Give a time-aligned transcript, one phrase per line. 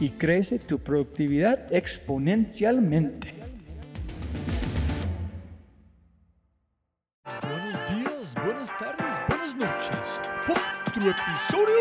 [0.00, 3.34] y crece tu productividad exponencialmente.
[7.42, 10.20] Buenos días, buenas tardes, buenas noches.
[10.48, 11.78] Otro episodio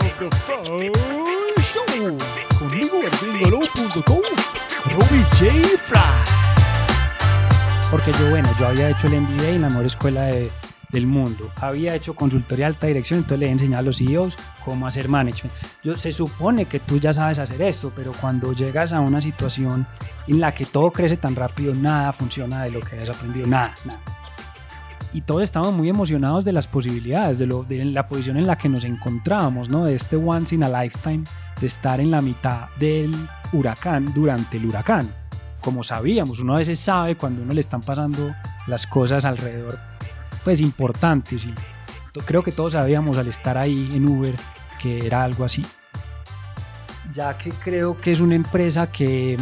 [0.00, 2.18] de The Fry Show.
[2.58, 4.22] Conmigo, gringolo.com,
[4.92, 5.78] Robbie J.
[5.78, 6.00] Fry.
[7.90, 10.50] Porque yo, bueno, yo había hecho el MBA en la mejor escuela de-
[10.94, 11.50] del mundo.
[11.56, 15.08] Había hecho consultoría de alta dirección, entonces le he enseñado a los CEOs cómo hacer
[15.08, 15.54] management.
[15.82, 19.86] Yo, se supone que tú ya sabes hacer esto, pero cuando llegas a una situación
[20.26, 23.74] en la que todo crece tan rápido, nada funciona de lo que has aprendido, nada,
[23.84, 24.00] nada.
[25.12, 28.56] Y todos estamos muy emocionados de las posibilidades, de, lo, de la posición en la
[28.56, 29.84] que nos encontrábamos, ¿no?
[29.84, 31.24] De este once in a lifetime,
[31.60, 33.14] de estar en la mitad del
[33.52, 35.12] huracán durante el huracán
[35.64, 38.34] como sabíamos, uno a veces sabe cuando uno le están pasando
[38.66, 39.80] las cosas alrededor,
[40.44, 41.46] pues importantes.
[41.46, 41.54] Y
[42.26, 44.34] creo que todos sabíamos al estar ahí en Uber
[44.80, 45.64] que era algo así.
[47.12, 49.36] Ya que creo que es una empresa que,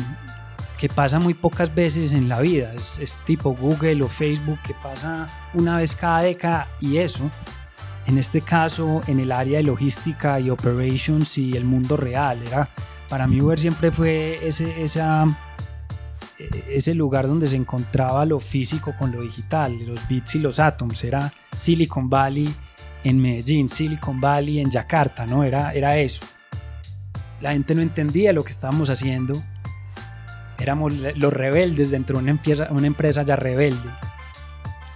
[0.78, 2.72] que pasa muy pocas veces en la vida.
[2.74, 7.30] Es, es tipo Google o Facebook que pasa una vez cada década y eso.
[8.06, 12.42] En este caso, en el área de logística y operations y el mundo real.
[12.46, 12.68] Era,
[13.08, 15.26] para mí Uber siempre fue ese, esa,
[16.68, 21.02] ese lugar donde se encontraba lo físico con lo digital, los bits y los átomos.
[21.04, 22.52] Era Silicon Valley
[23.04, 25.44] en Medellín, Silicon Valley en Yakarta, ¿no?
[25.44, 26.24] Era, era eso.
[27.40, 29.42] La gente no entendía lo que estábamos haciendo.
[30.58, 33.90] Éramos los rebeldes dentro de una empresa, una empresa ya rebelde.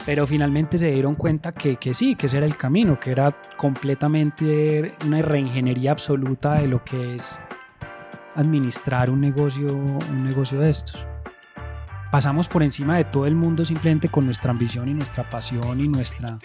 [0.05, 3.33] Pero finalmente se dieron cuenta que, que sí, que ese era el camino, que era
[3.57, 7.41] completamente una reingeniería absoluta de lo que es
[8.37, 11.05] administrar un negocio, un negocio de estos
[12.17, 15.87] pasamos por encima de todo el mundo simplemente con nuestra ambición y nuestra pasión y
[15.87, 16.39] nuestra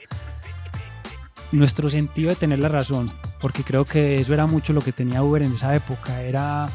[1.53, 3.09] nuestro sentido de tener la razón,
[3.39, 6.67] porque creo que eso era mucho lo que tenía Uber en esa época, era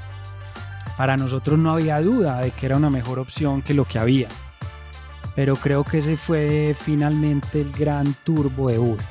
[0.96, 4.28] para nosotros no había duda de que era una mejor opción que lo que había.
[5.34, 9.04] Pero creo que ese fue finalmente el gran turbo de Uber,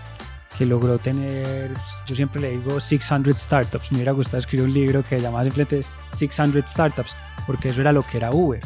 [0.57, 1.75] que logró tener,
[2.07, 5.87] yo siempre le digo 600 startups, me hubiera gustado escribir un libro que llamaba simplemente
[6.13, 8.63] 600 startups, porque eso era lo que era Uber.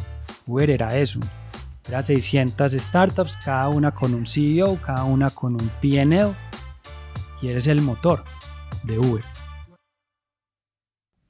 [0.50, 1.20] Uber era eso.
[1.88, 6.36] Era 600 startups, cada una con un CEO, cada una con un PNL.
[7.41, 8.23] Y eres el motor
[8.84, 9.23] de Uber.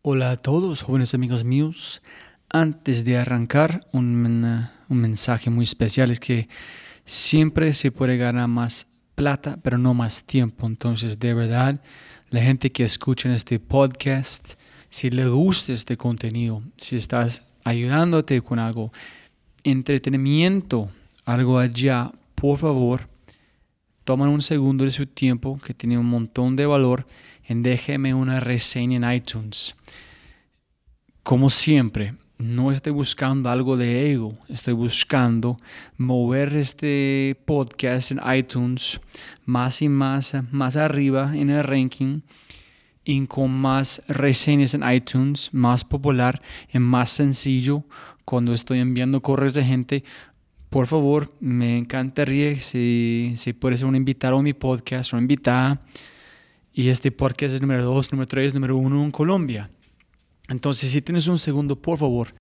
[0.02, 2.02] Hola a todos, jóvenes amigos míos.
[2.50, 6.48] Antes de arrancar, un, un mensaje muy especial es que
[7.04, 10.66] siempre se puede ganar más plata, pero no más tiempo.
[10.66, 11.82] Entonces, de verdad,
[12.30, 14.54] la gente que escucha este podcast,
[14.90, 18.92] si le gusta este contenido, si estás ayudándote con algo,
[19.64, 20.90] entretenimiento,
[21.26, 23.08] algo allá, por favor,
[24.04, 27.06] toman un segundo de su tiempo que tiene un montón de valor
[27.44, 29.76] en déjeme una reseña en iTunes.
[31.24, 35.58] Como siempre, no estoy buscando algo de ego, estoy buscando
[35.98, 39.02] mover este podcast en iTunes
[39.46, 42.22] más y más, más arriba en el ranking
[43.04, 46.42] y con más reseñas en iTunes, más popular
[46.74, 47.84] y más sencillo
[48.30, 50.04] cuando estoy enviando correos de gente.
[50.70, 55.82] Por favor, me encantaría si, si puedes un invitado a mi podcast o invitada.
[56.72, 59.72] Y este podcast es número 2, número 3, número 1 en Colombia.
[60.48, 62.36] Entonces, si tienes un segundo, por favor,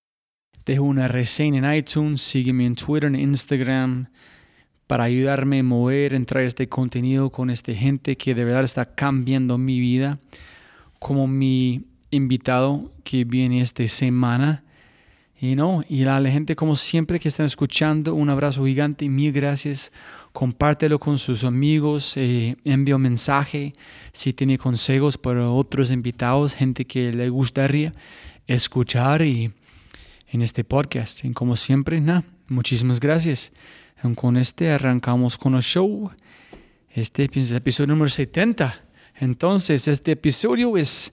[0.67, 4.09] deja una reseña en iTunes, sígueme en Twitter, en Instagram,
[4.87, 9.57] para ayudarme a mover, entrar este contenido con esta gente que de verdad está cambiando
[9.57, 10.19] mi vida,
[10.99, 14.65] como mi invitado que viene esta semana.
[15.41, 19.09] Y no, y a la gente como siempre que están escuchando, un abrazo gigante y
[19.09, 19.93] mil gracias.
[20.33, 23.75] Compártelo con sus amigos, eh, un mensaje
[24.13, 27.93] si tiene consejos para otros invitados, gente que le gustaría
[28.49, 29.53] escuchar y
[30.29, 31.25] en este podcast.
[31.25, 33.53] Y como siempre, nada, muchísimas gracias.
[34.03, 36.11] Y con este arrancamos con el show.
[36.91, 38.85] Este es el episodio número 70.
[39.21, 41.13] Entonces, este episodio es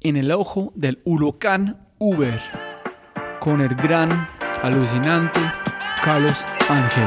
[0.00, 2.73] En el ojo del huracán Uber
[3.44, 4.26] con el gran,
[4.62, 5.38] alucinante
[6.02, 7.06] Carlos Ángel.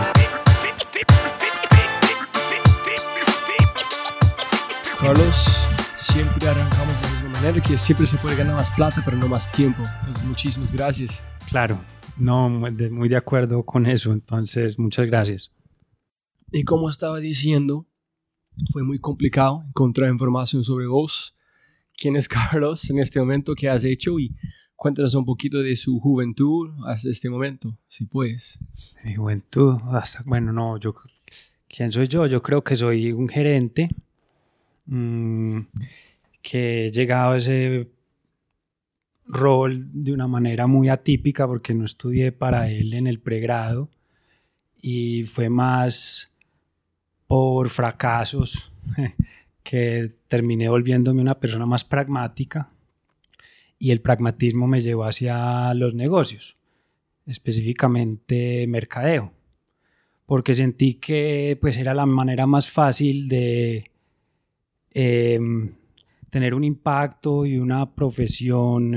[5.01, 5.47] Carlos,
[5.97, 9.27] siempre arrancamos de la misma manera, que siempre se puede ganar más plata, pero no
[9.27, 9.81] más tiempo.
[10.01, 11.23] Entonces, muchísimas gracias.
[11.49, 11.79] Claro,
[12.17, 14.11] no, muy de, acuerdo con eso.
[14.11, 15.49] Entonces, muchas gracias.
[16.51, 17.87] Y como estaba diciendo,
[18.71, 21.35] fue muy complicado encontrar información sobre vos.
[21.95, 23.55] ¿Quién es Carlos en este momento?
[23.55, 24.19] ¿Qué has hecho?
[24.19, 24.35] Y
[24.77, 28.59] cuéntanos un poquito de su juventud hasta este momento, si puedes.
[29.03, 30.95] Mi juventud, hasta, bueno, no, yo,
[31.67, 32.27] ¿quién soy yo?
[32.27, 33.89] Yo creo que soy un gerente
[34.85, 35.61] mm,
[36.41, 37.89] que he llegado a ese
[39.25, 43.89] rol de una manera muy atípica porque no estudié para él en el pregrado
[44.79, 46.31] y fue más
[47.25, 48.71] por fracasos
[49.63, 52.69] que terminé volviéndome una persona más pragmática
[53.79, 56.57] y el pragmatismo me llevó hacia los negocios,
[57.25, 59.33] específicamente mercadeo,
[60.25, 63.91] porque sentí que pues era la manera más fácil de
[64.91, 65.75] em,
[66.29, 68.95] tener un impacto y una profesión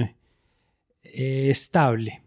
[1.02, 2.22] eh, estable.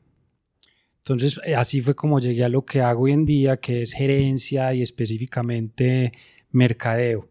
[0.99, 3.93] Entonces, eh, así fue como llegué a lo que hago hoy en día, que es
[3.93, 6.13] gerencia y específicamente
[6.51, 7.27] mercadeo.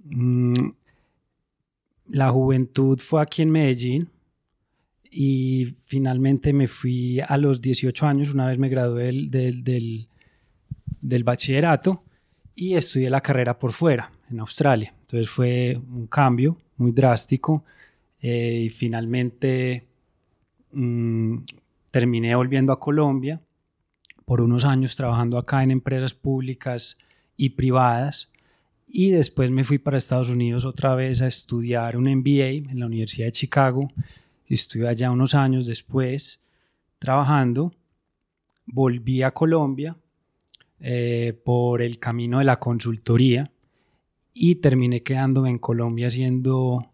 [0.00, 0.70] Mm,
[2.06, 4.10] la juventud fue aquí en Medellín
[5.16, 10.08] y finalmente me fui a los 18 años, una vez me gradué del, del,
[11.00, 12.02] del bachillerato
[12.56, 14.92] y estudié la carrera por fuera, en Australia.
[15.02, 17.64] Entonces fue un cambio muy drástico
[18.20, 19.86] eh, y finalmente
[20.72, 21.38] mmm,
[21.92, 23.40] terminé volviendo a Colombia
[24.24, 26.98] por unos años trabajando acá en empresas públicas
[27.36, 28.32] y privadas
[28.88, 32.86] y después me fui para Estados Unidos otra vez a estudiar un MBA en la
[32.86, 33.92] Universidad de Chicago
[34.48, 36.42] estuve allá unos años después
[36.98, 37.72] trabajando.
[38.66, 39.96] Volví a Colombia
[40.80, 43.50] eh, por el camino de la consultoría
[44.32, 46.90] y terminé quedándome en Colombia haciendo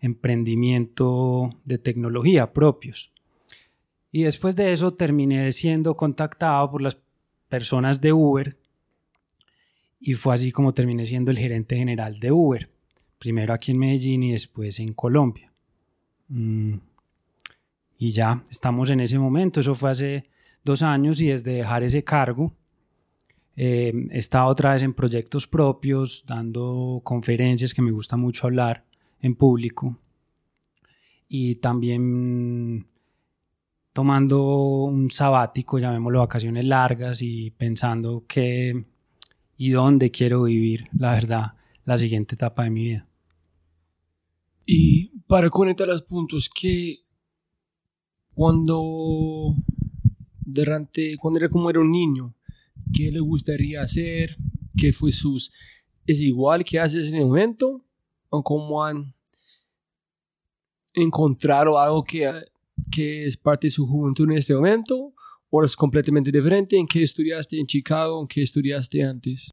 [0.00, 3.12] emprendimiento de tecnología propios.
[4.12, 6.98] Y después de eso terminé siendo contactado por las
[7.48, 8.56] personas de Uber
[10.00, 12.70] y fue así como terminé siendo el gerente general de Uber,
[13.18, 15.52] primero aquí en Medellín y después en Colombia.
[16.28, 16.74] Mm.
[17.98, 20.30] Y ya estamos en ese momento, eso fue hace
[20.64, 22.54] dos años y desde dejar ese cargo
[23.60, 28.84] eh, he estado otra vez en proyectos propios, dando conferencias que me gusta mucho hablar
[29.20, 29.98] en público
[31.28, 32.86] y también
[33.92, 38.84] tomando un sabático, llamémoslo vacaciones largas y pensando qué
[39.56, 43.08] y dónde quiero vivir, la verdad, la siguiente etapa de mi vida.
[44.64, 46.98] Y para conectar los puntos, que
[48.38, 49.56] cuando
[50.46, 52.36] durante cuando era como era un niño,
[52.94, 54.36] qué le gustaría hacer,
[54.76, 55.52] qué fue sus
[56.06, 57.84] es igual que haces en el momento
[58.28, 59.12] o cómo han
[60.94, 62.30] encontrado algo que,
[62.92, 65.14] que es parte de su juventud en este momento
[65.50, 69.50] o es completamente diferente en qué estudiaste en Chicago, en qué estudiaste antes.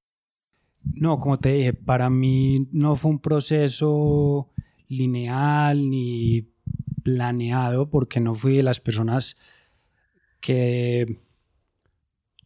[0.84, 4.52] No, como te dije, para mí no fue un proceso
[4.88, 6.54] lineal ni
[7.06, 9.38] planeado porque no fui de las personas
[10.40, 11.20] que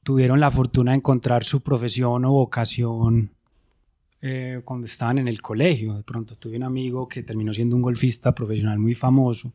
[0.04, 3.32] tuvieron la fortuna de encontrar su profesión o vocación
[4.22, 5.96] eh, cuando estaban en el colegio.
[5.96, 9.54] De pronto tuve un amigo que terminó siendo un golfista profesional muy famoso,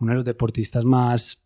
[0.00, 1.44] uno de los deportistas más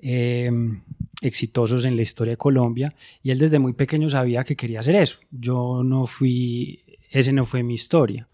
[0.00, 0.82] em,
[1.22, 4.96] exitosos en la historia de Colombia y él desde muy pequeño sabía que quería hacer
[4.96, 5.18] eso.
[5.30, 8.28] Yo no fui, ese no fue mi historia.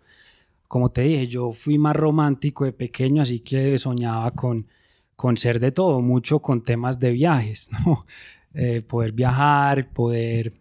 [0.69, 4.67] Como te dije, yo fui más romántico de pequeño, así que soñaba con,
[5.15, 7.71] con ser de todo, mucho con temas de viajes.
[8.59, 10.55] Eh, poder viajar, poder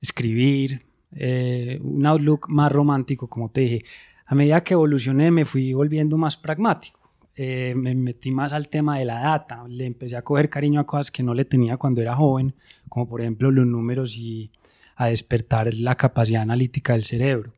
[0.00, 3.84] escribir, eh, un outlook más romántico, como te dije.
[4.24, 7.00] A medida que evolucioné me fui volviendo más pragmático.
[7.34, 10.86] Eh, me metí más al tema de la data, le empecé a coger cariño a
[10.86, 12.54] cosas que no le tenía cuando era joven,
[12.88, 14.50] como por ejemplo los números y
[14.96, 17.52] a despertar la capacidad analítica del cerebro.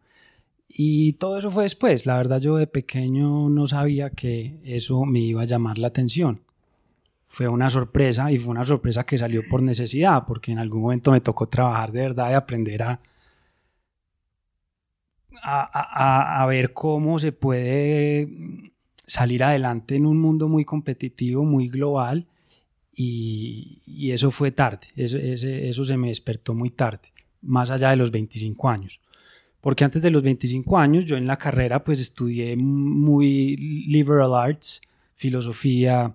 [0.72, 2.06] Y todo eso fue después.
[2.06, 6.42] La verdad yo de pequeño no sabía que eso me iba a llamar la atención.
[7.26, 11.10] Fue una sorpresa y fue una sorpresa que salió por necesidad, porque en algún momento
[11.12, 13.00] me tocó trabajar de verdad y aprender a,
[15.42, 18.28] a, a, ver cómo se puede
[19.06, 22.26] salir adelante en un mundo muy competitivo, muy global,
[22.94, 27.12] y, eso fue tarde, eso, eso se me despertó muy tarde,
[27.42, 29.00] más allá de los 25 años.
[29.60, 34.80] Porque antes de los 25 años yo en la carrera pues estudié muy liberal arts,
[35.14, 36.14] filosofía,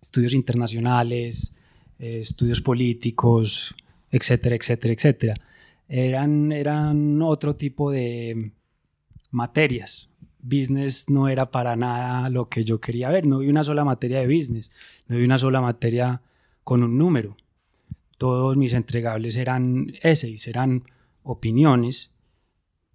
[0.00, 1.54] estudios internacionales,
[1.98, 3.74] eh, estudios políticos,
[4.10, 5.34] etcétera, etcétera, etcétera.
[5.88, 8.52] Eran, eran otro tipo de
[9.30, 10.08] materias.
[10.42, 13.26] Business no era para nada lo que yo quería ver.
[13.26, 14.70] No vi una sola materia de business,
[15.06, 16.22] no vi una sola materia
[16.64, 17.36] con un número.
[18.16, 20.84] Todos mis entregables eran essays, eran
[21.22, 22.12] opiniones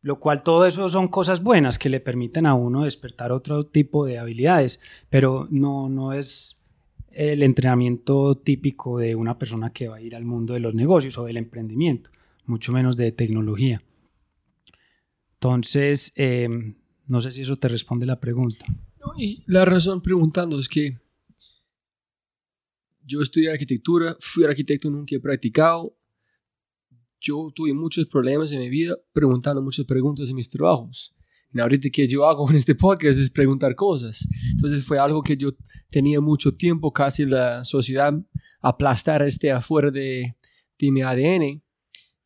[0.05, 4.05] lo cual todo eso son cosas buenas que le permiten a uno despertar otro tipo
[4.05, 6.61] de habilidades, pero no, no es
[7.09, 11.17] el entrenamiento típico de una persona que va a ir al mundo de los negocios
[11.17, 12.11] o del emprendimiento,
[12.45, 13.81] mucho menos de tecnología.
[15.37, 16.75] Entonces, em,
[17.07, 18.63] no sé si eso te responde la pregunta.
[19.17, 20.99] y la razón preguntando es que
[23.03, 25.95] yo estudié arquitectura, fui arquitecto, nunca he practicado,
[27.19, 31.15] yo tuve muchos problemas en mi vida preguntando muchas preguntas en mis trabajos.
[31.53, 34.27] Y ahorita que yo hago en este podcast es preguntar cosas.
[34.51, 35.51] Entonces fue algo que yo
[35.89, 38.13] tenía mucho tiempo, casi la sociedad
[38.61, 40.35] aplastar este afuera de,
[40.79, 41.61] de mi ADN.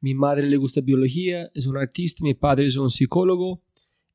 [0.02, 3.62] Mi madre le gusta biología, es un artista, mi padre es un psicólogo.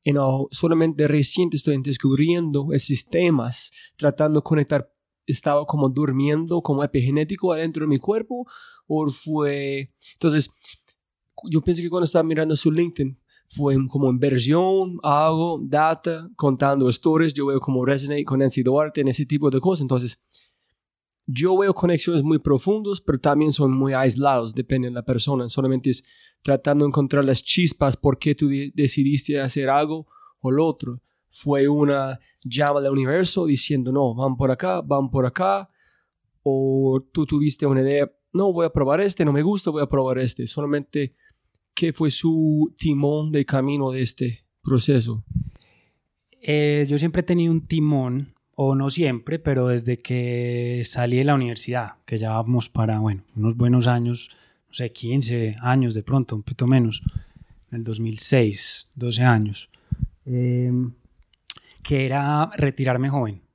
[0.03, 4.91] Y no, solamente reciente estoy descubriendo esos temas, tratando de conectar,
[5.25, 8.47] estaba como durmiendo como epigenético adentro de mi cuerpo
[8.87, 9.91] o fue...
[10.13, 10.49] Entonces,
[11.49, 13.17] yo pienso que cuando estaba mirando su LinkedIn,
[13.47, 19.07] fue como inversión, hago, data, contando stories, yo veo como resonate con Nancy Duarte en
[19.07, 19.83] ese tipo de cosas.
[19.83, 20.19] Entonces,
[21.27, 25.49] yo veo conexiones muy profundas, pero también son muy aislados, depende de la persona.
[25.49, 26.03] Solamente es
[26.41, 30.07] tratando de encontrar las chispas por qué tú decidiste hacer algo
[30.41, 31.01] o lo otro.
[31.35, 35.69] Fue una llama del universo diciendo, no, van por acá, van por acá.
[36.43, 39.87] O tú tuviste una idea no, voy a probar este, no me gusta, voy a
[39.87, 40.45] probar este.
[40.45, 41.15] Solamente,
[41.73, 45.23] ¿qué fue su timón de camino de este proceso?
[46.41, 51.23] Eh, yo siempre he tenido un timón, o no siempre, pero desde que salí de
[51.23, 54.29] la universidad, que ya vamos para, bueno, unos buenos años,
[54.67, 57.01] no sé, 15 años de pronto, un poquito menos,
[57.71, 59.69] en el 2006, 12 años,
[60.25, 60.91] em,
[61.85, 63.45] que era retirarme joven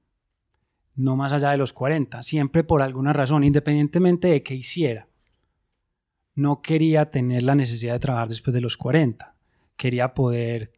[1.00, 5.08] no más allá de los 40, siempre por alguna razón, independientemente de qué hiciera.
[6.34, 9.34] No quería tener la necesidad de trabajar después de los 40,
[9.76, 10.72] quería poder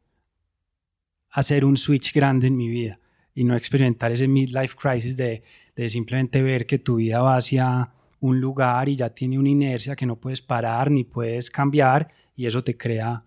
[1.30, 3.00] hacer un switch grande en mi vida
[3.34, 5.42] y no experimentar ese midlife crisis de,
[5.74, 7.90] de simplemente ver que tu vida va hacia
[8.20, 12.46] un lugar y ya tiene una inercia que no puedes parar ni puedes cambiar y
[12.46, 13.24] eso te crea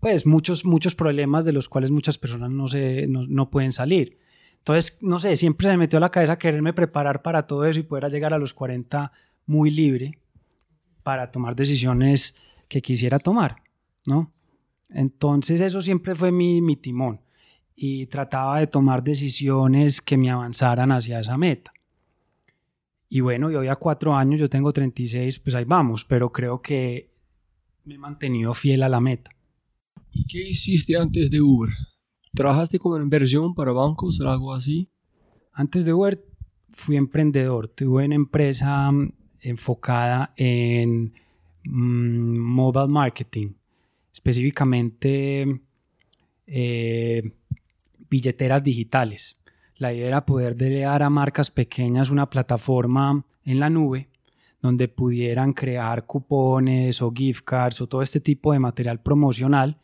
[0.00, 4.18] pues muchos muchos problemas de los cuales muchas personas no se no, no pueden salir
[4.58, 7.80] entonces, no sé, siempre se me metió a la cabeza quererme preparar para todo eso
[7.80, 9.10] y poder llegar a los 40
[9.46, 10.18] muy libre
[11.02, 12.36] para tomar decisiones
[12.68, 13.62] que quisiera tomar,
[14.04, 14.30] ¿no?
[14.90, 17.20] Entonces eso siempre fue mi, mi timón
[17.74, 21.72] y trataba de tomar decisiones que me avanzaran hacia esa meta.
[23.08, 26.60] Y bueno, y hoy a cuatro años, yo tengo 36, pues ahí vamos, pero creo
[26.60, 27.10] que
[27.84, 29.30] me he mantenido fiel a la meta.
[30.18, 31.70] ¿Y qué hiciste antes de Uber?
[32.34, 34.90] ¿Trabajaste como inversión para bancos o algo así?
[35.52, 36.20] Antes de Uber
[36.70, 37.68] fui emprendedor.
[37.68, 41.12] Tuve una empresa mm, enfocada en
[41.62, 43.52] mm, mobile marketing,
[44.12, 45.60] específicamente
[46.48, 47.22] eh,
[48.10, 49.36] billeteras digitales.
[49.76, 54.08] La idea era poder dar a marcas pequeñas una plataforma en la nube
[54.60, 59.78] donde pudieran crear cupones o gift cards o todo este tipo de material promocional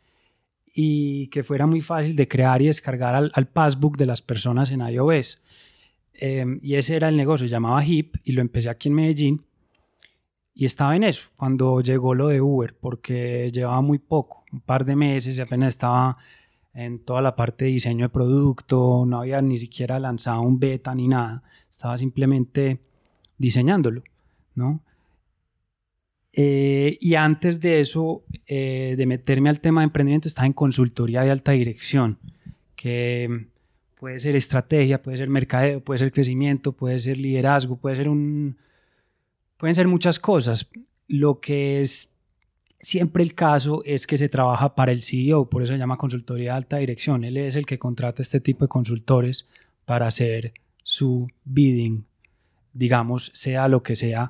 [0.74, 4.80] y que fuera muy fácil de crear y descargar al, passbook de las personas en
[4.80, 5.40] iOS.
[6.12, 9.44] Em, y ese era el negocio, llamaba HIP y lo empecé aquí en Medellín.
[10.52, 14.84] Y estaba en eso cuando llegó lo de Uber, porque llevaba muy poco, un par
[14.84, 16.16] de meses y apenas estaba
[16.74, 20.92] en toda la parte de diseño de producto, no había ni siquiera lanzado un beta
[20.94, 22.80] ni nada, estaba simplemente
[23.38, 24.02] diseñándolo,
[24.56, 24.82] ¿no?
[26.36, 31.22] Eh, y antes de eso, eh, de meterme al tema de emprendimiento, estaba en consultoría
[31.22, 32.18] de alta dirección,
[32.74, 33.46] que
[34.00, 38.56] puede ser estrategia, puede ser mercadeo, puede ser crecimiento, puede ser liderazgo, puede ser un...
[39.56, 40.68] Pueden ser muchas cosas.
[41.06, 42.14] Lo que es
[42.80, 46.52] siempre el caso es que se trabaja para el CEO, por eso se llama consultoría
[46.52, 47.22] de alta dirección.
[47.24, 49.48] Él es el que contrata este tipo de consultores
[49.84, 52.04] para hacer su bidding,
[52.72, 54.28] digamos, sea lo que sea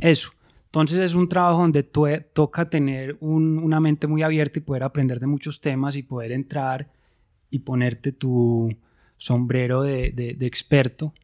[0.00, 0.30] eso.
[0.68, 5.26] Entonces es un trabajo donde toca tener una mente muy abierta y poder aprender de
[5.26, 6.90] muchos temas y poder entrar
[7.50, 8.76] y ponerte tu
[9.16, 11.14] sombrero de, experto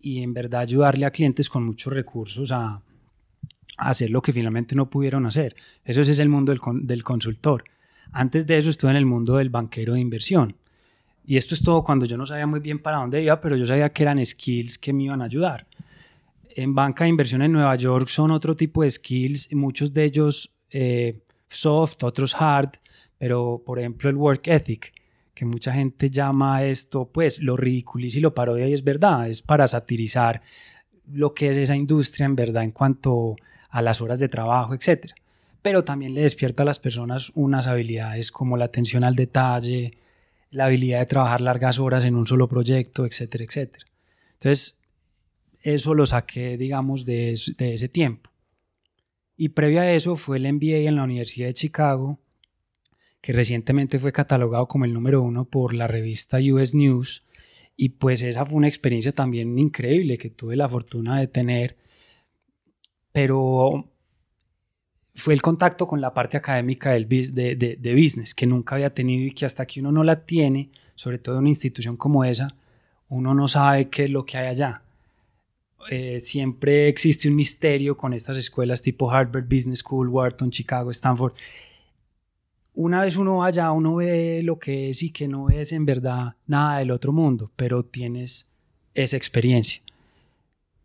[0.00, 2.82] y en verdad ayudarle a clientes con muchos recursos a,
[3.78, 5.54] hacer lo que finalmente no pudieron hacer.
[5.84, 7.64] Eso es el mundo del, del consultor.
[8.10, 10.56] Antes de eso estuve en el mundo del banquero de inversión.
[11.24, 13.64] Y esto es todo cuando yo no sabía muy bien para dónde iba, pero yo
[13.64, 15.66] sabía que eran skills que me iban a ayudar
[16.56, 20.52] en banca de inversión en Nueva York son otro tipo de skills, muchos de ellos
[20.70, 22.70] eh, soft, otros hard,
[23.18, 24.92] pero por ejemplo el work ethic,
[25.34, 29.42] que mucha gente llama esto, pues lo ridiculiza y lo parodia y es verdad, es
[29.42, 30.42] para satirizar
[31.10, 33.36] lo que es esa industria en verdad en cuanto
[33.70, 35.12] a las horas de trabajo, etc.
[35.62, 39.92] Pero también le despierta a las personas unas habilidades como la atención al detalle,
[40.50, 43.86] la habilidad de trabajar largas horas en un solo proyecto, etcétera, etcétera.
[44.34, 44.81] Entonces,
[45.62, 48.30] eso lo saqué, digamos, de, ese tiempo.
[49.36, 52.20] Y previo a eso fue el MBA en la Universidad de Chicago,
[53.20, 57.24] que recientemente fue catalogado como el número uno por la revista US News.
[57.76, 61.76] Y pues esa fue una experiencia también increíble que tuve la fortuna de tener.
[63.12, 63.92] Pero
[65.14, 69.26] fue el contacto con la parte académica del, de, de, business que nunca había tenido
[69.26, 72.56] y que hasta que uno no la tiene, sobre todo en una institución como esa,
[73.08, 74.81] uno no sabe qué es lo que hay allá.
[75.90, 81.32] Eh, siempre existe un misterio con estas escuelas tipo Harvard Business School, Wharton, Chicago, Stanford.
[82.74, 86.36] Una vez uno vaya, uno ve lo que es y que no es en verdad
[86.46, 88.48] nada del otro mundo, pero tienes
[88.94, 89.82] esa experiencia.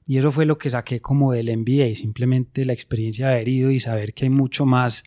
[0.05, 3.71] Y eso fue lo que saqué como del MBA, simplemente la experiencia de haber ido
[3.71, 5.03] y saber que hay mucho más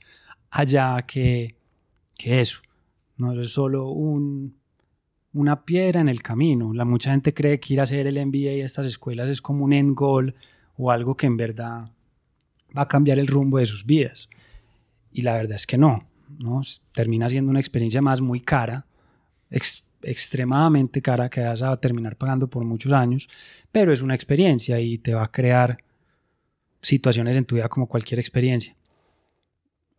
[0.51, 1.55] allá que,
[2.17, 2.61] que eso.
[3.17, 4.60] No es solo un,
[5.33, 6.73] una piedra en el camino.
[6.73, 9.65] La mucha gente cree que ir a hacer el MBA a estas escuelas es como
[9.65, 10.35] un end goal
[10.77, 11.91] o algo que en verdad
[12.77, 14.29] va a cambiar el rumbo de sus vidas.
[15.13, 16.63] Y la verdad es que no, ¿no?
[16.93, 18.87] Termina siendo una experiencia más muy cara,
[20.03, 23.29] extremadamente cara que vas a terminar pagando por muchos años,
[23.73, 25.79] pero es una experiencia y te va a crear
[26.81, 28.75] situaciones en tu vida como cualquier experiencia.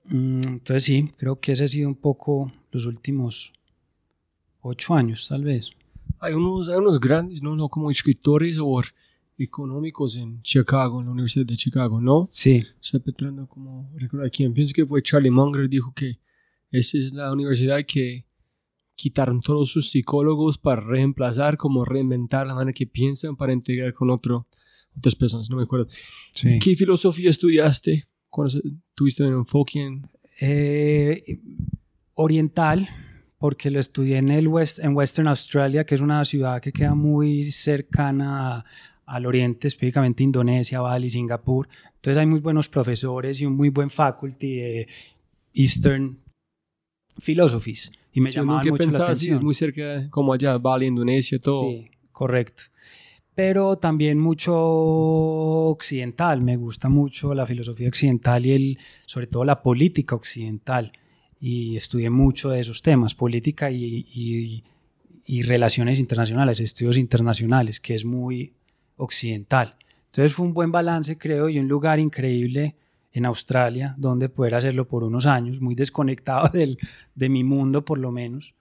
[0.06, 3.54] Mm, entonces sí, creo que ese ha sido un poco los últimos
[4.62, 5.72] ocho años tal vez.
[6.20, 7.56] Hay unos, hay unos grandes, ¿no?
[7.56, 7.70] ¿no?
[7.70, 8.82] Como escritores o
[9.38, 12.28] económicos en Chicago, en la Universidad de Chicago, ¿no?
[12.32, 12.64] Sí.
[12.82, 14.54] Está tratando como recordar quién.
[14.54, 16.20] Pienso que fue Charlie Munger, dijo que
[16.70, 18.26] esa es la universidad que
[18.96, 24.12] quitaron todos sus psicólogos para reemplazar, como reinventar la manera que piensan para integrar con
[24.12, 24.48] otro,
[24.96, 25.88] otras personas, no me acuerdo.
[26.34, 26.60] Sí.
[26.60, 28.08] ¿Qué filosofía estudiaste?
[28.30, 28.62] ¿Cuándo
[28.94, 30.08] tuviste un enfoque en?
[30.40, 31.40] Eh,
[32.14, 32.88] oriental,
[33.42, 36.94] porque lo estudié en, el West, en Western Australia, que es una ciudad que queda
[36.94, 38.64] muy cercana
[39.08, 41.68] al oriente, específicamente Indonesia, Bali, Singapur.
[41.96, 44.88] Entonces hay muy buenos profesores y un muy buen faculty de
[45.56, 46.20] Eastern
[47.18, 47.92] Philosophies.
[48.14, 49.44] Y me llamaba mucho la atención.
[49.44, 51.64] muy cerca, como allá, Bali, Indonesia, todo.
[51.64, 52.66] Sí, correcto.
[53.34, 56.42] Pero también mucho occidental.
[56.42, 60.92] Me gusta mucho la filosofía occidental y el, sobre todo la política occidental
[61.42, 64.64] y estudié mucho de esos temas, política y,
[65.44, 68.54] relaciones internacionales, estudios internacionales, que es muy
[68.98, 69.76] occidental.
[70.08, 72.76] Entonces fue un buen balance, creo, y un lugar increíble
[73.12, 76.78] en Australia, donde poder hacerlo por unos años, muy desconectado del,
[77.16, 78.54] de mi mundo por lo menos,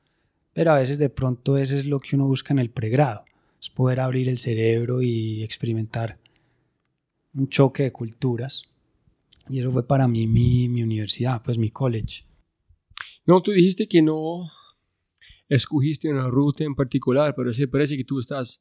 [0.54, 3.24] pero a veces de pronto eso es lo que uno busca en el pregrado,
[3.60, 6.18] es poder abrir el cerebro y experimentar
[7.34, 8.64] un choque de culturas.
[9.48, 12.29] Y eso fue para mí mi, mi universidad, pues mi college.
[13.30, 14.50] No, tú dijiste que no
[15.48, 18.60] escogiste una ruta en particular, pero se parece que tú estás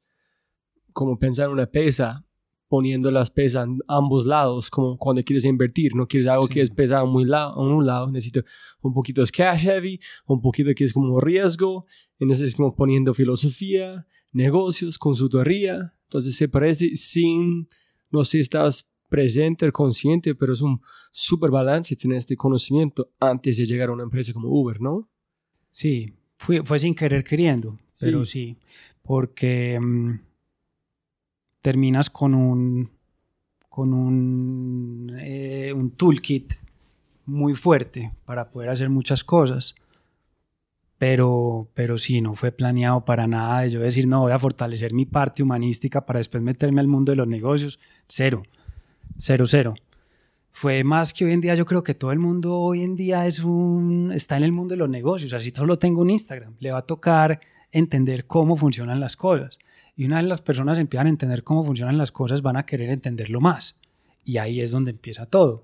[0.93, 2.23] como pensando una pesa,
[2.67, 6.69] poniendo las pesas en ambos lados, como cuando quieres invertir, no quieres algo que es
[6.69, 8.43] pesado muy lado, en un lado, necesito
[8.83, 11.87] un poquito de cash heavy, un poquito que es como riesgo,
[12.19, 15.95] entonces como poniendo filosofía, negocios, consultoría.
[16.03, 17.67] Entonces se parece sin,
[18.11, 23.65] no sé estás presente, consciente, pero es un super balance tener este conocimiento antes de
[23.65, 25.09] llegar a una empresa como Uber, ¿no?
[25.71, 28.57] Sí, fue, fue sin querer queriendo, pero sí,
[29.01, 30.19] porque mm,
[31.61, 32.89] terminas con un,
[33.67, 36.53] con un, eh, un toolkit
[37.25, 39.75] muy fuerte para poder hacer muchas cosas.
[40.97, 44.93] Pero, pero sí, no fue planeado para nada de yo decir, no, voy a fortalecer
[44.93, 47.79] mi parte humanística para después meterme al mundo de los negocios.
[48.07, 48.43] Cero,
[49.19, 49.75] cero, cero.
[50.51, 53.27] Fue más que hoy en día, yo creo que todo el mundo hoy en día
[53.27, 55.33] es un, está en el mundo de los negocios.
[55.33, 56.55] Así solo tengo un Instagram.
[56.59, 57.39] Le va a tocar
[57.71, 59.59] entender cómo funcionan las cosas.
[59.95, 62.89] Y una vez las personas empiezan a entender cómo funcionan las cosas, van a querer
[62.89, 63.79] entenderlo más.
[64.23, 65.63] Y ahí es donde empieza todo.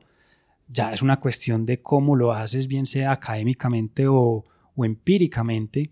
[0.68, 4.44] Ya es una cuestión de cómo lo haces, bien sea académicamente o,
[4.76, 5.91] o empíricamente,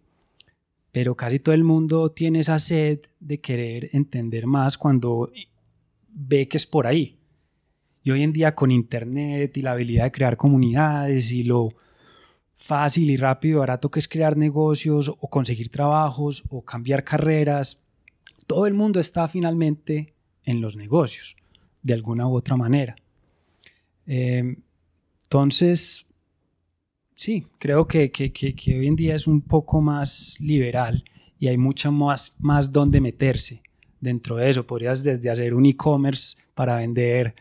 [0.92, 5.32] pero casi todo el mundo tiene esa sed de querer entender más cuando
[6.10, 7.18] ve que es por ahí.
[8.04, 11.74] Y hoy en día con Internet y la habilidad de crear comunidades y lo
[12.58, 17.80] fácil y rápido y barato que es crear negocios o conseguir trabajos o cambiar carreras,
[18.48, 20.14] todo el mundo está finalmente
[20.44, 21.36] en los negocios,
[21.82, 22.96] de alguna u otra manera.
[24.06, 24.58] Eh,
[25.24, 26.06] entonces,
[27.16, 28.12] sí, creo que,
[28.68, 31.04] hoy en día es un poco más liberal
[31.40, 33.62] y hay mucho más, más donde meterse
[34.00, 34.68] dentro de eso.
[34.68, 37.36] Podrías desde hacer un e-commerce para vender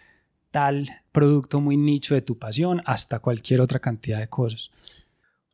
[0.53, 4.71] tal producto muy nicho de tu pasión hasta cualquier otra cantidad de cosas.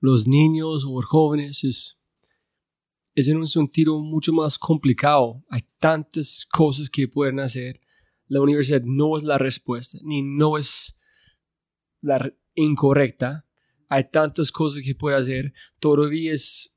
[0.00, 1.98] Los niños o jóvenes es,
[3.14, 5.42] es en un sentido mucho más complicado.
[5.48, 7.80] Hay tantas cosas que pueden hacer.
[8.26, 10.98] La universidad no es la respuesta, ni no es
[12.02, 13.46] la incorrecta
[13.88, 16.76] hay tantas cosas que puede hacer, todavía es,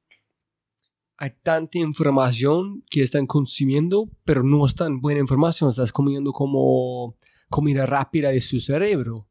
[1.18, 7.18] hay tanta información que están consumiendo, pero no es tan buena información, estás comiendo como
[7.52, 9.28] comida rápida de su cerebro.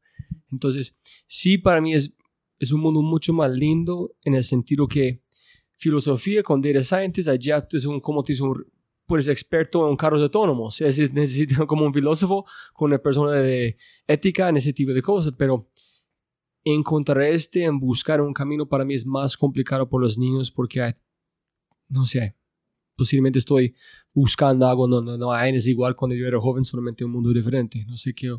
[0.53, 2.15] Entonces, sí, para mí es,
[2.61, 5.23] es un mundo mucho más lindo en el sentido que
[5.79, 8.65] filosofía con data scientist, allá eres un, como te un,
[9.07, 14.49] pues experto en carros autónomos, es, necesitas como un filósofo con una persona de ética
[14.51, 15.69] en ese tipo de cosas, pero
[16.63, 20.95] encontrar este en buscar un camino para mí es más complicado por los niños porque
[21.89, 22.37] no sé,
[23.01, 23.75] posiblemente estoy
[24.13, 27.83] buscando algo, no, no, no, es igual cuando yo era joven, solamente un mundo diferente.
[27.89, 28.31] No sé qué,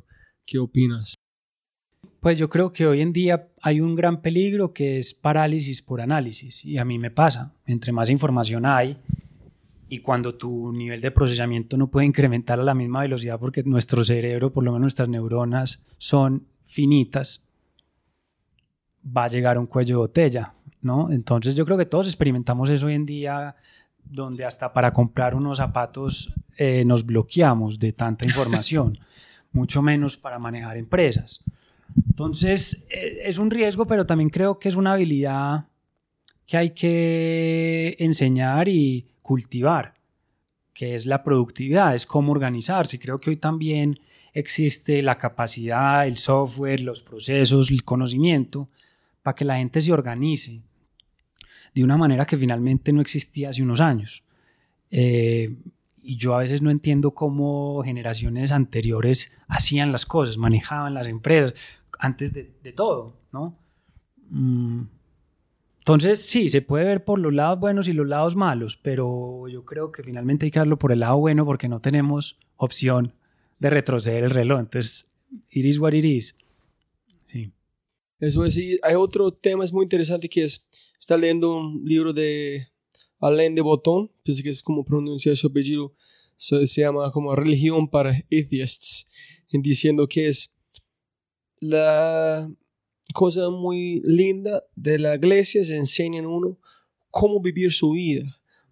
[0.45, 1.15] qué opinas.
[2.19, 6.00] Pues yo creo que hoy en día hay un gran peligro que es parálisis por
[6.00, 7.56] análisis y a mí me pasa.
[7.65, 8.97] Entre más información hay
[9.89, 14.04] y cuando tu nivel de procesamiento no puede incrementar a la misma velocidad porque nuestro
[14.04, 17.43] cerebro, por lo menos nuestras neuronas, son finitas,
[19.04, 21.12] va a llegar un cuello de botella, ¿no?
[21.12, 23.56] Entonces yo creo que todos experimentamos eso hoy en día,
[24.05, 28.99] donde hasta para comprar unos zapatos eh, nos bloqueamos de tanta información,
[29.51, 31.43] mucho menos para manejar empresas.
[32.09, 35.65] Entonces eh, es un riesgo, pero también creo que es una habilidad
[36.45, 39.95] que hay que enseñar y cultivar,
[40.73, 42.99] que es la productividad, es cómo organizarse.
[42.99, 43.99] Creo que hoy también
[44.33, 48.69] existe la capacidad, el software, los procesos, el conocimiento
[49.21, 50.61] para que la gente se organice
[51.73, 54.23] de una manera que finalmente no existía hace unos años.
[54.89, 55.55] Eh,
[56.03, 61.53] y yo a veces no entiendo cómo generaciones anteriores hacían las cosas, manejaban las empresas,
[61.99, 63.55] antes de, todo, ¿no?
[64.29, 64.84] Mm,
[65.79, 69.65] entonces, sí, se puede ver por los lados buenos y los lados malos, pero yo
[69.65, 73.13] creo que finalmente hay que darlo por el lado bueno porque no tenemos opción
[73.60, 74.60] de retroceder el reloj.
[74.60, 75.07] Entonces,
[75.49, 76.36] it is what it is.
[78.19, 80.67] Eso es, hay otro tema es muy interesante que es,
[81.01, 82.67] está leyendo un libro de
[83.19, 85.95] Alain de Botton, pienso que es como pronunciar su apellido,
[86.37, 89.09] se llama como Religión para Atheists,
[89.51, 90.53] en diciendo que es
[91.59, 92.49] la
[93.13, 96.59] cosa muy linda de la iglesia, se enseñan uno
[97.09, 98.23] cómo vivir su vida,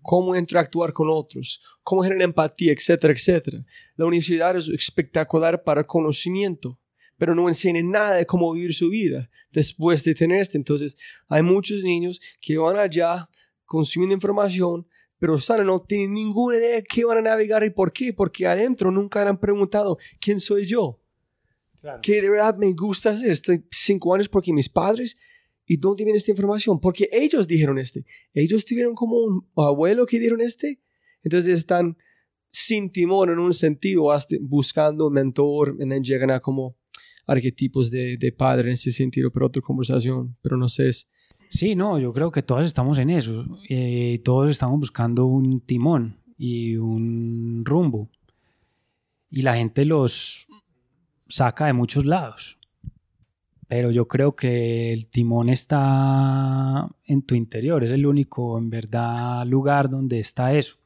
[0.03, 3.65] cómo interactuar con otros, cómo generar empatía, etcétera, etcétera.
[3.95, 6.79] La universidad es espectacular para conocimiento,
[7.19, 10.57] pero no enseñan nada de cómo vivir su vida después de tener esto.
[10.57, 13.29] Entonces, hay muchos niños que van allá
[13.65, 14.87] consumiendo información,
[15.19, 18.47] pero salen, no tienen ninguna idea de qué van a navegar y por qué, porque
[18.47, 20.99] adentro nunca han preguntado quién soy yo.
[21.79, 21.99] Claro.
[22.01, 23.29] Que de verdad me gusta hacer.
[23.29, 25.17] Estoy cinco años porque mis padres
[25.71, 26.79] ¿Y dónde viene esta información?
[26.79, 28.03] Porque ellos dijeron este.
[28.33, 30.81] Ellos tuvieron como un abuelo que dieron este.
[31.21, 31.95] Entonces están
[32.51, 34.05] sin timor en un sentido,
[34.41, 36.75] buscando un mentor, y llegan a como
[37.29, 40.89] arquetipos de, de padre en ese sentido, pero otra conversación, pero no sé.
[41.49, 46.17] Sí, no, yo creo que todos estamos en eso, eh, todos estamos buscando un timón
[46.37, 48.09] y un rumbo.
[49.31, 50.47] Y la gente los
[51.27, 52.57] saca de muchos lados.
[53.67, 59.45] Pero yo creo que el timón está en tu interior, es el único en verdad
[59.45, 60.77] lugar donde está eso.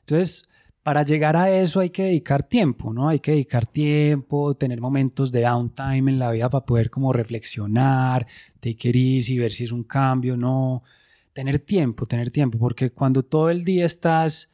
[0.00, 0.48] Entonces,
[0.84, 3.08] para llegar a eso hay que dedicar tiempo, ¿no?
[3.08, 8.26] Hay que dedicar tiempo, tener momentos de downtime en la vida para poder como reflexionar,
[8.60, 10.82] take it easy, ver si es un cambio, no.
[11.32, 14.50] Tener tiempo, tener tiempo, porque cuando todo el día estás,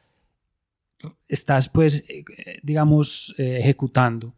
[1.27, 2.25] estás pues, eh,
[2.63, 4.33] digamos, eh, ejecutando,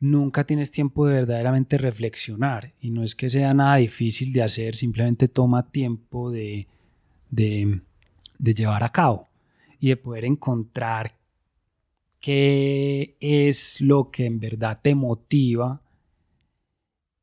[0.00, 2.72] nunca tienes tiempo de verdaderamente reflexionar.
[2.80, 6.68] Y no es que sea nada difícil de hacer, simplemente toma tiempo de,
[7.28, 9.28] de llevar a cabo
[9.82, 11.18] y de poder encontrar
[12.20, 15.82] qué es lo que en verdad te motiva.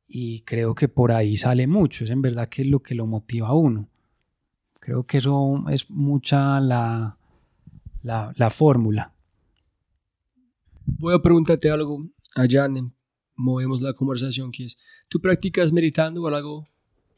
[0.09, 3.05] Y creo que por ahí sale mucho, es en verdad que es lo que lo
[3.05, 3.87] motiva a uno.
[4.81, 7.17] Creo que eso es mucha la,
[8.03, 9.13] la, la fórmula.
[10.85, 12.67] Voy a preguntarte algo allá,
[13.37, 16.67] movemos la conversación, que es, ¿tú practicas meditando o algo?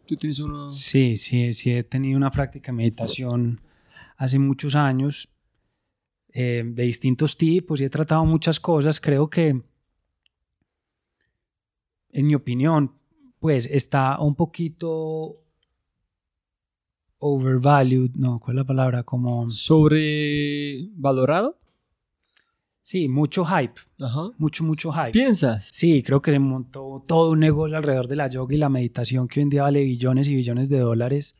[0.05, 0.69] ¿Tú tienes uno?
[0.69, 3.59] Sí, sí, sí, he tenido una práctica de meditación
[4.21, 5.27] hace muchos años
[6.31, 8.99] eh, de distintos tipos y he tratado muchas cosas.
[8.99, 9.63] Creo que,
[12.09, 12.93] en mi opinión,
[13.39, 15.37] pues está un poquito
[17.17, 19.03] overvalued, no, ¿cuál es la palabra?
[19.03, 19.49] Como...
[19.49, 21.57] ¿Sobrevalorado?
[22.83, 23.81] Sí, mucho hype.
[23.99, 24.29] Ajá.
[24.37, 25.13] Mucho, mucho hype.
[25.13, 25.67] ¿Piensas?
[25.73, 29.27] Sí, creo que se montó todo un negocio alrededor de la yoga y la meditación
[29.27, 31.35] que hoy en día vale billones y billones de dólares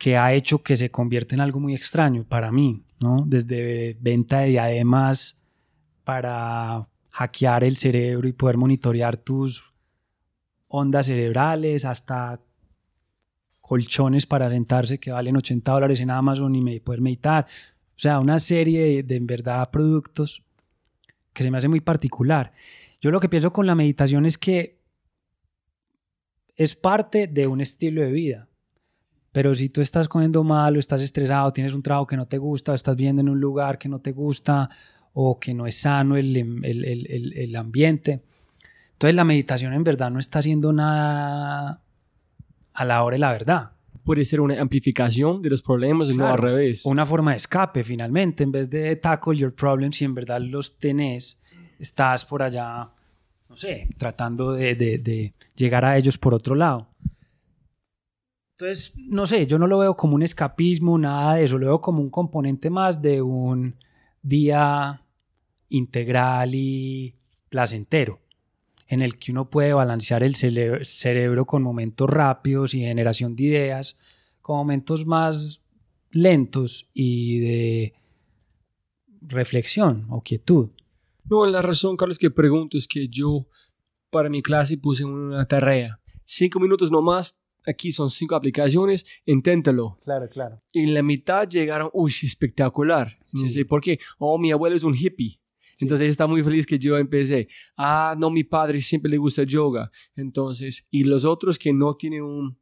[0.00, 3.22] que ha hecho que se convierta en algo muy extraño para mí, ¿no?
[3.26, 5.38] Desde venta de diademas
[6.04, 9.74] para hackear el cerebro y poder monitorear tus
[10.68, 12.40] ondas cerebrales hasta
[13.60, 17.46] colchones para sentarse que valen 80 dólares en Amazon y poder meditar.
[17.90, 20.42] O sea, una serie de, de, en verdad productos
[21.34, 22.54] que se me hace muy particular.
[23.02, 24.80] Yo lo que pienso con la meditación es que
[26.56, 28.49] es parte de un estilo de vida.
[29.32, 32.38] Pero si tú estás comiendo mal o estás estresado, tienes un trabajo que no te
[32.38, 34.68] gusta, o estás viviendo en un lugar que no te gusta
[35.12, 38.22] o que no es sano el, el, el, el ambiente,
[39.00, 41.80] entonces la meditación en verdad no está haciendo nada
[42.74, 43.70] a la hora de la verdad.
[44.04, 46.84] Puede ser una amplificación de los problemas y Claro, no al revés.
[46.84, 50.76] Una forma de escape finalmente, en vez de tackle your problems, si en verdad los
[50.76, 51.40] tenés,
[51.78, 52.90] estás por allá,
[53.48, 56.89] no sé, tratando de, de, de llegar a ellos por otro lado.
[58.60, 61.80] Entonces, no sé, yo no lo veo como un escapismo, nada de eso, lo veo
[61.80, 63.76] como un componente más de un
[64.20, 65.02] día
[65.70, 67.14] integral y
[67.48, 68.20] placentero,
[68.86, 73.44] en el que uno puede balancear el cere- cerebro con momentos rápidos y generación de
[73.44, 73.96] ideas,
[74.42, 75.62] con momentos más
[76.10, 77.94] lentos y de
[79.22, 80.68] reflexión o quietud.
[81.24, 83.46] No, la razón, Carlos, que pregunto es que yo
[84.10, 85.98] para mi clase puse una tarea.
[86.26, 87.38] Cinco minutos nomás,
[87.70, 89.96] aquí son cinco aplicaciones, inténtalo.
[90.04, 90.60] Claro, claro.
[90.72, 93.18] Y en la mitad llegaron, uy, espectacular.
[93.34, 93.48] Sí.
[93.48, 93.98] sé por qué.
[94.18, 95.40] Oh, mi abuelo es un hippie.
[95.80, 97.48] Entonces ella está muy feliz que yo empecé.
[97.76, 99.90] Ah, no, mi padre siempre le gusta yoga.
[100.14, 102.58] Entonces, y los otros que no tienen un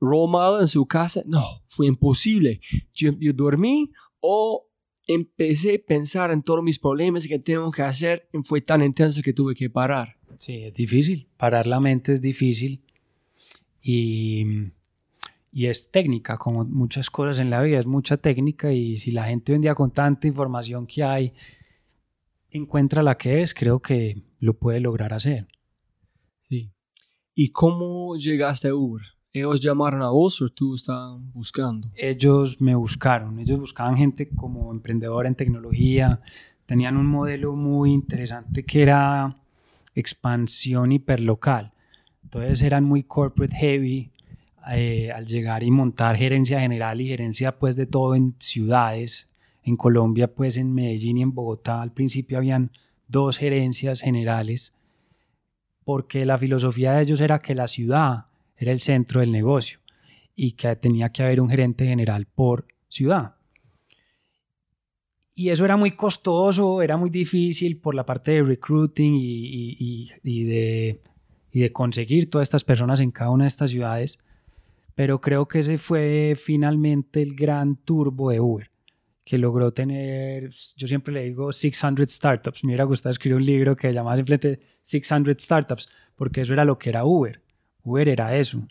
[0.00, 2.60] role model en su casa, no, fue imposible.
[2.92, 4.68] Yo, yo dormí o
[5.06, 9.22] empecé a pensar en todos mis problemas que tengo que hacer y fue tan intenso
[9.22, 10.16] que tuve que parar.
[10.38, 11.28] Sí, es difícil.
[11.36, 12.84] Parar la mente es difícil.
[13.88, 14.72] Y,
[15.52, 18.72] y es técnica, como muchas cosas en la vida, es mucha técnica.
[18.72, 21.32] Y si la gente hoy en día con tanta información que hay
[22.50, 25.46] encuentra la que es, creo que lo puede lograr hacer.
[26.42, 26.72] Sí.
[27.32, 29.02] ¿Y cómo llegaste a Uber?
[29.32, 31.88] ¿Ellos llamaron a vos o tú estaban buscando?
[31.94, 36.20] Ellos me buscaron, ellos buscaban gente como emprendedora en tecnología,
[36.64, 39.36] tenían un modelo muy interesante que era
[39.94, 41.72] expansión hiperlocal.
[42.26, 44.10] Entonces eran muy corporate heavy
[44.72, 49.28] eh, al llegar y montar gerencia general y gerencia pues de todo en ciudades.
[49.62, 52.72] En Colombia pues en Medellín y en Bogotá al principio habían
[53.06, 54.74] dos gerencias generales
[55.84, 58.24] porque la filosofía de ellos era que la ciudad
[58.56, 59.78] era el centro del negocio
[60.34, 63.36] y que tenía que haber un gerente general por ciudad.
[65.32, 69.76] Y eso era muy costoso, era muy difícil por la parte de recruiting y, y-
[69.78, 71.00] y- y de,
[71.56, 74.18] y de conseguir todas estas personas en cada una de estas ciudades.
[74.94, 78.70] Pero creo que ese fue finalmente el gran turbo de Uber,
[79.24, 82.62] que logró tener, yo siempre le digo 600 startups.
[82.62, 86.78] Me hubiera gustado escribir un libro que llamaba simplemente 600 startups, porque eso era lo
[86.78, 87.40] que era Uber.
[87.84, 88.68] Uber era eso.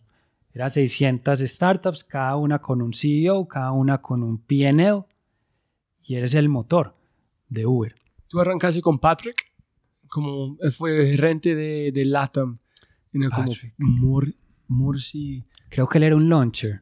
[0.53, 5.05] Era 600 startups, cada una con un CEO, cada una con un PNL
[6.03, 6.93] y eres el motor
[7.49, 7.95] de Uber.
[8.27, 9.51] ¿Tú arrancaste con Patrick?
[10.07, 12.05] Como fue gerente de, de.
[13.21, 13.73] Era como Patrick.
[13.77, 14.33] Mor,
[14.67, 15.43] Morsi.
[15.69, 16.81] Creo que él era un launcher.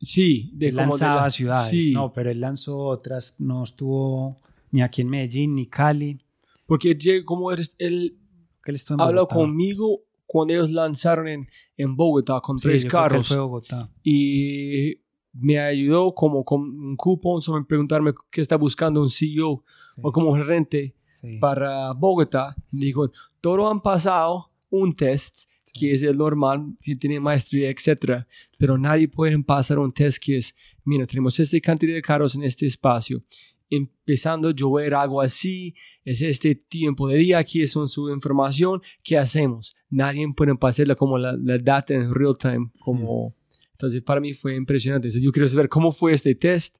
[0.00, 1.68] Sí, de Él como de lanzaba la- ciudades.
[1.68, 3.36] Sí, No, pero él lanzó otras.
[3.40, 4.38] No estuvo
[4.70, 6.18] ni aquí en Medellín ni Cali.
[6.66, 8.16] porque como eres, él
[8.64, 13.38] él en habló conmigo cuando ellos lanzaron en, en Bogotá con Sí, tres carros fue
[13.38, 13.90] Bogotá.
[14.02, 14.96] y
[15.34, 19.64] me ayudó como con un cupón sobre preguntarme qué está buscando un CEO
[19.94, 21.38] Sí, o como gerente sí.
[21.38, 22.54] para Bogotá.
[22.70, 28.26] Dijo, todos han pasado un test que es el normal, que tiene maestría, etcétera,
[28.58, 30.54] pero nadie puede pasar un test que es,
[30.84, 33.22] mira, tenemos esta cantidad de carros en este espacio.
[33.70, 39.16] Empezando a llover agua así, es este tiempo de día, aquí es su información, ¿qué
[39.16, 39.74] hacemos?
[39.88, 43.34] Nadie puede pasarla como la, la data en real time, como...
[43.72, 45.08] Entonces para mí fue impresionante.
[45.08, 46.76] Entonces, yo quiero saber cómo fue este test,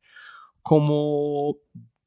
[0.62, 1.56] cómo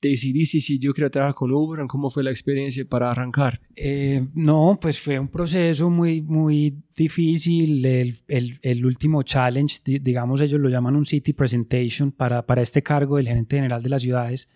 [0.10, 3.62] decidiste si yo quiero trabajar con Uber, cómo fue la experiencia para arrancar.
[3.76, 7.86] Eh, no, pues fue un proceso muy, muy difícil.
[7.86, 12.62] El, el- el último challenge, di- digamos, ellos lo llaman un City Presentation para, para
[12.62, 14.48] este cargo del gerente general de las ciudades,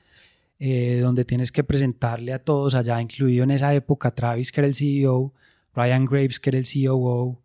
[0.60, 4.68] eh, donde tienes que presentarle a todos allá, incluido en esa época Travis, que era
[4.68, 5.34] el CEO,
[5.76, 7.40] Ryan Graves, que era el COO,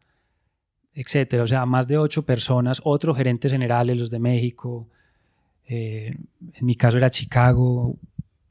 [0.94, 1.42] etcétera.
[1.42, 4.88] O sea, más de ocho personas, otros gerentes generales, los de México.
[5.66, 6.14] Eh,
[6.54, 7.96] en mi caso era Chicago,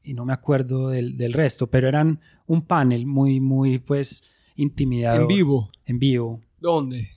[0.02, 4.22] y no me acuerdo del, del resto, pero eran un panel muy, muy, pues,
[4.56, 5.22] intimidador.
[5.22, 5.70] En vivo.
[5.86, 6.40] En vivo.
[6.60, 7.08] ¿Dónde?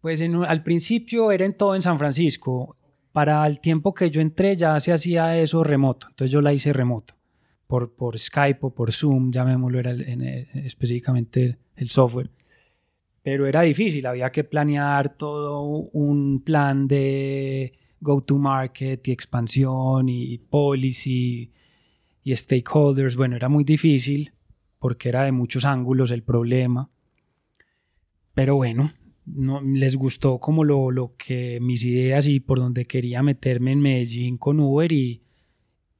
[0.00, 2.76] Pues en al principio era en todo en San Francisco.
[3.12, 6.06] Para el tiempo que yo entré ya se hacía eso remoto.
[6.08, 7.14] Entonces yo la hice remoto.
[7.66, 12.30] Por, por Skype o por Zoom, llamémoslo, era el- en- eh, específicamente el, el software.
[13.22, 15.60] Pero era difícil, había que planear todo
[15.92, 21.50] un plan de go-to-market y expansión y policy
[22.22, 23.16] y stakeholders.
[23.16, 24.32] Bueno, era muy difícil
[24.78, 26.90] porque era de muchos ángulos el problema.
[28.34, 28.90] Pero bueno,
[29.26, 33.80] no, les gustó como lo, lo que mis ideas y por donde quería meterme en
[33.80, 35.22] Medellín con Uber y,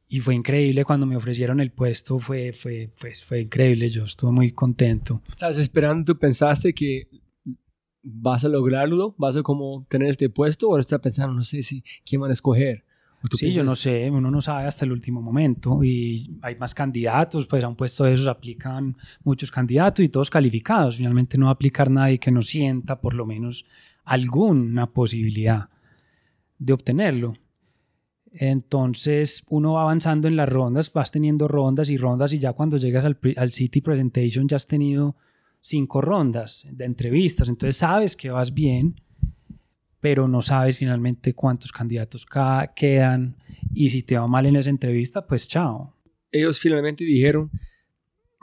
[0.09, 4.33] y fue increíble cuando me ofrecieron el puesto, fue, fue, pues, fue increíble, yo estuve
[4.33, 5.23] muy contento.
[5.29, 6.13] ¿Estás esperando?
[6.13, 7.09] ¿Tú pensaste que
[8.03, 9.15] vas a lograrlo?
[9.19, 10.69] ¿Vas a como tener este puesto?
[10.69, 12.85] ¿O estás pensando, no sé si quién van a escoger?
[13.23, 16.39] ¿O tú Sí, yo no piensas- sé, uno no sabe hasta el último momento y
[16.41, 20.97] hay más candidatos, pues a un puesto de esos aplican muchos candidatos y todos calificados.
[20.97, 23.67] Finalmente no va a aplicar nadie que no sienta por lo menos
[24.05, 25.69] alguna posibilidad
[26.59, 27.35] de obtenerlo.
[28.33, 32.77] Entonces uno va avanzando en las rondas, vas teniendo rondas y rondas y ya cuando
[32.77, 35.17] llegas al, al City Presentation ya has tenido
[35.61, 39.01] cinco rondas de entrevistas, entonces sabes que vas bien,
[40.01, 43.37] pero no sabes finalmente cuántos candidatos ca- quedan
[43.75, 45.95] y si te va mal en esa entrevista, pues chao.
[46.33, 47.51] Ellos finalmente dijeron,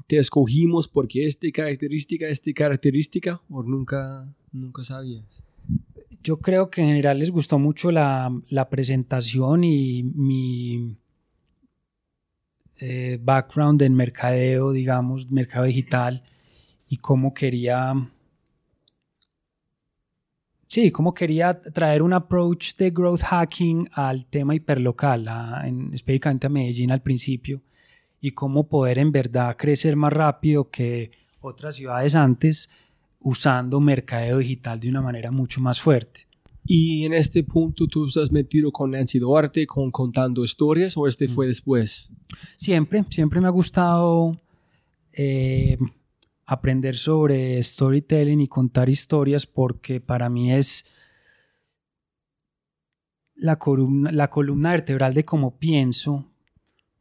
[0.07, 5.43] te escogimos porque esta característica, esta característica, o nunca, nunca sabías.
[6.23, 10.97] Yo creo que en general les gustó mucho la, la presentación y mi
[12.79, 16.23] eh, background en mercadeo, digamos, mercado digital
[16.89, 17.93] y cómo quería,
[20.67, 26.47] sí, cómo quería traer un approach de growth hacking al tema hiperlocal, a- en, específicamente
[26.47, 27.61] a Medellín al principio,
[28.21, 32.69] y cómo poder en verdad crecer más rápido que otras ciudades antes
[33.19, 36.21] usando mercadeo digital de una manera mucho más fuerte.
[36.65, 41.07] Y en este punto tú estás metido con Nancy Duarte, con contando historias, o Mm.
[41.07, 42.09] este fue después.
[42.57, 44.37] Siempre, siempre me ha gustado
[45.13, 45.77] eh,
[46.47, 50.85] aprender sobre storytelling y contar historias porque para mí es
[53.35, 56.25] la columna, la columna vertebral de cómo pienso,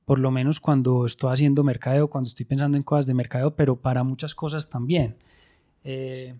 [0.04, 3.80] por lo menos cuando estoy haciendo mercadeo, cuando estoy pensando en cosas de mercadeo, pero
[3.80, 5.16] para muchas cosas también.
[5.85, 6.35] Eh,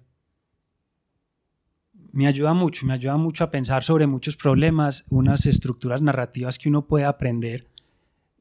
[2.11, 6.69] me ayuda mucho, me ayuda mucho a pensar sobre muchos problemas, unas estructuras narrativas que
[6.69, 7.69] uno puede aprender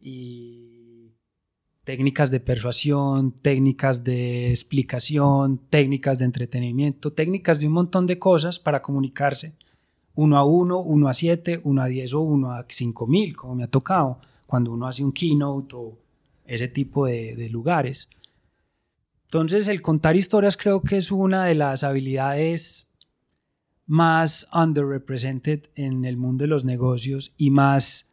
[0.01, 0.64] y
[1.85, 8.59] técnicas de persuasión, técnicas de explicación, técnicas de entretenimiento, técnicas de un montón de cosas
[8.59, 9.55] para comunicarse
[10.15, 13.55] uno a uno, uno a siete, uno a diez o uno a cinco mil, como
[13.55, 15.97] me ha tocado cuando uno hace un keynote o
[16.45, 18.09] ese tipo de, de lugares.
[19.25, 22.87] Entonces, el contar historias creo que es una de las habilidades
[23.85, 28.09] más underrepresented en el mundo de los negocios y más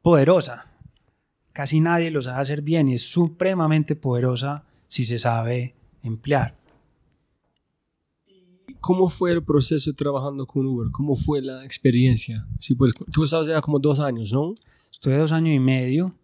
[0.00, 0.69] poderosa.
[1.60, 6.56] Casi nadie lo sabe hacer bien y es supremamente poderosa si se sabe emplear.
[8.80, 10.90] ¿Cómo fue el proceso trabajando con Uber?
[10.90, 12.46] ¿Cómo fue la experiencia?
[12.58, 14.54] Sí, pues tú estabas ya como dos años, ¿no?
[14.90, 16.14] Estuve dos años y medio,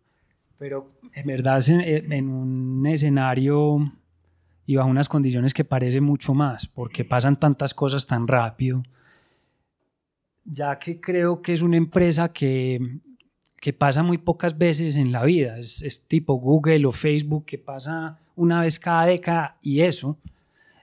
[0.57, 3.93] pero en verdad en, en un escenario
[4.64, 8.82] y bajo unas condiciones que parece mucho más, porque pasan tantas cosas tan rápido,
[10.47, 13.03] ya que creo que es una empresa que,
[13.61, 17.59] que pasa muy pocas veces en la vida, es, es tipo Google o Facebook que
[17.59, 20.19] pasa una vez cada década y eso,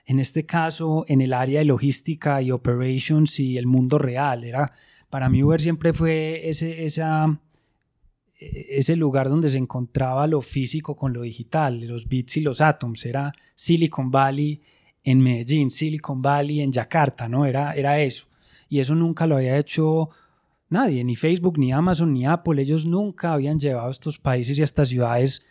[0.06, 4.72] en este caso, en el área de logística y operations y el mundo real, era,
[5.08, 7.40] para mí Uber siempre fue ese, esa,
[8.36, 13.06] ese lugar donde se encontraba lo físico con lo digital, los bits y los atoms,
[13.06, 14.60] era Silicon Valley
[15.04, 17.46] en Medellín, Silicon Valley en Yakarta, ¿no?
[17.46, 18.26] Era, era eso.
[18.68, 20.10] Y eso nunca lo había hecho
[20.68, 22.60] nadie, ni Facebook, ni Amazon, ni Apple.
[22.60, 25.42] Ellos nunca habían llevado a estos países y a estas ciudades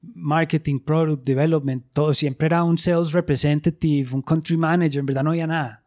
[0.00, 2.14] marketing, product development, todo.
[2.14, 5.00] Siempre era un sales representative, un country manager.
[5.00, 5.82] En verdad no había nada.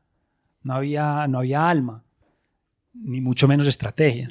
[0.62, 2.04] No había, no había alma,
[2.94, 4.28] ni mucho menos estrategia.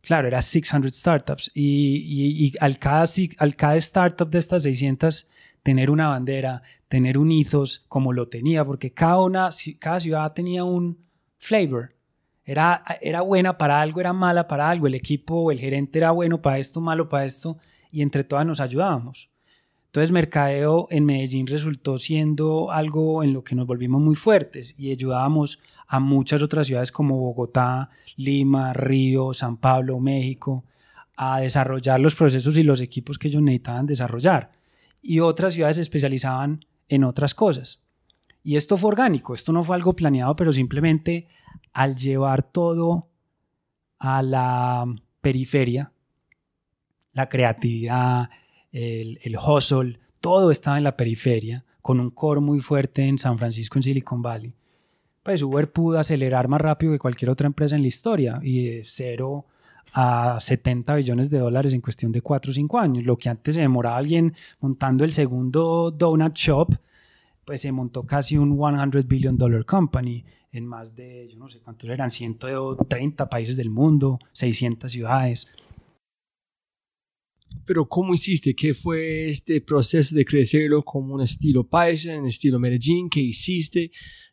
[0.00, 1.50] Claro, era 600 startups.
[1.54, 3.04] Y, y, al, cada,
[3.38, 5.28] al cada startup de estas 600
[5.62, 10.64] tener una bandera, tener un ethos como lo tenía, porque cada, una, cada ciudad tenía
[10.64, 10.98] un
[11.38, 11.94] flavor.
[12.52, 14.86] Era, era buena para algo, era mala para algo.
[14.86, 17.58] El equipo el gerente era bueno para esto, malo para esto,
[17.90, 19.30] y entre todas nos ayudábamos.
[19.86, 24.90] Entonces, mercadeo en Medellín resultó siendo algo en lo que nos volvimos muy fuertes y
[24.90, 30.64] ayudábamos a muchas otras ciudades como Bogotá, Lima, Río, San Pablo, México,
[31.14, 34.52] a desarrollar los procesos y los equipos que ellos necesitaban desarrollar.
[35.02, 37.82] Y otras ciudades se especializaban en otras cosas.
[38.44, 41.28] Y esto fue orgánico, esto no fue algo planeado, pero simplemente
[41.72, 43.08] al llevar todo
[43.98, 44.84] a la
[45.20, 45.92] periferia,
[47.12, 48.30] la creatividad,
[48.72, 53.78] el, hustle, todo estaba en la periferia, con un core muy fuerte en San Francisco,
[53.78, 54.54] en Silicon Valley
[55.22, 58.82] pues Uber pudo acelerar más rápido que cualquier otra empresa en la historia y de
[58.84, 59.46] cero
[59.92, 63.04] a 70 billones de dólares en cuestión de 4 o 5 años.
[63.04, 66.74] Lo que antes se demoraba alguien montando el segundo donut shop,
[67.44, 71.60] pues se montó casi un 100 billion dollar company en más de, yo no sé
[71.60, 75.46] cuántos eran, 130 países del mundo, 600 ciudades.
[77.64, 78.54] Pero ¿cómo hiciste?
[78.54, 83.08] ¿Qué fue este proceso de crecerlo como un estilo Python, en estilo Medellín?
[83.08, 83.90] ¿Qué hiciste?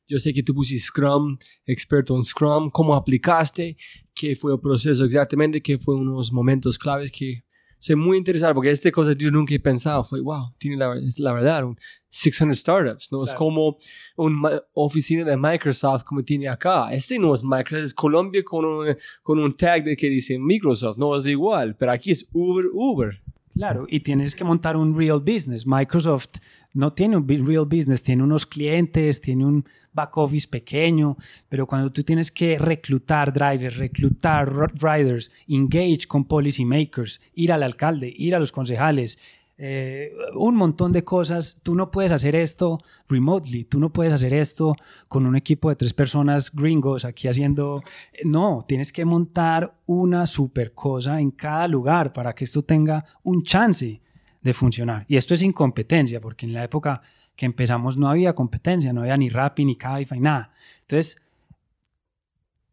[0.08, 3.78] Yo sé que tú pusiste Scrum, experto en Scrum, cómo aplicaste,
[4.14, 7.44] qué fue el proceso exactamente, qué fue unos momentos claves que
[7.80, 10.04] soy muy interesado porque esta cosa yo nunca he pensado.
[10.04, 13.24] Fue, wow, tiene la, es la verdad, un 600 startups, ¿no?
[13.24, 13.78] Es como
[14.18, 16.92] una oficina de Microsoft como tiene acá.
[16.92, 20.98] Este no es Microsoft, es Colombia con un, con un tag de que dice Microsoft,
[20.98, 23.22] no es igual, pero aquí es Uber, Uber.
[23.56, 25.68] Claro, y tienes que montar un real business.
[25.68, 26.38] Microsoft
[26.74, 31.18] no tiene un real business, tiene unos clientes, tiene un back office pequeño,
[31.48, 37.64] pero cuando tú tienes que reclutar drivers, reclutar riders, engage con policy makers, ir al
[37.64, 39.18] alcalde, ir a los concejales,
[39.62, 41.60] eh, un montón de cosas.
[41.62, 44.76] Tú no puedes hacer esto remotely, tú no puedes hacer esto
[45.10, 47.84] con un equipo de tres personas gringos aquí haciendo...
[48.24, 53.44] No, tienes que montar una super cosa en cada lugar para que esto tenga un
[53.44, 54.02] chance
[54.42, 55.06] de funcionar.
[55.08, 57.02] Y esto es incompetencia, porque en la época
[57.36, 60.54] que empezamos no había competencia, no había ni Rappi, ni Cabify, nada.
[60.82, 61.26] Entonces,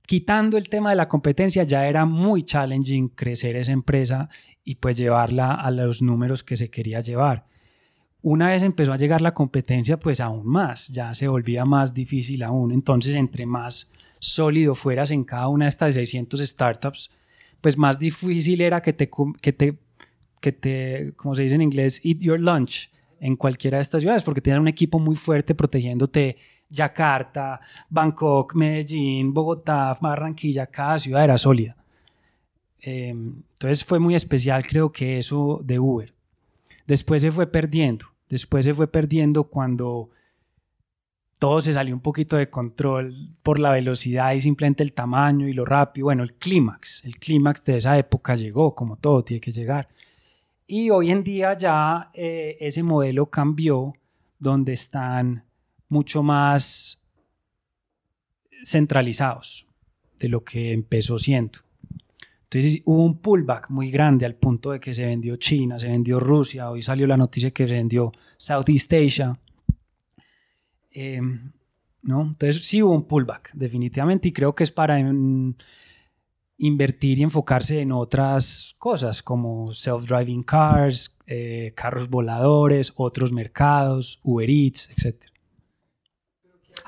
[0.06, 4.28] quitando el tema de la competencia, ya era muy challenging crecer esa empresa
[4.64, 7.46] y pues llevarla a los números que se quería llevar.
[8.22, 12.42] Una vez empezó a llegar la competencia, pues aún más, ya se volvía más difícil
[12.42, 12.72] aún.
[12.72, 17.10] Entonces, entre más sólido fueras en cada una de estas 600 startups,
[17.60, 19.08] pues más difícil era que te,
[19.40, 19.78] que te,
[20.46, 22.88] que te, como se dice en inglés, eat your lunch,
[23.18, 26.36] en cualquiera de estas ciudades, porque tienen un equipo muy fuerte protegiéndote
[26.70, 31.76] Yakarta, Bangkok, Medellín, Bogotá, Barranquilla, cada ciudad era sólida.
[32.78, 36.14] Em, entonces fue muy especial creo que eso de Uber.
[36.86, 40.10] Después se fue perdiendo, después se fue perdiendo cuando
[41.40, 45.54] todo se salió un poquito de control por la velocidad y simplemente el tamaño y
[45.54, 46.04] lo rápido.
[46.04, 49.88] Bueno, el clímax, el clímax de esa época llegó, como todo tiene que llegar.
[50.66, 53.94] Y hoy en día ya eh, ese modelo cambió,
[54.38, 55.44] donde están
[55.88, 57.00] mucho más
[58.64, 59.66] centralizados
[60.18, 61.60] de lo que empezó siendo.
[62.44, 66.18] Entonces hubo un pullback muy grande al punto de que se vendió China, se vendió
[66.18, 69.38] Rusia, hoy salió la noticia que se vendió Southeast Asia.
[70.90, 71.52] Em,
[72.02, 72.22] ¿no?
[72.22, 74.98] Entonces sí hubo un pullback, definitivamente, y creo que es para
[76.58, 84.48] invertir y enfocarse en otras cosas como self-driving cars, eh, carros voladores, otros mercados, Uber
[84.48, 85.24] Eats, etc.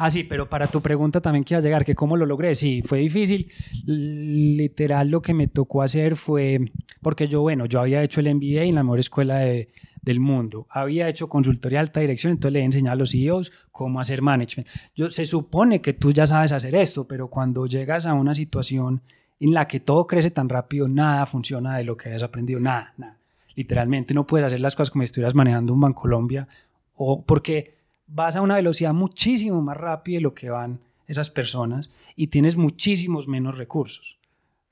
[0.00, 2.54] Ah, sí, pero para tu pregunta también quiero llegar, que cómo lo logré.
[2.54, 3.50] Sí, fue difícil.
[3.84, 6.70] Literal lo que me tocó hacer fue,
[7.02, 10.68] porque yo, bueno, yo había hecho el MBA en la mejor escuela del mundo.
[10.70, 14.22] Había hecho consultoría de alta dirección, entonces le he enseñado a los CEOs cómo hacer
[14.22, 14.68] management.
[14.94, 19.02] Yo, se supone que tú ya sabes hacer esto, pero cuando llegas a una situación
[19.40, 22.92] en la que todo crece tan rápido, nada funciona de lo que hayas aprendido, nada,
[22.96, 23.18] nada.
[23.54, 26.48] Literalmente no puedes hacer las cosas como si estuvieras manejando un Bancolombia
[26.94, 27.76] o porque
[28.06, 32.56] vas a una velocidad muchísimo más rápida de lo que van esas personas y tienes
[32.56, 34.18] muchísimos menos recursos,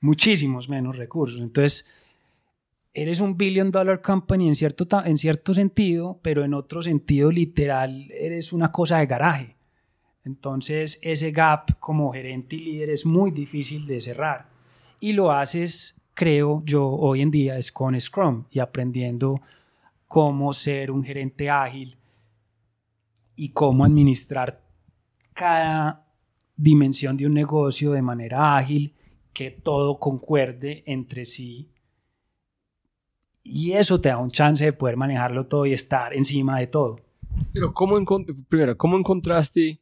[0.01, 1.39] muchísimos menos recursos.
[1.39, 1.89] Entonces,
[2.93, 8.09] eres un billion dollar company en cierto, en cierto sentido, pero en otro sentido literal
[8.11, 9.55] eres una cosa de garaje.
[10.25, 14.56] Entonces, ese gap como gerente y líder es muy difícil de cerrar.
[14.99, 19.41] Y lo haces, creo yo, hoy en día es con Scrum y aprendiendo
[20.07, 21.97] cómo ser un gerente ágil
[23.35, 24.63] y cómo administrar
[25.33, 26.07] cada
[26.55, 28.95] dimensión de un negocio de manera ágil,
[29.31, 31.69] que todo concuerde entre sí.
[33.43, 36.99] Y eso te da un chance de poder manejarlo todo y estar encima de todo.
[37.53, 38.03] Pero ¿cómo,
[38.49, 39.79] primero, ¿cómo encontraste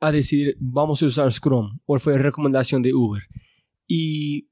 [0.00, 1.78] a decidir vamos a usar Scrum?
[1.84, 3.22] ¿O fue recomendación de Uber?
[3.86, 4.48] Y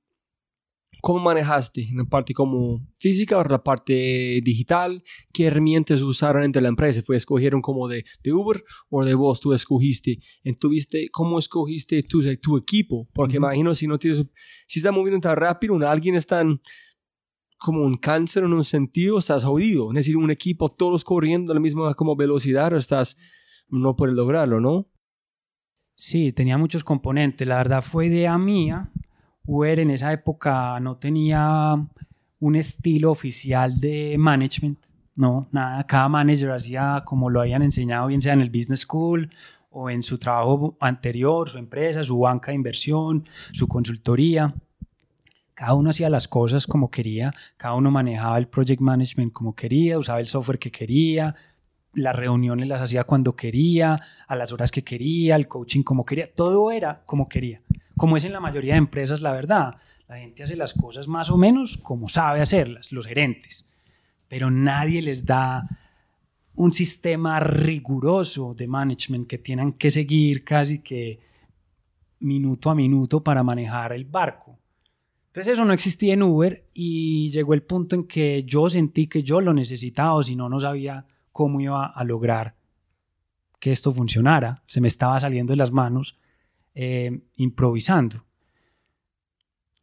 [1.01, 5.03] ¿Cómo manejaste en la parte como física o la parte digital?
[5.33, 7.03] ¿Qué herramientas usaron entre la empresa?
[7.03, 10.19] ¿Fue escogieron como de, de Uber o de vos tú escogiste?
[10.45, 13.09] ¿Entuviste, ¿Cómo escogiste tu, tu equipo?
[13.15, 14.27] Porque imagino si no tienes,
[14.67, 16.45] si estás moviendo tan rápido, alguien está
[17.57, 19.93] como un cáncer en un sentido, estás jodido.
[19.93, 23.17] Necesito un equipo todos corriendo a la misma como velocidad o estás,
[23.69, 24.87] no puedes lograrlo, ¿no?
[25.95, 27.47] Sí, tenía muchos componentes.
[27.47, 28.91] La verdad fue idea mía
[29.47, 31.75] Uber en esa época no tenía
[32.41, 34.79] un estilo oficial de management,
[35.17, 39.31] no, nada, cada manager hacía como lo habían enseñado, bien sea en el business school
[39.71, 44.55] o en su trabajo anterior, su empresa, su banca de inversión, su consultoría.
[45.55, 49.99] Cada uno hacía las cosas como quería, cada uno manejaba el project management como quería,
[49.99, 51.35] usaba el software que quería,
[51.93, 56.33] las reuniones las hacía cuando quería, a las horas que quería, el coaching como quería,
[56.33, 57.61] todo era como quería
[58.01, 59.77] como es en la mayoría de empresas, la verdad.
[60.09, 63.69] La gente hace las cosas más o menos como sabe hacerlas, los gerentes,
[64.27, 65.69] pero nadie les da
[66.55, 71.21] un sistema riguroso de management que tienen que seguir casi que
[72.21, 74.59] minuto a minuto para manejar el barco.
[75.27, 79.23] Entonces eso no existía en Uber y llegó el punto en que yo sentí que
[79.23, 82.55] yo lo necesitaba o si no, no sabía cómo iba a lograr
[83.59, 84.63] que esto funcionara.
[84.69, 86.19] Se me estaba saliendo de las manos
[86.75, 88.25] eh, improvisando.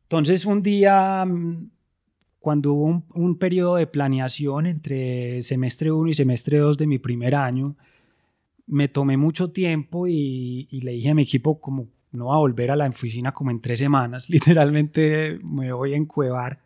[0.04, 1.70] Entonces un día, mm,
[2.40, 7.36] cuando hubo un, periodo de planeación entre semestre 1 y semestre 2 de mi primer
[7.36, 7.76] año,
[8.68, 12.72] me tomé mucho tiempo y, le dije a mi equipo como no va a volver
[12.72, 16.62] a la oficina como en tres semanas, literalmente me voy a encuevar.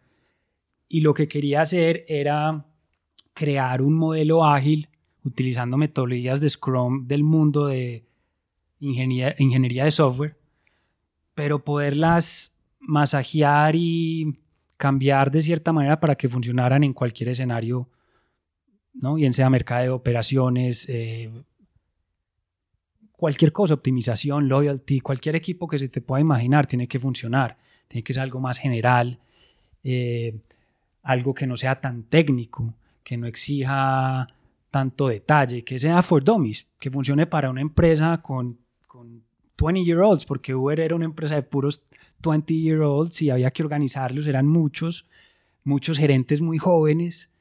[0.87, 2.65] Y lo que quería hacer era
[3.33, 4.87] crear un modelo ágil
[5.23, 8.05] utilizando metodologías de Scrum del mundo de,
[8.81, 10.37] ingeniería, de software,
[11.35, 14.39] pero poderlas masajear y
[14.75, 17.89] cambiar de cierta manera para que funcionaran en cualquier escenario,
[18.93, 19.15] ¿no?
[19.15, 21.31] bien sea mercado de operaciones, eh,
[23.11, 27.57] cualquier cosa, optimización, loyalty, cualquier equipo que se te pueda imaginar tiene que funcionar,
[27.87, 29.19] tiene que ser algo más general,
[29.83, 30.41] eh,
[31.03, 32.73] algo que no sea tan técnico,
[33.03, 34.27] que no exija
[34.71, 38.57] tanto detalle, que sea for dummies, que funcione para una empresa con
[39.61, 41.83] con 20 year olds, porque Uber era una empresa de puros
[42.23, 45.07] 20 year olds y había que organizarlos, eran muchos,
[45.63, 47.31] muchos gerentes muy jóvenes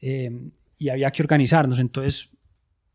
[0.00, 1.78] eh, y había que organizarnos.
[1.78, 2.30] Entonces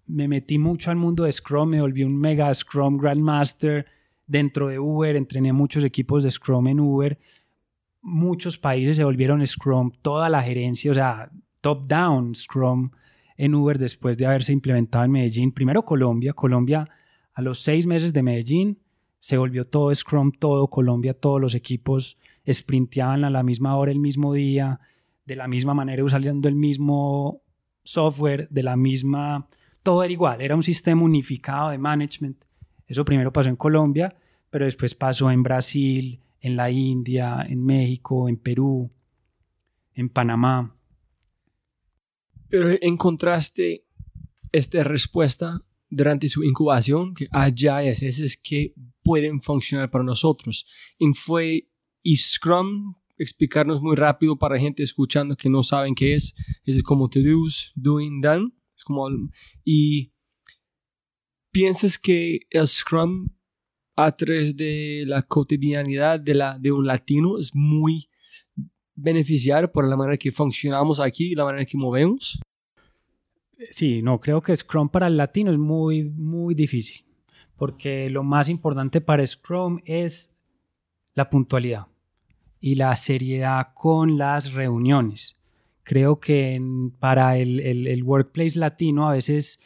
[0.06, 3.86] me metí mucho al mundo de Scrum, me volví un mega Scrum Grandmaster
[4.28, 7.18] dentro de Uber, entrené muchos equipos de Scrum en Uber,
[8.02, 11.32] muchos países se volvieron Scrum, toda la gerencia, o sea,
[11.62, 12.92] top down Scrum
[13.38, 15.52] en Uber después de haberse implementado en Medellín.
[15.52, 16.88] Primero Colombia, Colombia
[17.40, 18.82] a los seis meses de Medellín
[19.20, 24.00] se volvió todo Scrum, todo Colombia, todos los equipos sprinteaban a la misma hora, el
[24.00, 24.82] mismo día,
[25.26, 27.42] de la misma manera, usando el mismo
[27.82, 29.48] software, de la misma...
[29.84, 32.44] Todo era igual, era un sistema unificado de management.
[32.86, 34.14] Eso primero pasó en Colombia,
[34.50, 38.92] pero después pasó en Brasil, en la India, en México, en Perú,
[39.94, 40.76] en Panamá.
[42.50, 43.86] Pero encontraste
[44.52, 48.74] esta respuesta durante su incubación que allá hay es que
[49.04, 50.66] pueden funcionar para nosotros.
[50.98, 51.70] Y fue
[52.04, 56.34] y Scrum explicarnos muy rápido para gente escuchando que no saben qué es.
[56.64, 58.52] Es como to do's, doing, done.
[58.76, 59.10] Es como,
[59.66, 60.14] y
[61.52, 63.30] ¿Piensas que el Scrum
[63.96, 68.10] a través de la cotidianidad de, la, de un latino es muy
[68.96, 72.40] beneficiario por la manera que funcionamos aquí y la manera que movemos?
[73.72, 77.06] Sí, no, creo que Scrum para el latino es muy, muy difícil,
[77.58, 80.38] porque lo más importante para Scrum es
[81.14, 81.88] la puntualidad
[82.62, 85.38] y la seriedad con las reuniones.
[85.84, 86.62] Creo que
[87.00, 89.60] para el, el workplace latino a veces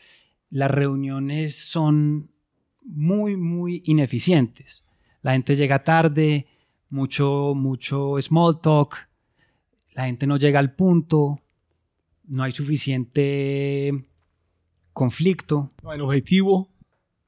[0.50, 2.32] las reuniones son
[2.86, 4.86] muy, muy ineficientes.
[5.22, 6.48] La gente llega tarde,
[6.90, 9.08] mucho, mucho small talk,
[9.94, 11.43] la gente no llega al punto,
[12.26, 14.06] no hay suficiente
[14.94, 15.72] conflicto.
[15.82, 16.70] No hay objetivo.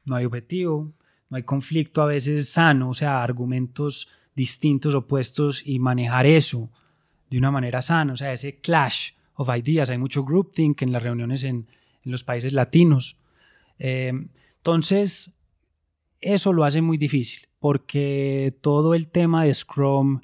[0.05, 0.93] No hay objetivo,
[1.29, 6.69] no hay conflicto a veces sano, o sea, argumentos distintos, opuestos y manejar eso
[7.29, 9.89] de una manera sana, o sea, ese clash of ideas.
[9.89, 11.67] Hay mucho groupthink en las reuniones en,
[12.03, 13.17] en los países latinos.
[13.79, 14.13] Eh,
[14.57, 15.31] entonces,
[16.21, 20.21] eso lo hace muy difícil porque todo el tema de Scrum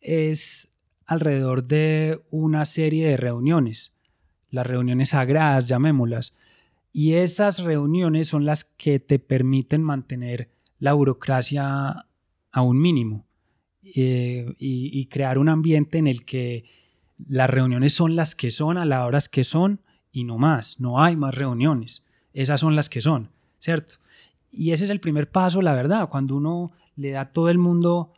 [0.00, 0.74] es
[1.06, 3.92] alrededor de una serie de reuniones,
[4.50, 6.34] las reuniones sagradas, llamémoslas,
[6.92, 12.06] y esas reuniones son las que te permiten mantener la burocracia
[12.52, 13.26] a un mínimo
[13.82, 16.64] eh, y, y, crear un ambiente en el que
[17.28, 19.80] las reuniones son las que son a las horas que son
[20.10, 23.30] y no más, no hay más reuniones, esas son las que son,
[23.60, 23.96] ¿cierto?
[24.50, 27.58] Y ese es el primer paso, la verdad, cuando uno le da a todo el
[27.58, 28.12] mundo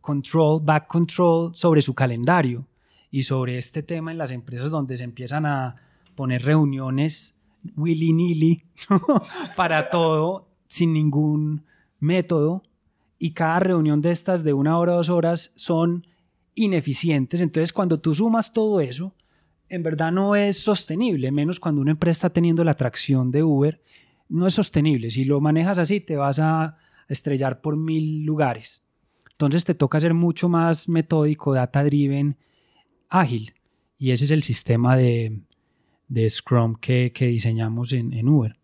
[0.00, 2.66] control, back control sobre su calendario
[3.10, 5.76] y sobre este tema en las empresas donde se empiezan a
[6.14, 7.36] poner reuniones
[7.76, 8.64] willy-nilly
[9.56, 11.64] para todo sin ningún
[11.98, 12.62] método
[13.18, 16.06] y cada reunión de estas de una hora o dos horas son
[16.54, 17.40] ineficientes.
[17.42, 19.14] Entonces cuando tú sumas todo eso,
[19.68, 23.82] en verdad no es sostenible, menos cuando una empresa está teniendo la atracción de Uber
[24.28, 25.10] no es sostenible.
[25.10, 26.76] Si lo manejas así, te vas a
[27.08, 28.82] estrellar por mil lugares.
[29.36, 32.38] Entonces te toca ser mucho más metódico, data driven,
[33.10, 33.52] ágil.
[33.98, 35.42] Y ese es el sistema de,
[36.30, 38.58] Scrum que, diseñamos en, en, Uber.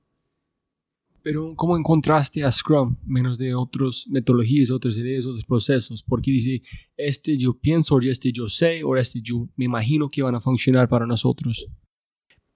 [1.23, 6.03] Pero ¿cómo encontraste a Scrum menos de otras metodologías, otras ideas, otros procesos?
[6.03, 6.63] Porque dice,
[6.97, 10.41] este yo pienso, o este yo sé, o este yo me imagino que van a
[10.41, 11.69] funcionar para nosotros.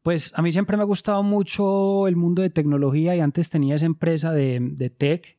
[0.02, 3.74] Pues a mí siempre me ha gustado mucho el mundo de tecnología y antes tenía
[3.74, 5.38] esa empresa de, de tech.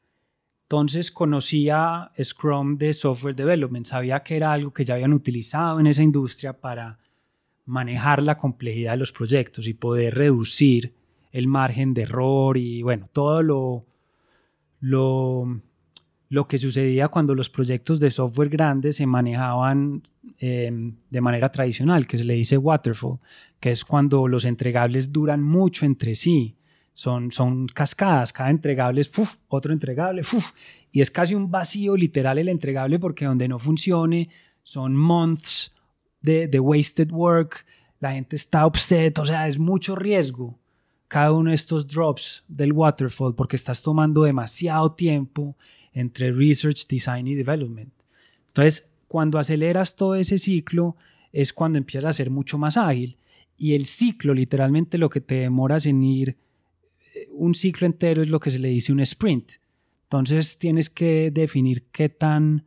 [0.67, 5.87] Entonces conocía Scrum de Software Development, sabía que era algo que ya habían utilizado en
[5.87, 6.99] esa industria para
[7.65, 10.93] manejar la complejidad de los proyectos y poder reducir
[11.31, 13.85] el margen de error y bueno, todo lo,
[14.81, 15.61] lo,
[16.29, 20.03] lo que sucedía cuando los proyectos de software grandes se manejaban
[20.39, 23.17] Em, de manera tradicional, que se le dice waterfall,
[23.59, 26.55] que es cuando los entregables duran mucho entre sí.
[26.97, 29.11] Son, son cascadas, cada entregable es
[29.49, 30.23] otro entregable,
[30.91, 34.29] y es casi un vacío literal el entregable porque donde no funcione
[34.63, 35.75] son months
[36.21, 37.67] de, de wasted work,
[37.99, 40.57] la gente está upset, o sea, es mucho riesgo
[41.07, 45.55] cada uno de estos drops del waterfall porque estás tomando demasiado tiempo
[45.93, 47.93] entre research, design y development.
[48.47, 50.95] Entonces, cuando aceleras todo ese ciclo
[51.31, 53.17] es cuando empiezas a ser mucho más ágil.
[53.55, 56.37] Y el ciclo, literalmente lo que te demoras en ir,
[57.31, 59.53] un ciclo entero es lo que se le dice un sprint.
[60.03, 62.65] Entonces tienes que definir qué tan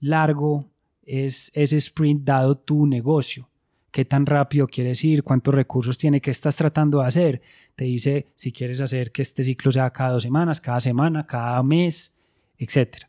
[0.00, 0.70] largo
[1.02, 3.48] es ese sprint dado tu negocio.
[3.90, 5.22] ¿Qué tan rápido quieres ir?
[5.22, 6.20] ¿Cuántos recursos tiene?
[6.20, 7.42] ¿Qué estás tratando de hacer?
[7.74, 11.62] Te dice si quieres hacer que este ciclo sea cada dos semanas, cada semana, cada
[11.62, 12.14] mes,
[12.58, 13.08] etcétera.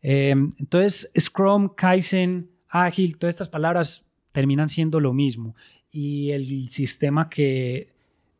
[0.00, 5.54] Em, entonces, Scrum, Kaizen, Ágil, todas estas palabras terminan siendo lo mismo.
[5.92, 7.89] Y el sistema que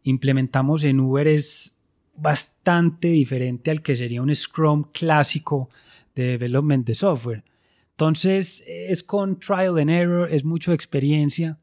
[0.02, 1.76] implementamos en Uber es
[2.16, 5.70] bastante diferente al que sería un Scrum clásico
[6.14, 7.44] de development de software.
[7.92, 11.58] Entonces, es con trial and error, es mucho experiencia.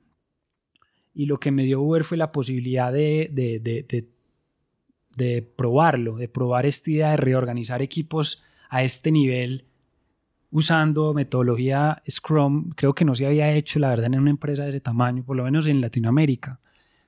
[1.13, 4.07] Y lo que me dio Uber fue la posibilidad de, de, de,
[5.15, 9.65] de probarlo, de probar esta idea de reorganizar equipos a este nivel
[10.51, 14.69] usando metodología Scrum, creo que no se había hecho, la verdad, en una empresa de
[14.69, 16.59] ese tamaño, por lo menos en Latinoamérica.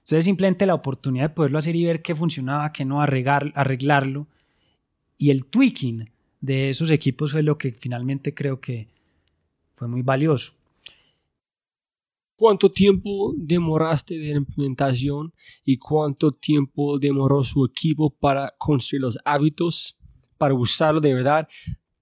[0.09, 4.25] Entonces, simplemente la oportunidad de poderlo hacer y ver qué funcionaba, qué no, arreglarlo.
[5.19, 6.09] Y el tweaking
[6.41, 8.87] de esos equipos fue lo que finalmente creo que
[9.75, 10.53] fue muy valioso.
[12.35, 15.31] ¿Cuánto tiempo demoraste de implementación
[15.63, 19.99] y cuánto tiempo demoró su equipo para construir los hábitos,
[20.39, 21.47] para usarlo de verdad?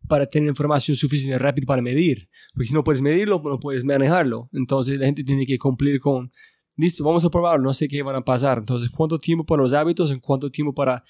[0.08, 2.30] para tener información suficiente rápida para medir.
[2.54, 4.50] Porque si no puedes medirlo, no puedes manejarlo.
[4.54, 6.32] Entonces la gente tiene que cumplir con
[6.78, 8.60] listo, vamos a probar, no sé qué van a pasar.
[8.60, 10.12] Entonces, ¿cuánto tiempo para los hábitos?
[10.12, 11.04] ¿En cuánto tiempo para...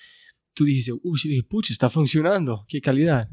[0.53, 3.29] Tú dices, uy, sí, pucha, está funcionando, qué calidad.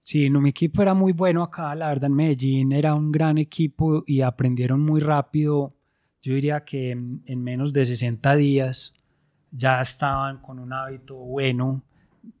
[0.00, 3.36] Sí, no, mi equipo era muy bueno acá, la verdad en Medellín era un gran
[3.36, 5.74] equipo y aprendieron muy rápido.
[6.22, 8.94] Yo diría que en, en menos de 60 días
[9.50, 11.82] ya estaban con un hábito bueno,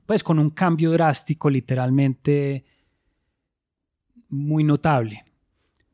[0.06, 2.64] pues con un cambio drástico, literalmente
[4.28, 5.23] muy notable.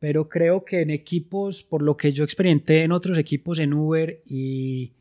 [0.01, 4.22] Pero creo que en equipos, por lo que yo experimenté en otros equipos en Uber
[4.26, 4.92] y,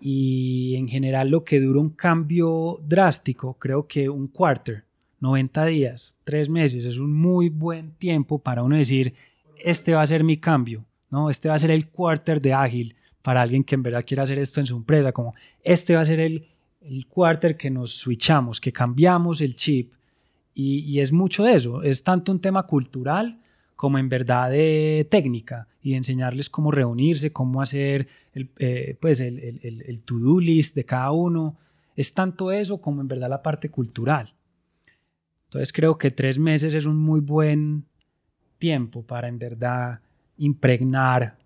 [0.00, 4.84] y en general lo que dura un cambio drástico, creo que un quarter,
[5.20, 9.14] 90 días, 3 meses, es un muy buen tiempo para uno decir,
[9.62, 11.30] este va a ser mi cambio, ¿no?
[11.30, 14.38] Este va a ser el quarter de ágil para alguien que en verdad quiera hacer
[14.38, 16.46] esto en su empresa, como este va a ser el,
[16.80, 19.92] el quarter que nos switchamos, que cambiamos el chip.
[20.52, 23.39] Y, es mucho de eso, es tanto un tema cultural
[23.80, 29.38] como en verdad de técnica y enseñarles cómo reunirse, cómo hacer el, eh, pues el,
[29.38, 31.56] el, el to-do list de cada uno.
[31.96, 34.34] Es tanto eso como en verdad la parte cultural.
[35.44, 37.86] Entonces creo que tres meses es un muy buen
[38.58, 40.00] tiempo para en verdad
[40.36, 41.38] impregnar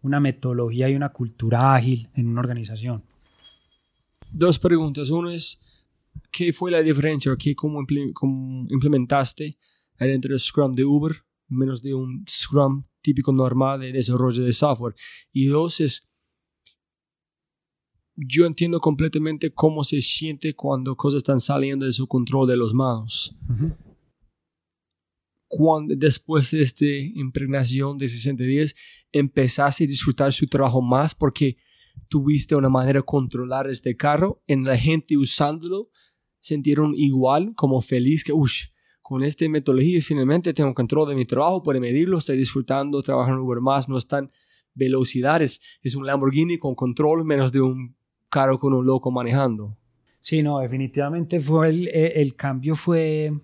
[0.00, 3.02] una metodología y una cultura ágil en una organización.
[4.30, 5.10] Dos preguntas.
[5.10, 5.60] Uno es,
[6.30, 7.84] ¿qué fue la diferencia qué, cómo,
[8.70, 9.58] implementaste
[9.98, 11.22] dentro del Scrum de Uber,
[11.52, 14.94] menos de un Scrum típico normal de desarrollo de software?
[15.32, 16.08] Y dos es,
[18.14, 22.74] yo entiendo completamente cómo se siente cuando cosas están saliendo de su control de los
[22.74, 23.36] manos.
[25.48, 28.74] Cuando, después de esta impregnación de 60 días,
[29.12, 31.56] empezaste a disfrutar su trabajo más porque
[32.08, 35.90] tuviste una manera de controlar este carro, en la gente usándolo
[36.42, 38.52] sintieron igual, como feliz que, uff,
[39.12, 43.60] con esta metodología finalmente tengo control de mi trabajo, puedo medirlo, estoy disfrutando, trabajando Uber
[43.60, 44.30] más, no están
[44.72, 47.94] velocidades, es un Lamborghini con control menos de un
[48.30, 49.76] carro con un loco manejando.
[50.18, 53.34] Sí, no, definitivamente fue el, el cambio fue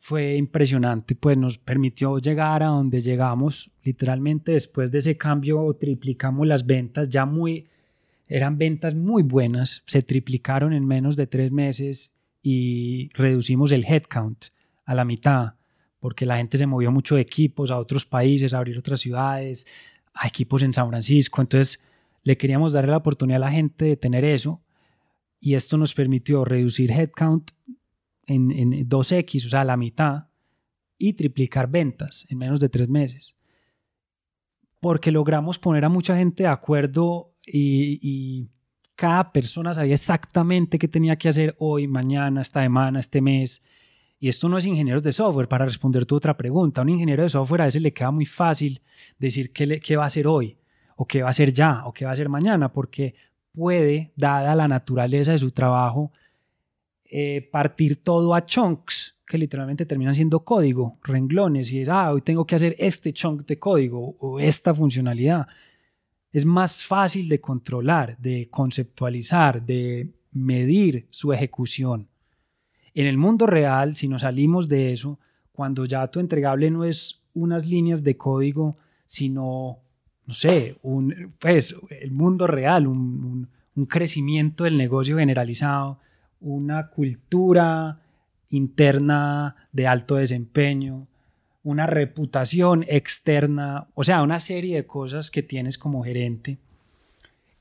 [0.00, 3.70] fue impresionante, pues nos permitió llegar a donde llegamos.
[3.84, 7.68] Literalmente después de ese cambio triplicamos las ventas, ya muy,
[8.26, 12.15] eran ventas muy buenas, se triplicaron en menos de tres meses
[12.48, 14.44] y reducimos el headcount
[14.84, 15.54] a la mitad,
[15.98, 19.66] porque la gente se movió mucho de equipos a otros países, a abrir otras ciudades,
[20.14, 21.40] a equipos en San Francisco.
[21.40, 21.82] Entonces
[22.22, 24.62] le queríamos dar la oportunidad a la gente de tener eso
[25.40, 27.50] y esto nos permitió reducir headcount
[28.28, 30.28] en, en 2X, o sea, la mitad,
[30.98, 33.34] y triplicar ventas en menos de tres meses.
[34.78, 38.48] Porque logramos poner a mucha gente de acuerdo y,
[38.96, 43.62] cada persona sabía exactamente qué tenía que hacer hoy, mañana, esta semana, este mes.
[44.18, 46.80] Y esto no es ingenieros de software, para responder tu otra pregunta.
[46.80, 48.80] A un ingeniero de software a veces le queda muy fácil
[49.18, 50.56] decir qué, va a hacer hoy,
[50.96, 53.14] o qué va a hacer ya, o qué va a hacer mañana, porque
[53.52, 56.10] puede, dada la naturaleza de su trabajo,
[57.04, 62.46] eh, partir todo a chunks, que literalmente terminan siendo código, renglones, y ah, hoy tengo
[62.46, 65.46] que hacer este chunk de código o esta funcionalidad.
[66.36, 72.08] Es más fácil de controlar, de conceptualizar, de medir su ejecución.
[72.92, 75.18] En el mundo real, si nos salimos de eso,
[75.50, 78.76] cuando ya tu entregable no es unas líneas de código,
[79.06, 79.78] sino,
[80.26, 86.00] no sé, un, pues, el mundo real, un, un crecimiento del negocio generalizado,
[86.42, 87.98] una cultura
[88.50, 91.06] interna de alto desempeño,
[91.66, 96.58] una reputación externa, o sea, una serie de cosas que tienes como gerente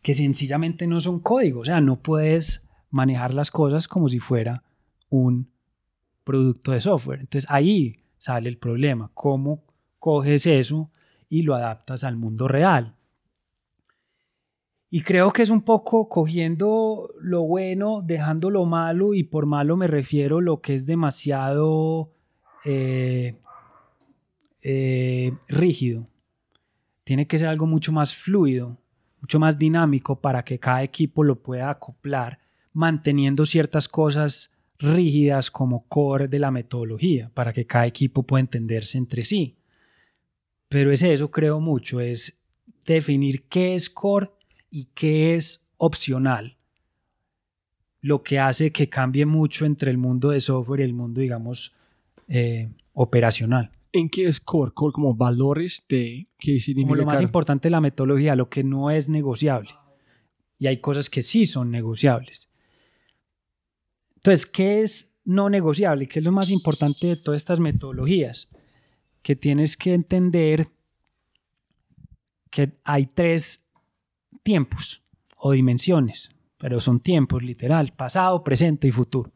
[0.03, 4.62] que sencillamente no son códigos, o sea, no puedes manejar las cosas como si fuera
[5.10, 5.49] un
[6.24, 7.22] producto de software.
[7.22, 9.64] Entonces ahí sale el problema, cómo
[9.97, 10.91] coges eso
[11.28, 12.93] y lo adaptas al mundo real.
[14.91, 19.76] Y creo que es un poco cogiendo lo bueno, dejando lo malo, y por malo
[19.78, 22.12] me refiero lo que es demasiado
[22.66, 23.39] eh,
[24.68, 26.09] eh, rígido.
[27.03, 28.82] Tiene que ser algo mucho más fluido,
[29.22, 32.39] mucho más dinámico para que cada equipo lo pueda acoplar,
[32.74, 38.97] manteniendo ciertas cosas rígidas como core de la metodología, para que cada equipo pueda entenderse
[38.97, 39.55] entre sí.
[40.68, 42.41] Pero es eso, creo mucho, es
[42.86, 44.32] definir qué es core
[44.72, 46.57] y qué es opcional,
[48.01, 51.76] lo que hace que cambie mucho entre el mundo de software y el mundo, digamos,
[52.28, 53.72] eh, operacional.
[53.95, 54.73] ¿En qué es core?
[54.73, 56.89] Core como valores de qué significa.
[56.89, 59.69] Como lo más importante de la metodología, lo que no es negociable.
[60.59, 62.49] Y hay cosas que sí son negociables.
[64.17, 66.07] Entonces, ¿qué es no negociable?
[66.07, 68.49] ¿Qué es lo más importante de todas estas metodologías?
[69.21, 70.67] Que tienes que entender
[72.49, 73.65] que hay tres
[74.43, 75.03] tiempos
[75.37, 79.31] o dimensiones, pero son tiempos literal, pasado, presente y futuro.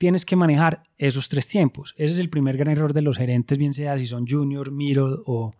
[0.00, 1.92] Tienes que manejar esos tres tiempos.
[1.98, 5.18] Ese es el primer gran error de los gerentes, bien sea si son junior, middle
[5.26, 5.52] o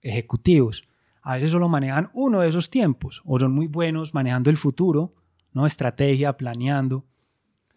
[0.00, 0.84] ejecutivos.
[1.22, 5.12] A veces solo manejan uno de esos tiempos o son muy buenos manejando el futuro,
[5.52, 5.66] ¿no?
[5.66, 7.04] estrategia, planeando,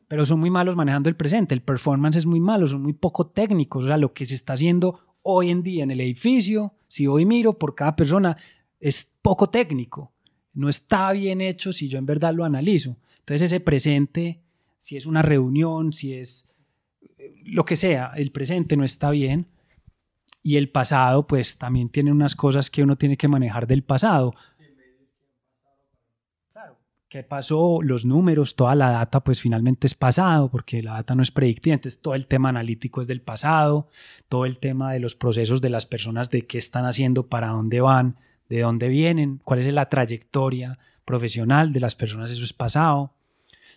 [0.07, 1.55] pero son muy malos manejando el presente.
[1.55, 3.86] El performance es muy malo, son muy poco técnicos.
[3.86, 7.26] O sea, lo que se está haciendo hoy en día en el edificio, si hoy
[7.26, 8.38] miro por cada persona,
[8.80, 10.13] es poco técnico.
[10.53, 12.97] No está bien hecho si yo en verdad lo analizo.
[13.22, 14.44] Entonces ese presente,
[14.78, 16.49] si es una reunión, si es
[17.43, 19.47] lo que sea, el presente no está bien.
[20.43, 24.36] Y el pasado, pues también tiene unas cosas que uno tiene que manejar del pasado
[27.15, 31.23] qué pasó, los números, toda la data, pues finalmente es pasado, porque la data no
[31.23, 33.88] es predictiva, entonces todo el tema analítico es del pasado,
[34.28, 37.80] todo el tema de los procesos de las personas, de qué están haciendo, para dónde
[37.80, 38.17] van,
[38.49, 43.13] de dónde vienen, cuál es la trayectoria profesional de las personas, eso es pasado.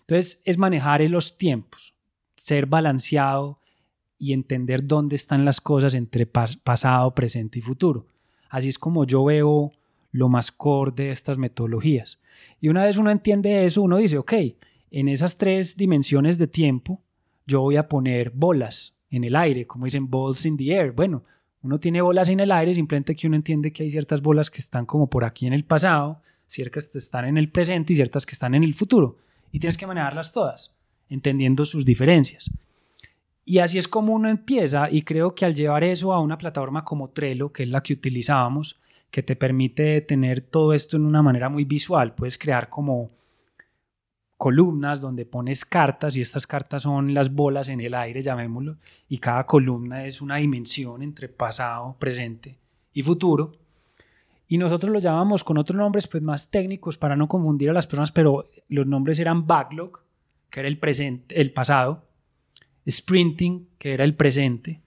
[0.09, 1.95] Entonces es manejar los tiempos,
[2.35, 3.61] ser balanceado
[4.19, 8.07] y entender dónde están las cosas entre pasado, presente y futuro.
[8.49, 9.71] Así es como yo veo
[10.11, 12.19] lo más core de estas metodologías.
[12.59, 14.33] Y una vez uno entiende eso, uno dice, ok,
[14.91, 17.03] en esas tres dimensiones de tiempo,
[17.47, 20.93] yo voy a poner bolas en el aire, como dicen balls in the air.
[20.93, 21.23] Bueno,
[21.61, 24.61] uno tiene bolas en el aire, simplemente que uno entiende que hay ciertas bolas que
[24.61, 28.25] están como por aquí en el pasado, ciertas que están en el presente y ciertas
[28.25, 29.19] que están en el futuro.
[29.53, 30.77] Y tienes que manejarlas todas,
[31.09, 32.51] entendiendo sus diferencias.
[33.45, 36.85] Y así es como uno empieza y creo que al llevar eso a una plataforma
[36.85, 38.79] como Trello, que es la que utilizábamos,
[39.11, 42.15] que te permite tener todo esto en una manera muy visual.
[42.15, 43.11] Puedes crear como
[44.37, 48.77] columnas donde pones cartas y estas cartas son las bolas en el aire, llamémoslo,
[49.09, 52.59] y cada columna es una dimensión entre pasado, presente
[52.93, 53.53] y futuro.
[54.49, 57.87] Y nosotros lo llamamos con otros nombres pues más técnicos para no confundir a las
[57.87, 60.01] personas, pero los nombres eran backlog,
[60.51, 62.07] que era el presente, el pasado,
[62.89, 64.81] sprinting, que era el presente,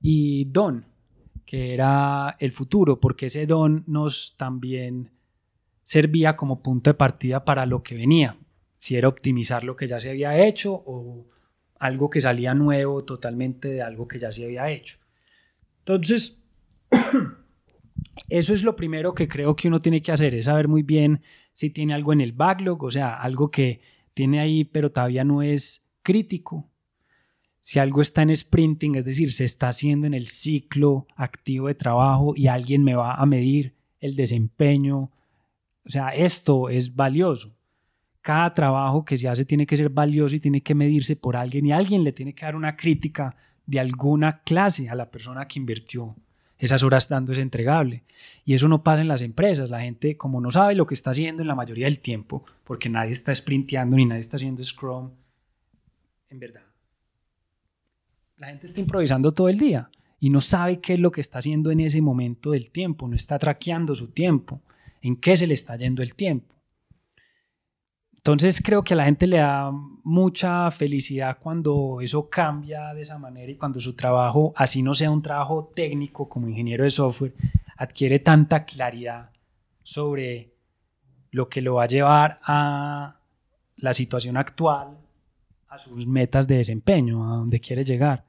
[0.00, 0.84] y don,
[1.44, 5.10] que era el futuro, porque ese don nos también
[5.82, 8.36] servía como punto de partida para lo que venía,
[8.76, 11.26] si era optimizar lo que ya se había hecho o
[11.78, 14.98] algo que salía nuevo totalmente de algo que ya se había hecho.
[15.80, 16.42] Entonces,
[18.28, 21.22] eso es lo primero que creo que uno tiene que hacer, es saber muy bien
[21.52, 23.80] si tiene algo en el backlog, o sea, algo que
[24.14, 26.70] tiene ahí pero todavía no es crítico,
[27.60, 31.74] si algo está en sprinting, es decir, se está haciendo en el ciclo activo de
[31.74, 35.10] trabajo y alguien me va a medir el desempeño,
[35.84, 37.54] o sea, esto es valioso.
[38.20, 41.66] Cada trabajo que se hace tiene que ser valioso y tiene que medirse por alguien
[41.66, 45.58] y alguien le tiene que dar una crítica de alguna clase a la persona que
[45.58, 46.16] invirtió
[46.58, 48.04] esas horas dando ese entregable.
[48.44, 49.70] Y eso no pasa en las empresas.
[49.70, 52.88] La gente, como no sabe lo que está haciendo en la mayoría del tiempo, porque
[52.88, 55.10] nadie está sprinteando ni nadie está haciendo Scrum,
[56.30, 56.68] en verdad
[58.38, 59.90] la gente está improvisando todo el día
[60.20, 63.16] y no sabe qué es lo que está haciendo en ese momento del tiempo, no
[63.16, 64.62] está traqueando su tiempo,
[65.02, 66.54] en qué se le está yendo el tiempo.
[68.28, 69.72] Entonces creo que a la gente le da
[70.04, 75.10] mucha felicidad cuando eso cambia de esa manera y cuando su trabajo, así no sea
[75.10, 77.32] un trabajo técnico como ingeniero de software,
[77.78, 79.30] adquiere tanta claridad
[79.82, 80.52] sobre
[81.30, 83.18] lo que lo va a llevar a
[83.76, 84.98] la situación actual,
[85.66, 88.26] a sus metas de desempeño, a donde quiere llegar.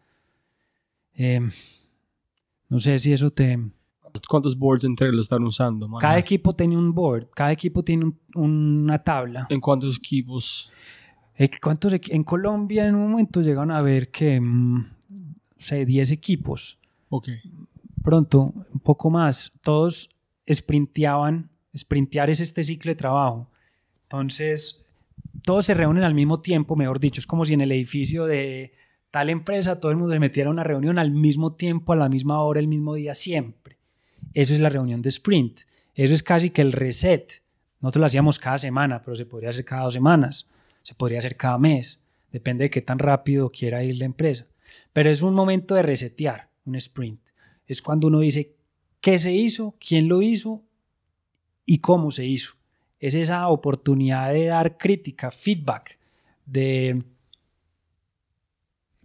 [1.14, 1.52] Em,
[2.70, 3.60] no sé si eso te...
[4.28, 5.89] ¿Cuántos boards entre lo están usando?
[5.99, 9.47] Cada equipo tiene un board, cada equipo tiene una tabla.
[9.49, 10.72] ¿En cuántos equipos?
[11.62, 14.86] ¿Cuántos en Colombia en un momento llegaron a ver que, mm,
[15.60, 16.80] sé, 10 equipos.
[17.10, 17.30] Ok.
[18.03, 19.51] Pronto, un poco más.
[19.62, 20.10] Todos
[20.51, 21.49] sprinteaban.
[21.78, 23.51] Sprintear es este ciclo de trabajo.
[24.03, 24.86] Entonces,
[25.43, 27.20] todos se reúnen al mismo tiempo, mejor dicho.
[27.20, 28.74] Es como si en el edificio de
[29.12, 32.10] tal empresa, todo el mundo se metiera a una reunión al mismo tiempo, a la
[32.10, 33.78] misma hora, el mismo día, siempre.
[34.34, 35.61] Eso es la reunión de sprint.
[35.95, 37.41] Eso es casi que el reset.
[37.82, 40.47] Nosotros lo hacíamos cada semana, pero se podría hacer cada dos semanas,
[40.84, 42.01] se podría hacer cada mes,
[42.32, 44.45] depende de qué tan rápido quiera ir la empresa.
[44.93, 47.20] Pero es un momento de resetear, un sprint.
[47.67, 48.55] Es cuando uno dice
[49.01, 50.63] qué se hizo, quién lo hizo
[51.65, 52.53] y cómo se hizo.
[52.99, 55.97] Es esa oportunidad de dar crítica, feedback,
[56.45, 57.03] de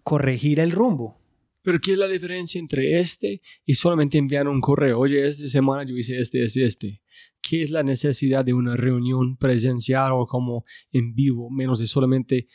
[0.03, 1.17] corregir el rumbo.
[1.65, 5.01] Pero ¿qué es la diferencia entre este y solamente enviar un correo?
[5.01, 7.03] Oye, esta semana yo hice este, este, este.
[7.41, 12.49] ¿Qué es la necesidad de una reunión presencial o como en vivo, menos de solamente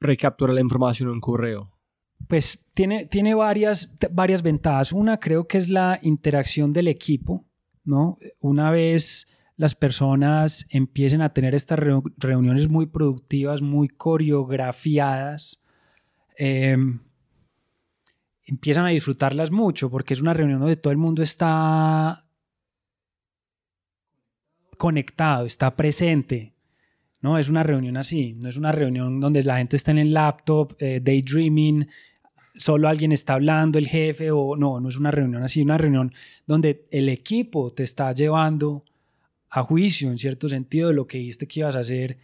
[0.00, 1.78] recapturar la información en un correo?
[2.26, 4.92] Pues tiene, tiene varias, varias ventajas.
[4.92, 7.44] Una creo que es la interacción del equipo,
[7.84, 8.16] ¿no?
[8.40, 11.78] Una vez las personas empiecen a tener estas
[12.16, 15.62] reuniones muy productivas, muy coreografiadas,
[16.38, 17.00] em,
[18.48, 22.22] empiezan a disfrutarlas mucho porque es una reunión donde todo el mundo está
[24.78, 26.54] conectado, está presente.
[27.20, 30.14] No es una reunión así, no es una reunión donde la gente está en el
[30.14, 31.88] laptop, eh, daydreaming,
[32.54, 36.14] solo alguien está hablando, el jefe, o no, no es una reunión así, una reunión
[36.46, 38.84] donde el equipo te está llevando
[39.50, 42.16] a juicio en cierto sentido de lo que dijiste que ibas a hacer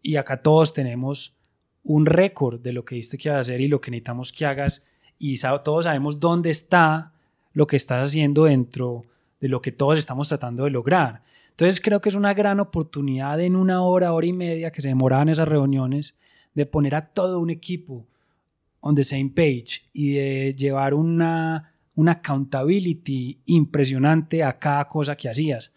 [0.00, 1.36] y acá todos tenemos
[1.82, 4.46] un récord de lo que dijiste que ibas a hacer y lo que necesitamos que
[4.46, 4.86] hagas
[5.18, 7.12] y todos sabemos dónde está
[7.52, 9.04] lo que estás haciendo dentro
[9.40, 11.22] de lo que todos estamos tratando de lograr.
[11.50, 14.88] Entonces creo que es una gran oportunidad en una hora, hora y media que se
[14.88, 16.14] demoraban esas reuniones
[16.54, 18.06] de poner a todo un equipo
[18.80, 25.28] on the same page y de llevar una, una accountability impresionante a cada cosa que
[25.28, 25.72] hacías.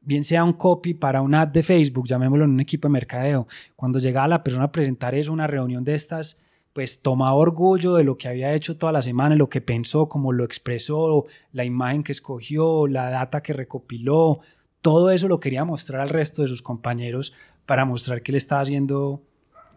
[0.00, 3.46] Bien sea un copy para una ad de Facebook, llamémoslo en un equipo de mercadeo.
[3.74, 6.40] Cuando llegaba la persona a presentar eso, una reunión de estas,
[6.76, 10.30] pues tomaba orgullo de lo que había hecho toda la semana, lo que pensó, cómo
[10.30, 14.40] lo expresó, la imagen que escogió, la data que recopiló.
[14.82, 17.32] Todo eso lo quería mostrar al resto de sus compañeros
[17.64, 19.22] para mostrar que él estaba haciendo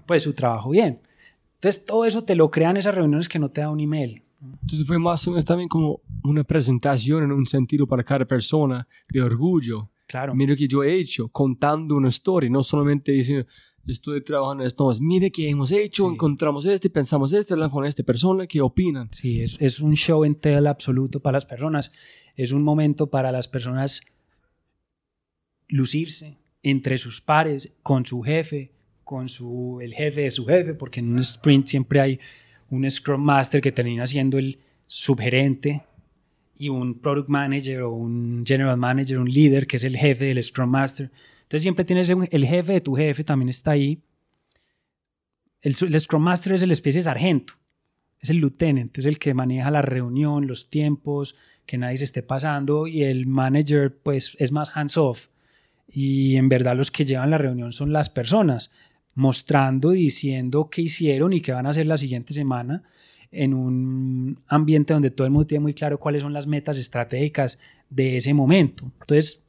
[0.06, 1.00] pues su trabajo bien.
[1.54, 4.22] Entonces, todo eso te lo crean esas reuniones que no te da un email.
[4.62, 8.86] Entonces fue más o menos también como una presentación en un sentido para cada persona
[9.08, 9.90] de orgullo.
[10.06, 10.36] Claro.
[10.36, 13.48] Mira que yo he hecho, contando una historia, no solamente diciendo,
[13.88, 18.04] estoy trabajando en esto, mire que hemos hecho, encontramos este, pensamos este, hablamos con esta
[18.04, 19.10] persona, ¿qué opinan?
[19.12, 21.92] Sí, es, es un show en tela absoluto para las personas.
[22.36, 24.02] Es un momento para las personas
[25.68, 28.72] lucirse entre sus pares, con su jefe,
[29.04, 32.20] con su, el jefe de su jefe, porque en un sprint siempre hay
[32.70, 35.84] un Scrum Master que termina siendo el subgerente
[36.58, 40.44] y un Product Manager o un General Manager, un líder que es el jefe del
[40.44, 41.10] Scrum Master.
[41.50, 44.04] Entonces siempre tienes el jefe de tu jefe, también está ahí.
[45.62, 47.56] El, el Scrum Master es el especie de sargento,
[48.20, 51.36] es el lieutenant, es el que maneja la reunión, los tiempos,
[51.66, 55.30] que nadie se esté pasando y el manager pues es más hands off
[55.88, 58.70] y en verdad los que llevan la reunión son las personas
[59.16, 62.84] mostrando diciendo qué hicieron y qué van a hacer la siguiente semana
[63.32, 67.58] en un ambiente donde todo el mundo tiene muy claro cuáles son las metas estratégicas
[67.90, 68.92] de ese momento.
[69.02, 69.44] Entonces,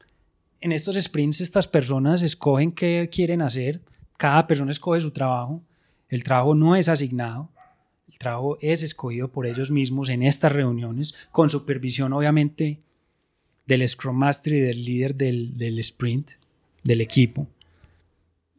[0.61, 3.81] en estos sprints estas personas escogen qué quieren hacer,
[4.17, 5.63] cada persona escoge su trabajo,
[6.07, 7.49] el trabajo no es asignado,
[8.07, 12.79] el trabajo es escogido por ellos mismos en estas reuniones, con supervisión obviamente
[13.65, 16.31] del Scrum Master y del líder del, del sprint,
[16.83, 17.47] del equipo.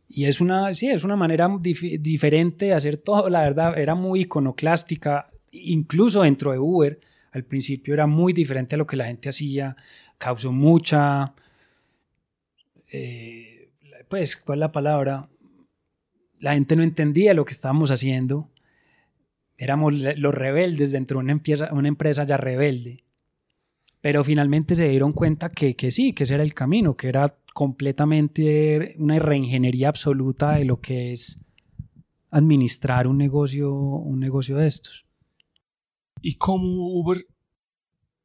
[0.09, 4.23] Y es una, sí, es una manera diferente de hacer todo, la verdad, era muy
[4.23, 7.01] iconoclástica, incluso dentro de Uber,
[7.31, 9.77] al principio era muy diferente a lo que la gente hacía,
[10.19, 11.35] causó mucha,
[12.93, 13.71] eh,
[14.09, 15.29] pues, ¿cuál es la palabra?
[16.39, 18.51] La gente no entendía lo que estábamos haciendo,
[19.57, 23.05] éramos los rebeldes dentro de una empresa, una empresa ya rebelde.
[24.01, 27.37] Pero finalmente se dieron cuenta que, que sí, que ese era el camino, que era
[27.55, 31.39] completamente una reingeniería absoluta de lo que es
[32.31, 35.07] administrar un negocio, un negocio de estos.
[36.21, 37.27] ¿Y cómo Uber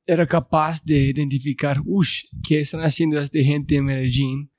[0.05, 2.09] era capaz de identificar, uff,
[2.41, 4.51] qué están haciendo esta gente en Medellín?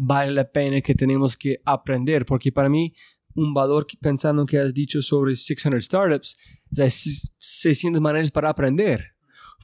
[0.00, 2.94] Vale la pena que tenemos que aprender, porque para mí
[3.34, 6.38] un valor pensando que has dicho sobre 600 startups,
[6.70, 9.18] es 600 maneras para aprender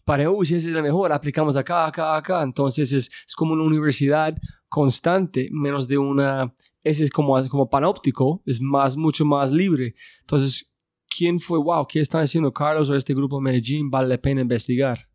[0.05, 2.43] para, uy, esa es la mejor, aplicamos acá, acá, acá.
[2.43, 4.37] Entonces es, es como una universidad
[4.69, 9.95] constante, menos de una, ese es como, como panóptico, es más, mucho más libre.
[10.21, 10.71] Entonces,
[11.09, 13.91] ¿quién fue, wow, qué están haciendo Carlos o este grupo de Medellín?
[13.91, 15.09] Vale la pena investigar.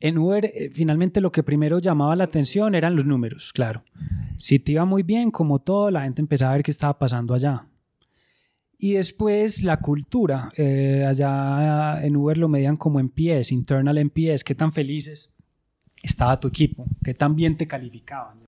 [0.00, 3.82] En Uber, eh, finalmente lo que primero llamaba la atención eran los números, claro.
[4.36, 7.34] Si te iba muy bien, como todo, la gente empezaba a ver qué estaba pasando
[7.34, 7.66] allá.
[8.78, 10.52] Y después la cultura.
[10.56, 15.34] Eh, allá en Uber lo medían como NPS, internal NPS, qué tan felices
[16.02, 18.44] estaba tu equipo, qué tan bien te calificaban.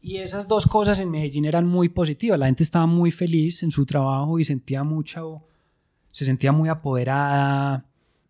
[0.00, 2.38] Y esas dos cosas en Medellín eran muy positivas.
[2.38, 5.42] La gente estaba muy feliz en su trabajo y sentía mucho,
[6.10, 7.85] se sentía muy apoderada.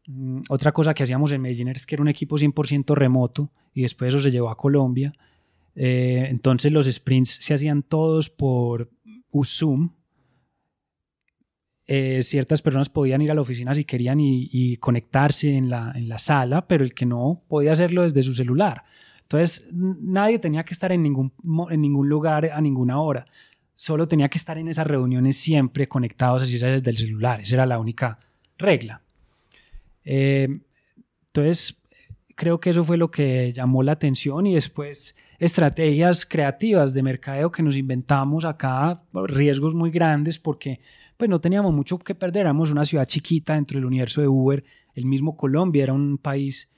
[0.07, 3.83] Mm, otra cosa que hacíamos en Medellín es que era un equipo 100% remoto y
[3.83, 5.13] después eso se llevó a Colombia.
[5.75, 8.91] Eh, entonces los sprints se hacían todos por
[9.45, 9.91] Zoom,
[11.89, 16.09] eh, ciertas personas podían ir a la oficina si querían y, conectarse en la, en
[16.09, 18.83] la, sala, pero el que no podía hacerlo desde su celular.
[19.23, 21.33] Entonces, nadie tenía que estar en ningún,
[21.71, 23.27] en ningún lugar a ninguna hora.
[23.75, 27.41] solo tenía que estar en esas reuniones siempre conectados así desde el celular.
[27.41, 28.19] Esa era la única
[28.59, 29.03] regla.
[30.07, 30.61] Eh,
[31.27, 31.83] entonces,
[32.37, 37.51] creo que eso fue lo que llamó la atención y después estrategias creativas de mercadeo
[37.51, 40.81] que nos inventamos acá, riesgos muy grandes porque
[41.17, 44.65] pues no teníamos mucho que perder, éramos una ciudad chiquita dentro del universo de Uber,
[44.95, 46.71] el mismo Colombia era un país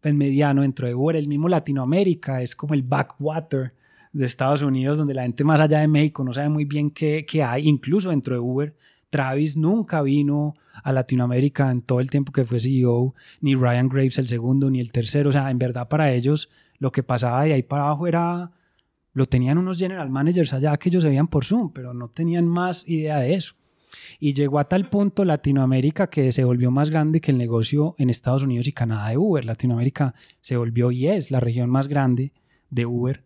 [0.00, 3.74] pues, mediano dentro de Uber, el mismo Latinoamérica es como el backwater
[4.12, 7.26] de Estados Unidos donde la gente más allá de México no sabe muy bien qué,
[7.28, 8.74] qué hay, incluso dentro de Uber.
[9.10, 14.18] Travis nunca vino a Latinoamérica en todo el tiempo que fue CEO, ni Ryan Graves
[14.18, 15.30] el segundo, ni el tercero.
[15.30, 16.48] O sea, en verdad para ellos
[16.78, 18.52] lo que pasaba de ahí para abajo era,
[19.12, 22.46] lo tenían unos general managers allá que ellos se veían por Zoom, pero no tenían
[22.46, 23.54] más idea de eso.
[24.20, 28.10] Y llegó a tal punto Latinoamérica que se volvió más grande que el negocio en
[28.10, 29.44] Estados Unidos y Canadá de Uber.
[29.44, 32.32] Latinoamérica se volvió y es la región más grande
[32.70, 33.24] de Uber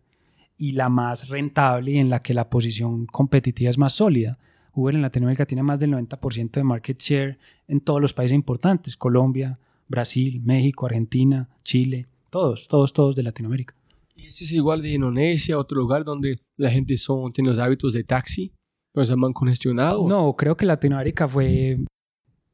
[0.57, 4.39] y la más rentable y en la que la posición competitiva es más sólida.
[4.73, 8.97] Uber en Latinoamérica tiene más del 90% de market share en todos los países importantes,
[8.97, 13.75] Colombia, Brasil, México, Argentina, Chile, todos, todos, todos de Latinoamérica.
[14.15, 18.03] ¿Y es igual de Indonesia, otro lugar donde la gente son, tiene los hábitos de
[18.03, 18.51] taxi?
[18.91, 20.07] ¿Pues se han congestionado?
[20.07, 21.79] No, creo que Latinoamérica fue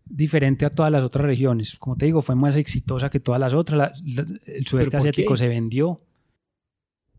[0.06, 1.78] diferente a todas las otras regiones.
[1.78, 4.02] Como te digo, fue más exitosa que todas las otras.
[4.46, 6.02] el sudeste asiático se vendió.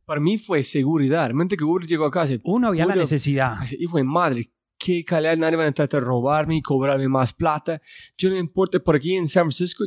[0.05, 1.26] Para mí fue seguridad.
[1.26, 2.24] Realmente que Uber llegó acá.
[2.42, 3.59] Uno, había la necesidad.
[3.78, 4.51] Hijo de madre,
[4.83, 7.81] qué calidad, nadie va a tratar de robarme y cobrarme más plata.
[8.16, 9.85] Yo no importa, por aquí en San Francisco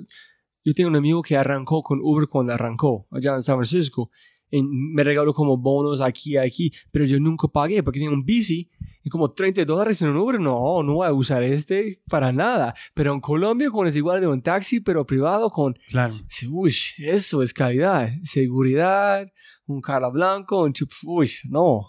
[0.65, 4.09] yo tengo un amigo que arrancó con Uber cuando arrancó allá en San Francisco.
[4.49, 8.23] Y me regaló como bonos aquí y aquí, pero yo nunca pagué porque tenía un
[8.23, 8.69] bici
[9.03, 10.39] y como 30 dólares en un Uber.
[10.39, 12.75] No, no voy a usar este para nada.
[12.93, 15.73] Pero en Colombia, con es igual de un taxi, pero privado, con.
[15.89, 16.19] Claro.
[16.49, 18.11] Uy, eso es calidad.
[18.21, 19.27] Seguridad,
[19.65, 20.91] un cara blanco, un chup.
[21.03, 21.87] Uy, no.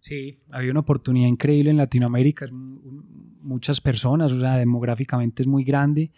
[0.00, 2.46] Sí, había una oportunidad increíble en Latinoamérica.
[2.50, 6.10] Muchas personas, o sea, demográficamente es muy grande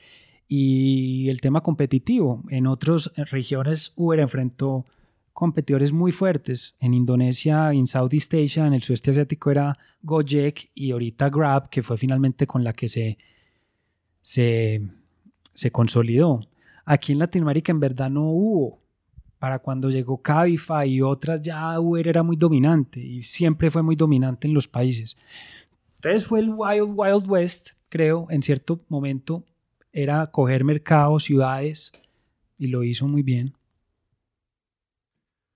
[0.48, 2.44] y el tema competitivo.
[2.50, 4.84] En otras regiones Uber enfrentó
[5.32, 6.76] competidores muy fuertes.
[6.78, 11.82] En Indonesia, en Southeast Asia, en el sudeste asiático era Gojek y ahorita Grab, que
[11.82, 13.18] fue finalmente con la que se,
[14.20, 14.82] se,
[15.54, 16.40] se consolidó.
[16.84, 18.81] Aquí en Latinoamérica en verdad no hubo.
[19.42, 23.96] Para cuando llegó Cabify y otras ya Uber era muy dominante y siempre fue muy
[23.96, 25.16] dominante en los países.
[25.96, 29.44] Entonces fue el Wild Wild West, creo, en cierto momento
[29.90, 31.90] era coger mercados, ciudades,
[32.56, 33.52] y lo hizo muy bien.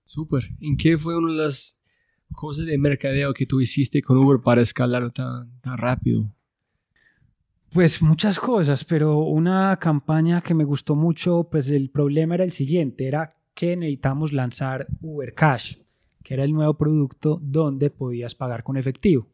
[0.03, 0.43] Súper.
[0.59, 1.79] ¿En qué fue una de las
[2.33, 6.29] cosas de mercadeo que tú hiciste con Uber para escalar tan, tan rápido?
[7.71, 12.51] Pues muchas cosas, pero una campaña que me gustó mucho, pues el problema era el
[12.51, 15.77] siguiente, era que necesitamos lanzar Uber Cash,
[16.23, 19.27] que era el nuevo producto donde podías pagar con efectivo.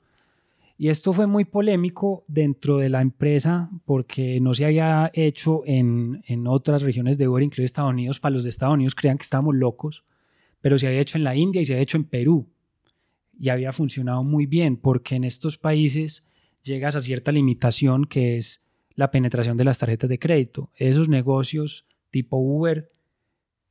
[0.78, 6.24] Y esto fue muy polémico dentro de la empresa porque no se había hecho en,
[6.26, 8.22] en otras regiones de Uber, incluido Estados Unidos.
[8.22, 10.06] Para los de Estados Unidos creían que estábamos locos,
[10.62, 12.48] pero se había hecho en la India y se había hecho en Perú.
[13.38, 16.30] Y había funcionado muy bien porque en estos países
[16.64, 18.64] llegas a cierta limitación que es
[18.96, 20.72] la penetración de las tarjetas de crédito.
[20.78, 22.93] Esos negocios tipo Uber,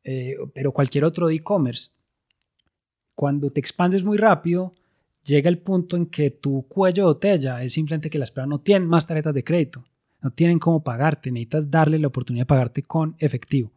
[0.05, 1.91] eh, pero cualquier otro e-commerce,
[3.15, 4.75] cuando te expandes muy rápido,
[5.25, 8.61] llega el punto en que tu cuello de botella es simplemente que las personas no
[8.61, 9.85] tienen más tarjetas de crédito,
[10.21, 13.71] no tienen cómo pagarte, necesitas darle la oportunidad de pagarte con efectivo.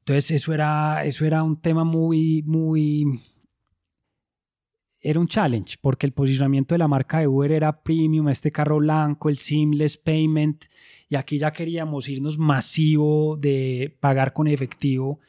[0.00, 3.20] Entonces eso era, eso era un tema muy, muy...
[5.08, 8.78] Era un challenge, porque el posicionamiento de la marca de Uber era premium, este carro
[8.78, 10.64] blanco, el seamless payment,
[11.08, 15.20] y aquí ya queríamos irnos masivo de pagar con efectivo.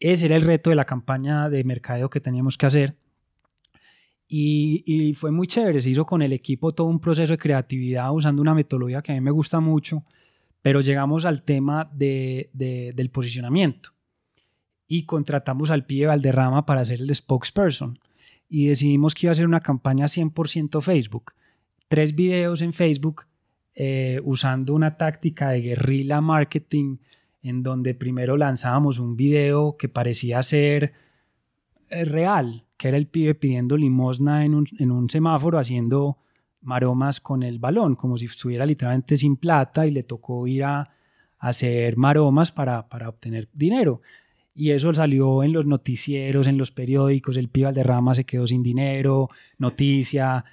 [0.00, 2.96] Ese era el reto de la campaña de mercadeo que teníamos que hacer.
[4.26, 8.40] Y, fue muy chévere, se hizo con el equipo todo un proceso de creatividad usando
[8.40, 10.02] una metodología que a mí me gusta mucho,
[10.62, 13.90] pero llegamos al tema de, del posicionamiento
[14.88, 17.98] y contratamos al pibe Valderrama para ser el spokesperson
[18.54, 21.32] y decidimos que iba a ser una campaña 100% Facebook.
[21.88, 23.24] Tres videos en Facebook
[23.74, 26.98] eh, usando una táctica de guerrilla marketing
[27.42, 30.92] en donde primero lanzábamos un video que parecía ser
[31.88, 36.18] eh, real, que era el pibe pidiendo limosna en un, en un semáforo haciendo
[36.60, 40.90] maromas con el balón, como si estuviera literalmente sin plata y le tocó ir a,
[41.38, 44.02] hacer maromas para, para, obtener dinero.
[44.54, 48.62] Y eso salió en los noticieros, en los periódicos, el pibe derrama se quedó sin
[48.62, 50.44] dinero, noticia.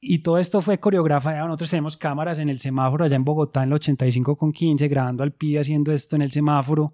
[0.00, 1.46] Y todo esto fue coreografiado.
[1.46, 5.22] Nosotros tenemos cámaras en el semáforo allá en Bogotá, en el 85 con 15, grabando
[5.22, 6.92] al pibe haciendo esto en el semáforo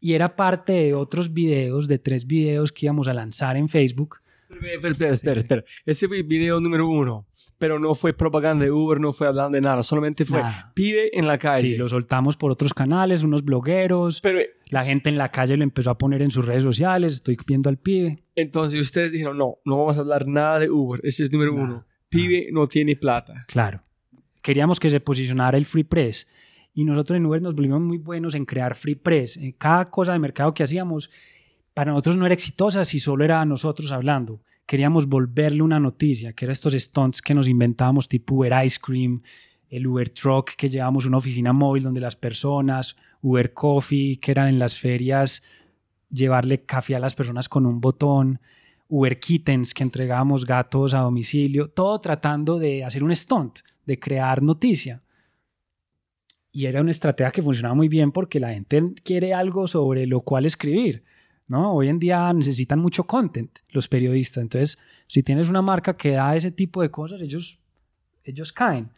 [0.00, 4.20] y era parte de otros videos, de tres videos que íbamos a lanzar en Facebook
[4.50, 5.64] Espera, espera, espera.
[5.86, 7.26] Ese fue el video número uno,
[7.58, 10.72] pero no fue propaganda de Uber, no fue hablando de nada, solamente fue Nada.
[10.74, 11.68] pibe en la calle.
[11.68, 14.20] Sí, lo soltamos por otros canales, unos blogueros.
[14.20, 14.40] Pero
[14.70, 17.14] La gente en la calle lo empezó a poner en sus redes sociales.
[17.14, 18.24] Estoy viendo al pibe.
[18.34, 21.86] entonces ustedes dijeron, no, no vamos a hablar nada de Uber, ese es número uno.
[22.08, 23.44] Pibe no tiene plata.
[23.46, 23.82] Claro.
[24.42, 26.26] Queríamos que se posicionara el Free Press.
[26.72, 29.36] Y nosotros en Uber nos volvimos muy buenos en crear Free Press.
[29.36, 31.10] En cada cosa de mercado que hacíamos,
[31.74, 34.40] para nosotros no era exitosa si solo era nosotros hablando.
[34.66, 39.22] Queríamos volverle una noticia, que eran estos stunts que nos inventábamos, tipo Uber Ice Cream,
[39.68, 44.48] el Uber Truck, que llevábamos una oficina móvil donde las personas, Uber Coffee, que eran
[44.48, 45.42] en las ferias
[46.10, 48.40] llevarle café a las personas con un botón,
[48.88, 54.42] Uber Kittens, que entregábamos gatos a domicilio, todo tratando de hacer un stunt, de crear
[54.42, 55.02] noticia.
[56.52, 60.22] Y era una estrategia que funcionaba muy bien porque la gente quiere algo sobre lo
[60.22, 61.04] cual escribir.
[61.50, 61.74] ¿No?
[61.74, 64.40] Hoy en día necesitan mucho content los periodistas.
[64.40, 64.78] Entonces,
[65.08, 67.58] si tienes una marca que da ese tipo de cosas, ellos,
[68.24, 68.88] ellos caen.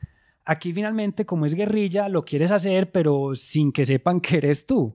[0.45, 4.95] Aquí finalmente, como es guerrilla, lo quieres hacer, pero sin que sepan que eres tú.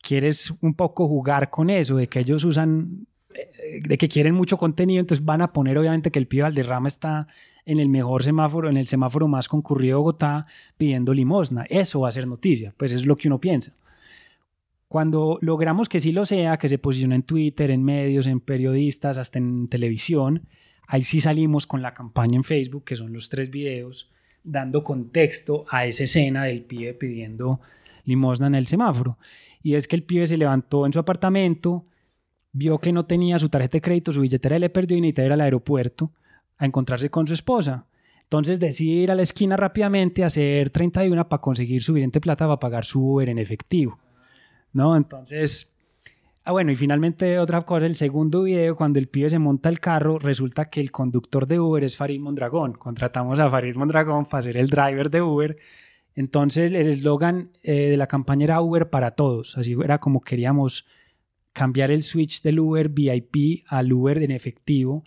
[0.00, 4.56] Quieres un poco jugar con eso, de que ellos usan, eh, de que quieren mucho
[4.56, 7.26] contenido, entonces van a poner obviamente que el pibe Valderrama está
[7.66, 10.46] en el mejor semáforo, en el semáforo más concurrido de Bogotá,
[10.78, 11.66] pidiendo limosna.
[11.68, 13.74] Eso va a ser noticia, pues es lo que uno piensa.
[14.90, 19.18] Cuando logramos que sí lo sea, que se posicione en Twitter, en medios, en periodistas,
[19.18, 20.48] hasta en televisión,
[20.88, 24.10] ahí sí salimos con la campaña en Facebook, que son los tres videos,
[24.42, 27.60] dando contexto a esa escena del pibe pidiendo
[28.04, 29.16] limosna en el semáforo.
[29.62, 31.86] Y es que el pibe se levantó en su apartamento,
[32.50, 35.32] vio que no tenía su tarjeta de crédito, su billetera le perdió y necesitaba ir
[35.34, 36.10] al aeropuerto
[36.58, 37.86] a encontrarse con su esposa.
[38.24, 42.58] Entonces decide ir a la esquina rápidamente a hacer 31 para conseguir suficiente plata para
[42.58, 44.00] pagar su Uber en efectivo.
[44.72, 44.96] ¿No?
[44.96, 45.74] Entonces,
[46.44, 49.80] ah, bueno, y finalmente otra cosa, el segundo video, cuando el pibe se monta el
[49.80, 52.74] carro, resulta que el conductor de Uber es Farid Mondragón.
[52.74, 55.56] Contratamos a Farid Mondragón para ser el driver de Uber.
[56.14, 59.56] Entonces, el eslogan eh, de la campaña era Uber para todos.
[59.56, 60.86] Así era como queríamos
[61.52, 65.04] cambiar el switch del Uber VIP al Uber en efectivo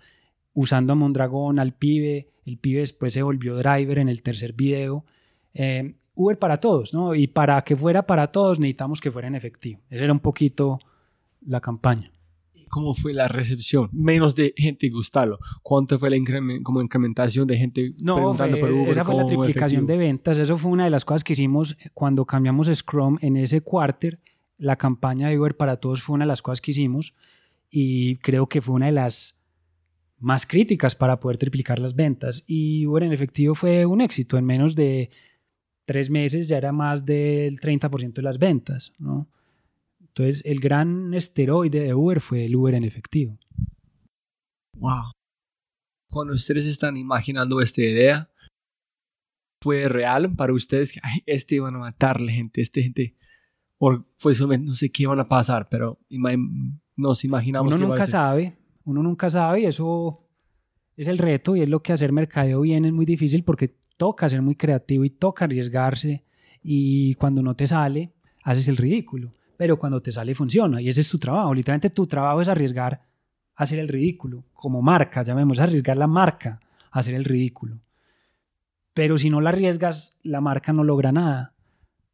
[0.54, 2.30] usando a Mondragón, al pibe.
[2.46, 5.06] El pibe después se volvió driver en el tercer video.
[5.54, 7.16] Eh, Uber para todos, ¿no?
[7.16, 9.82] Y para que fuera para todos necesitamos que fuera en efectivo.
[9.90, 10.80] Esa era un poquito
[11.46, 12.12] la campaña.
[12.70, 13.90] ¿Cómo fue la recepción?
[13.92, 15.38] Menos de gente gustarlo.
[15.62, 16.18] ¿Cuánto fue la
[16.64, 18.90] como incrementación de gente No, preguntando fue- por Uber?
[18.90, 20.08] esa fue la triplicación de efectivo?
[20.10, 20.38] ventas.
[20.40, 24.20] Eso fue una de las cosas que hicimos cuando cambiamos Scrum en ese quarter.
[24.58, 27.14] La campaña de Uber para todos fue una de las cosas que hicimos
[27.70, 29.36] y creo que fue una de las
[30.20, 32.44] más críticas para poder triplicar las ventas.
[32.48, 34.38] Y Uber en efectivo fue un éxito.
[34.38, 35.12] En menos de
[35.86, 38.94] tres meses ya era más del 30% de las ventas.
[39.00, 39.28] ¿no?
[40.00, 43.40] Entonces, el gran esteroide de Uber fue el Uber en efectivo.
[44.78, 45.12] Wow.
[46.12, 48.30] Cuando ustedes están imaginando esta idea,
[49.62, 53.16] ¿fue real para ustedes que "Ay, este iban a matarle gente, este gente?
[53.80, 56.00] O fue solamente, no sé qué iban a pasar, pero
[56.96, 60.30] nos imaginamos uno nunca sabe, uno nunca sabe y eso
[60.96, 64.30] es el reto y es lo que hacer mercadeo bien es muy difícil porque toca
[64.30, 66.24] ser muy creativo y toca arriesgarse
[66.62, 68.14] y cuando no te sale,
[68.44, 72.08] haces el ridículo, pero cuando te sale funciona y ese es tu trabajo, literalmente tu
[72.08, 73.02] trabajo es arriesgar
[73.56, 76.60] a hacer el ridículo, como marca, llamemos arriesgar la marca
[76.92, 77.80] a hacer el ridículo.
[78.94, 81.56] Pero si no la arriesgas, la marca no logra nada.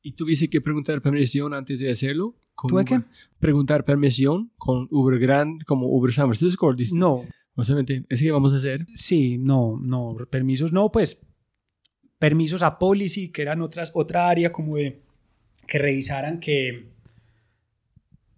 [0.01, 2.31] ¿Y tuviste que preguntar permisión antes de hacerlo?
[2.55, 2.83] Con ¿Tuve?
[2.83, 3.03] Uber?
[3.37, 6.73] Preguntar permisión con Uber Grand, como Uber San Francisco.
[6.93, 7.23] No,
[7.55, 8.85] No solamente, es que vamos a hacer.
[8.95, 11.19] Sí, no, no, permisos no, pues
[12.19, 14.99] permisos a policy, que eran otras, otra área como de
[15.65, 16.87] que revisaran que,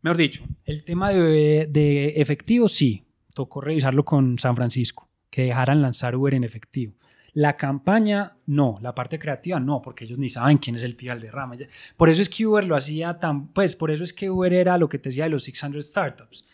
[0.02, 3.04] mejor dicho, el tema de, efectivo sí,
[3.34, 6.94] tocó revisarlo con San Francisco, que dejaran lanzar Uber en efectivo.
[7.34, 11.14] La campaña, no, la parte creativa, no, porque ellos ni saben quién es el Pío
[11.14, 11.56] Valderrama.
[11.56, 14.52] Ya- Por eso es que Uber lo hacía tan, pues por eso es que Uber
[14.54, 16.46] era lo que te decía de los 600 startups.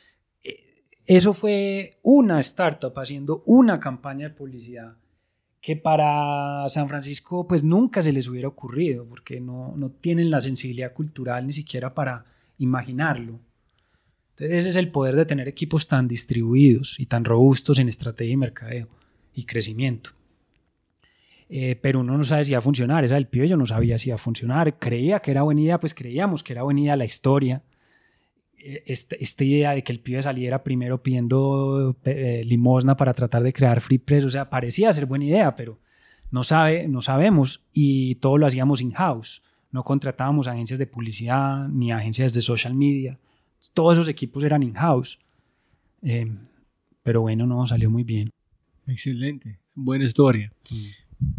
[0.43, 4.93] Eh, Eso fue una startup haciendo una campaña de publicidad
[5.67, 10.39] que para San Francisco pues nunca se les hubiera ocurrido porque no, no tienen la
[10.39, 12.23] sensibilidad cultural ni siquiera para
[12.57, 13.41] imaginarlo.
[14.29, 18.31] Entonces ese es el poder de tener equipos tan distribuidos y tan robustos en estrategia
[18.31, 18.87] y mercadeo
[19.33, 20.11] y crecimiento.
[21.49, 23.03] Eh, pero uno no sabe si va a funcionar.
[23.03, 24.79] Esa del pibe yo no sabía si iba a funcionar.
[24.79, 27.61] Creía que era buena idea, pues creíamos que era buena idea la historia.
[28.67, 33.41] Eh, Esta, esta idea de que el pibe saliera primero pidiendo eh, limosna para tratar
[33.41, 35.79] de crear free press, o sea, parecía ser buena idea, pero
[36.31, 39.41] no, sabe, no sabemos y todo lo hacíamos in-house.
[39.71, 43.17] No contratábamos agencias de publicidad ni agencias de social media.
[43.73, 45.17] Todos esos equipos eran in-house.
[46.01, 46.27] Eh,
[47.03, 48.29] pero bueno, no, salió muy bien.
[48.85, 50.51] Excelente, buena historia.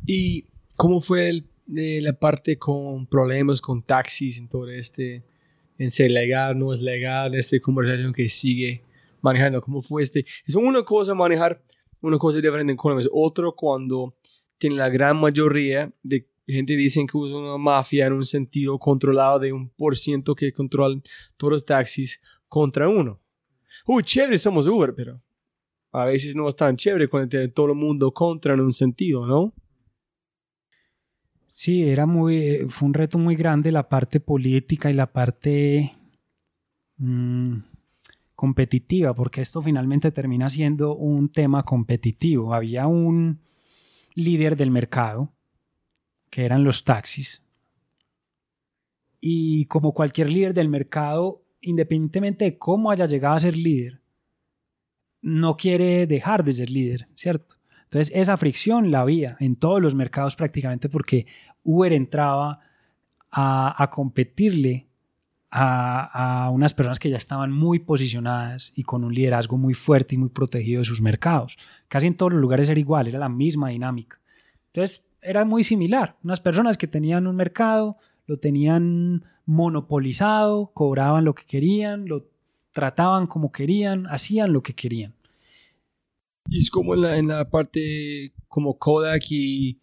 [0.07, 0.47] ¿Y
[0.77, 1.45] cómo fue el,
[2.03, 5.25] la parte con problemas con taxis en todo este,
[5.79, 8.83] en ser legal, no es legal, esta conversación que sigue
[9.21, 9.63] manejando?
[9.63, 10.27] ¿Cómo fue este?
[10.47, 11.63] Es una cosa manejar,
[12.01, 14.15] una cosa diferente en Colombia, es otro cuando
[14.59, 19.39] tiene la gran mayoría de gente dicen que usa una mafia en un sentido controlado
[19.39, 21.03] de un por ciento que controlan
[21.37, 23.21] todos los taxis contra uno.
[23.87, 25.21] Uy, chévere, somos Uber, pero
[25.93, 29.27] a veces no es tan chévere cuando tiene todo el mundo contra en un sentido,
[29.27, 29.55] ¿no?
[31.61, 35.91] Sí, era muy, fue un reto muy grande la parte política y la parte
[36.99, 37.57] mm,
[38.37, 42.55] competitiva, porque esto finalmente termina siendo un tema competitivo.
[42.55, 43.41] Había un
[44.15, 45.33] líder del mercado,
[46.31, 47.43] que eran los taxis,
[49.21, 54.01] y como cualquier líder del mercado, independientemente de cómo haya llegado a ser líder,
[55.23, 57.59] no quiere dejar de ser líder, ¿cierto?
[57.91, 61.27] Entonces esa fricción la había en todos los mercados prácticamente porque
[61.65, 62.61] Uber entraba
[63.31, 64.87] a, competirle
[65.51, 70.15] a, a, unas personas que ya estaban muy posicionadas y con un liderazgo muy fuerte
[70.15, 71.57] y muy protegido de sus mercados.
[71.89, 74.21] Casi en todos los lugares era igual, era la misma dinámica.
[74.67, 81.35] Entonces era muy similar, unas personas que tenían un mercado, lo tenían monopolizado, cobraban lo
[81.35, 82.29] que querían, lo
[82.73, 85.15] trataban como querían, hacían lo que querían.
[86.49, 89.79] Y es como en la, en la parte como Kodak y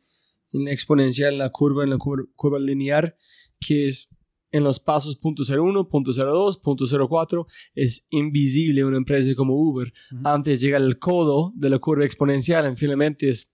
[0.56, 3.15] en la exponencial, en la curva, en la curva, lineal,
[3.60, 4.10] que es
[4.52, 7.45] en los pasos .01, .02, .04,
[7.76, 9.91] es invisible una empresa como Uber.
[10.23, 13.49] Antes llega el codo de la curva exponencial, en finalmente es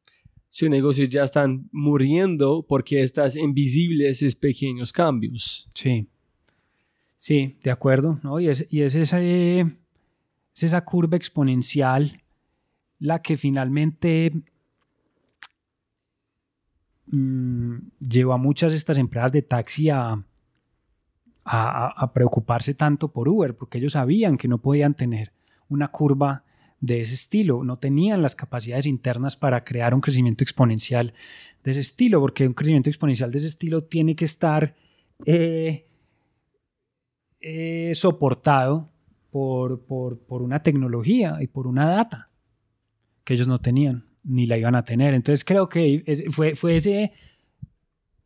[0.48, 5.70] su negocio ya están muriendo porque estás invisible esos pequeños cambios.
[5.74, 6.08] Sí.
[7.18, 8.40] Sí, de acuerdo, ¿no?
[8.40, 9.66] Y es, y es, esa, es
[10.56, 12.22] esa curva exponencial
[13.00, 14.32] la que finalmente
[17.12, 20.26] mmm, llevó a muchas de estas empresas de taxi a,
[22.14, 25.34] preocuparse tanto por Uber, porque ellos sabían que no podían tener
[25.70, 26.44] una curva
[26.80, 31.14] de ese estilo, no tenían las capacidades internas para crear un crecimiento exponencial
[31.64, 34.76] de ese estilo, porque un crecimiento exponencial de ese estilo tiene que estar
[35.26, 35.86] eh,
[37.40, 38.90] eh, soportado
[39.32, 42.30] por, por, una tecnología y por una data
[43.24, 45.14] que ellos no tenían ni la iban a tener.
[45.14, 47.14] Entonces creo que fue, fue ese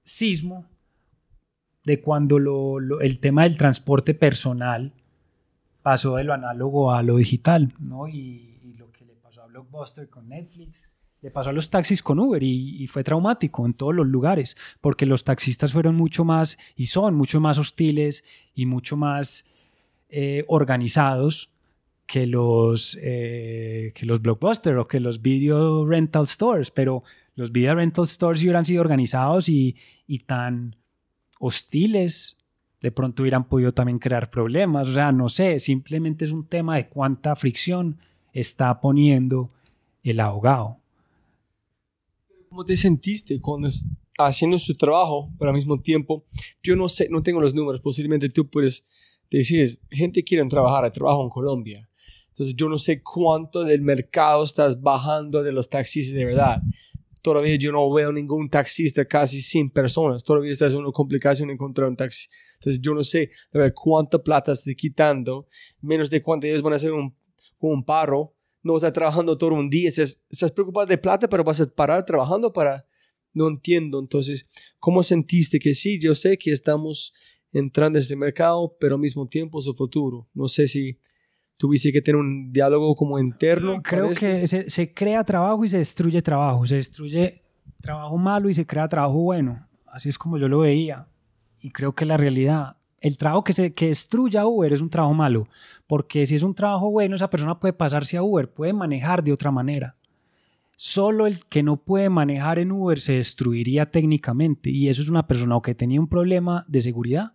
[0.03, 0.67] sismo
[1.85, 4.93] de cuando lo, el tema del transporte personal
[5.81, 8.07] pasó de lo análogo a lo digital, ¿no?
[8.07, 12.19] Y, lo que le pasó a Blockbuster con Netflix, le pasó a los taxis con
[12.19, 16.87] Uber y, fue traumático en todos los lugares, porque los taxistas fueron mucho más y
[16.87, 18.23] son mucho más hostiles
[18.55, 19.45] y mucho más
[20.09, 21.54] eh, organizados
[22.05, 27.03] que los, eh, que los blockbusters o que los video rental stores, pero
[27.35, 29.75] los video rental stores si hubieran sido organizados y,
[30.07, 30.75] y tan
[31.39, 32.37] hostiles,
[32.81, 34.87] de pronto hubieran podido también crear problemas.
[34.87, 37.97] O sea, no sé, simplemente es un tema de cuánta fricción
[38.33, 39.51] está poniendo
[40.03, 40.77] el abogado.
[42.49, 43.67] ¿Cómo te sentiste cuando
[44.17, 46.23] haciendo su trabajo, pero al mismo tiempo,
[46.63, 48.85] yo no sé, no tengo los números, posiblemente tú puedes
[49.29, 51.89] decir, gente quiere trabajar, trabajo en Colombia.
[52.35, 56.61] Entonces yo no sé cuánto del mercado estás bajando de los taxis de verdad.
[57.21, 60.21] Todavía yo no veo ningún taxista casi sin personas.
[60.21, 62.27] Todavía está una complicación encontrar un taxi.
[62.55, 65.47] Entonces yo no sé de ver cuánta plata estás quitando,
[65.81, 67.15] menos de cuánto ellos van a hacer un,
[67.59, 68.35] un paro
[68.65, 72.03] no estás trabajando todo un día, estás, estás preocupado de plata, pero vas a parar
[72.03, 72.85] trabajando para...
[73.31, 73.99] No entiendo.
[73.99, 74.47] Entonces,
[74.79, 75.99] ¿cómo sentiste que sí?
[75.99, 77.13] Yo sé que estamos
[77.51, 80.27] entrando en este mercado, pero al mismo tiempo su futuro.
[80.33, 80.97] No sé si
[81.57, 83.81] tuviste que tener un diálogo como interno.
[83.81, 86.65] Creo que se, se, crea trabajo y se destruye trabajo.
[86.65, 87.41] Se destruye
[87.81, 89.65] trabajo malo y se crea trabajo bueno.
[89.87, 91.07] Así es como yo lo veía.
[91.59, 92.75] Y creo que la realidad
[93.05, 95.47] el trabajo que, se, que destruya Uber es un trabajo malo,
[95.85, 99.31] porque si es un trabajo bueno, esa persona puede pasarse a Uber, puede manejar de
[99.31, 99.95] otra manera.
[100.75, 105.27] Solo el que no puede manejar en Uber se destruiría técnicamente, y eso es una
[105.27, 107.33] persona o que tenía un problema de seguridad,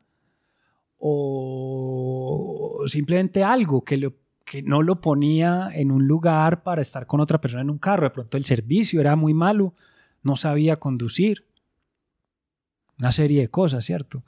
[1.01, 4.14] o simplemente algo que, lo,
[4.44, 8.05] que no lo ponía en un lugar para estar con otra persona en un carro.
[8.05, 9.74] De pronto el servicio era muy malo,
[10.22, 11.47] no sabía conducir.
[12.98, 14.24] Una serie de cosas, ¿cierto?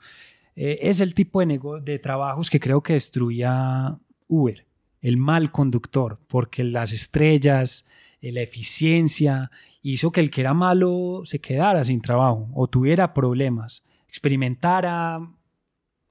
[0.55, 4.65] Eh, es el tipo de, de trabajos que creo que destruía Uber,
[5.01, 7.85] el mal conductor, porque las estrellas,
[8.19, 9.51] eh, la eficiencia,
[9.83, 15.19] hizo que el que era malo se quedara sin trabajo o tuviera problemas, experimentara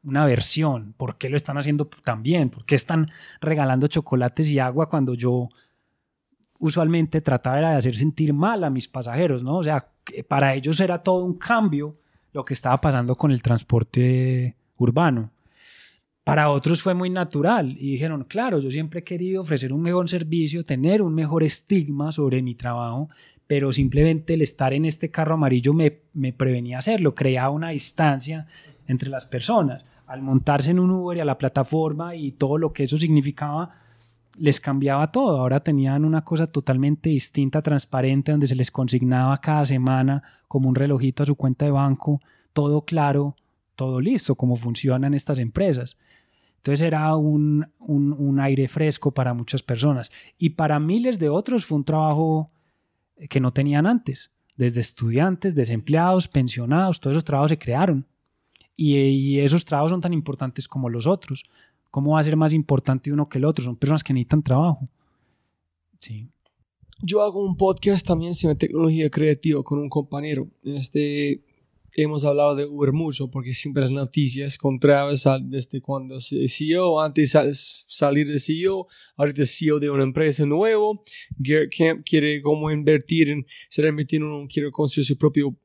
[0.05, 2.51] una versión, ¿por qué lo están haciendo tan bien?
[2.51, 3.11] ¿Por qué están
[3.41, 5.49] regalando chocolates y agua cuando yo
[6.59, 9.59] usualmente trataba de hacer sentir mal a mis pasajeros, ¿no?
[9.59, 9.89] O sea,
[10.29, 11.99] para ellos era todo un cambio
[12.33, 15.31] lo que estaba pasando con el transporte urbano.
[16.25, 20.09] Para otros fue muy natural y dijeron, claro, yo siempre he querido ofrecer un mejor
[20.09, 23.09] servicio, tener un mejor estigma sobre mi trabajo,
[23.49, 28.47] pero simplemente el estar en este carro amarillo me, me prevenía hacerlo, creaba una distancia
[28.87, 29.85] entre las personas.
[30.13, 33.71] Al montarse en un Uber y a la plataforma y todo lo que eso significaba,
[34.37, 35.41] les cambiaba todo.
[35.41, 40.75] Ahora tenían una cosa totalmente distinta, transparente, donde se les consignaba cada semana como un
[40.75, 42.21] relojito a su cuenta de banco,
[42.53, 43.37] todo claro,
[43.75, 45.97] todo listo, cómo funcionan estas empresas.
[46.59, 50.13] Entonces era un, un, aire fresco para muchas personas.
[50.37, 52.51] Y para miles de otros fue un trabajo
[53.31, 54.31] que no tenían antes.
[54.59, 58.07] Desde estudiantes, desempleados, pensionados, todos esos trabajos se crearon.
[58.77, 61.45] Y, y esos trabajos son tan importantes como los otros.
[61.91, 63.65] ¿Cómo va a ser más importante uno que el otro?
[63.65, 64.89] Son personas que necesitan trabajo.
[65.99, 66.29] Sí.
[67.03, 70.49] Yo hago un podcast también sobre tecnología creativa con un compañero.
[70.65, 71.43] Este,
[71.95, 77.01] hemos hablado de Uber mucho porque siempre las noticias con Travis desde cuando se CEO,
[77.01, 78.87] antes de salir de CEO,
[79.17, 81.03] ahorita es CEO de una empresa nuevo.
[81.37, 85.57] Garrett Camp quiere como invertir en, se metiendo, quiere construir su propio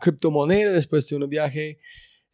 [0.00, 1.78] criptomoneda después de un viaje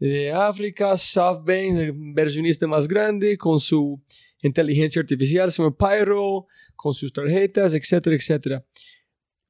[0.08, 4.02] de África, SoftBank, el versionista más grande, con su
[4.42, 8.66] inteligencia artificial, Pyro, con sus tarjetas, etcétera, etcétera.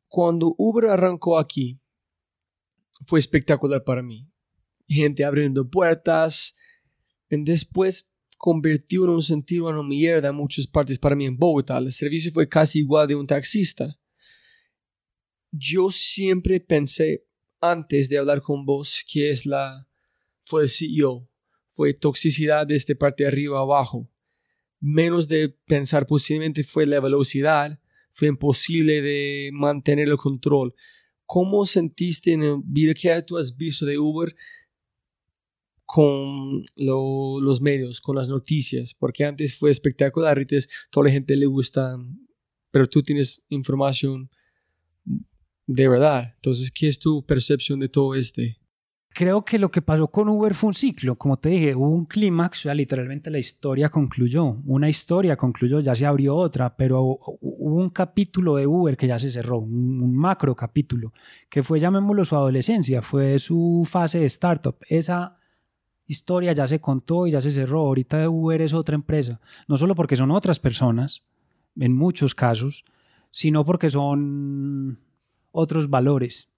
[0.09, 1.81] Cuando Uber arrancó aquí,
[3.07, 4.29] fue espectacular para mí.
[4.87, 6.55] Gente abriendo puertas.
[7.31, 8.07] Y después
[8.37, 11.79] convirtió en un sentido una mierda en muchas partes para mí en Bogotá.
[11.79, 13.99] El servicio fue casi igual de un taxista.
[15.51, 17.24] Yo siempre pensé,
[17.59, 19.89] antes de hablar con vos, que es la
[20.44, 21.28] fue CEO,
[21.70, 24.09] fue toxicidad de esta parte de arriba abajo.
[24.81, 30.74] Menos de pensar posiblemente fue la velocidad, fue imposible de mantener el control.
[31.24, 34.35] ¿Cómo sentiste en el video que tú has visto de Uber
[35.85, 38.94] con los medios, con las noticias?
[38.94, 40.56] Porque antes fue espectacular, ahorita
[40.90, 41.97] toda la gente le gusta,
[42.70, 44.31] pero tú tienes información
[45.66, 46.35] de verdad.
[46.35, 48.61] Entonces, ¿qué es tu percepción de todo este?
[49.14, 52.06] Creo que lo que pasó con Uber fue un ciclo, como te dije, hubo un
[52.06, 57.02] clímax, o sea, literalmente la historia concluyó, una historia concluyó, ya se abrió otra, pero
[57.02, 61.12] hubo un capítulo de Uber que ya se cerró, un, macro capítulo,
[61.51, 64.76] que fue, llamémoslo, su adolescencia, fue su fase de startup.
[64.89, 65.36] Esa
[66.06, 69.94] historia ya se contó y ya se cerró, ahorita Uber es otra empresa, no solo
[69.94, 71.22] porque son otras personas,
[71.76, 72.84] en muchos casos,
[73.30, 74.98] sino porque son
[75.51, 76.52] otros valores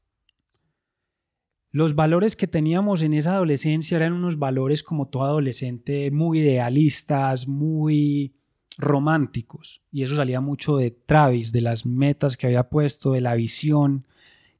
[1.74, 7.48] los valores que teníamos en esa adolescencia eran unos valores como todo adolescente muy idealistas,
[7.48, 8.36] muy
[8.78, 9.82] románticos.
[9.90, 14.06] Y eso salía mucho de Travis, de las metas que había puesto, de la visión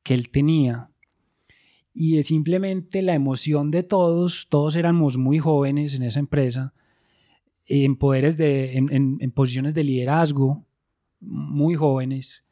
[0.03, 0.91] que él tenía.
[1.93, 6.75] Y de simplemente la emoción de todos, todos éramos muy jóvenes en esa empresa,
[7.67, 10.67] en poderes de, en posiciones de liderazgo,
[11.21, 12.44] muy jóvenes,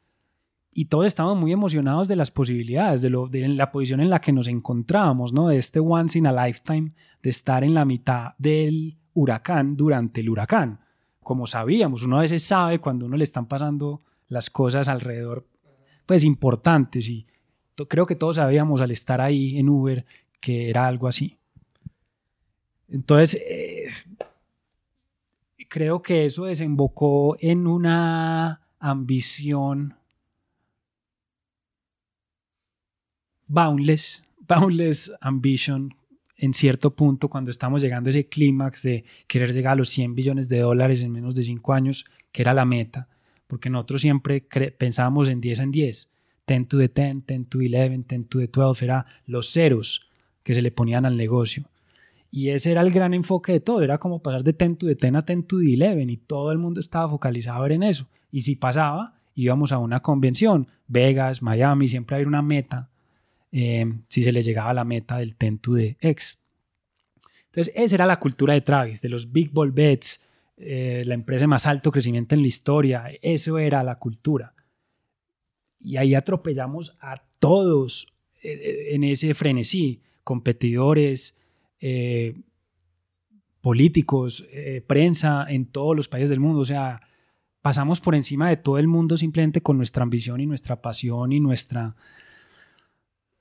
[0.73, 4.19] y todos estábamos muy emocionados de las posibilidades, de, lo, de la posición en la
[4.19, 5.47] que nos encontrábamos, ¿no?
[5.49, 10.29] De este once in a lifetime, de estar en la mitad del huracán durante el
[10.29, 10.79] huracán.
[11.21, 15.47] Como sabíamos, uno a veces sabe cuando uno le están pasando las cosas alrededor,
[16.05, 17.07] pues importantes.
[17.07, 17.27] Y
[17.87, 20.05] creo que todos sabíamos al estar ahí en Uber
[20.39, 21.37] que era algo así.
[22.89, 23.87] Entonces, eh,
[25.69, 29.95] creo que eso desembocó en una ambición
[33.53, 35.93] boundless, boundless ambition
[36.37, 40.15] en cierto punto cuando estamos llegando a ese clímax de querer llegar a los 100
[40.15, 43.07] billones de dólares en menos de 5 años, que era la meta,
[43.47, 46.09] porque nosotros siempre pensábamos en 10 en 10,
[46.47, 50.07] 10 to the 10, 10 to 11, 10 to the 12, era los ceros
[50.41, 51.69] que se le ponían al negocio.
[52.31, 54.95] Y ese era el gran enfoque de todo, era como pasar de 10 to the
[54.95, 58.07] 10 a 10 to the 11 y todo el mundo estaba focalizado en eso.
[58.31, 62.89] Y si pasaba, íbamos a una convención, Vegas, Miami, siempre había una meta
[63.55, 66.39] Em, si se le llegaba a la meta del 10 to the X.
[67.45, 70.23] Entonces, esa era la cultura de Travis, de los big ball bets,
[70.57, 73.11] eh, la empresa de más alto crecimiento en la historia.
[73.21, 74.55] Eso era la cultura.
[75.79, 78.11] Y ahí atropellamos a todos
[78.41, 81.37] eh, eh, en ese frenesí, competidores,
[83.61, 84.45] políticos,
[84.87, 86.61] prensa en todos los países del mundo.
[86.61, 87.01] O sea,
[87.61, 91.41] pasamos por encima de todo el mundo simplemente con nuestra ambición y nuestra pasión y
[91.41, 91.93] nuestra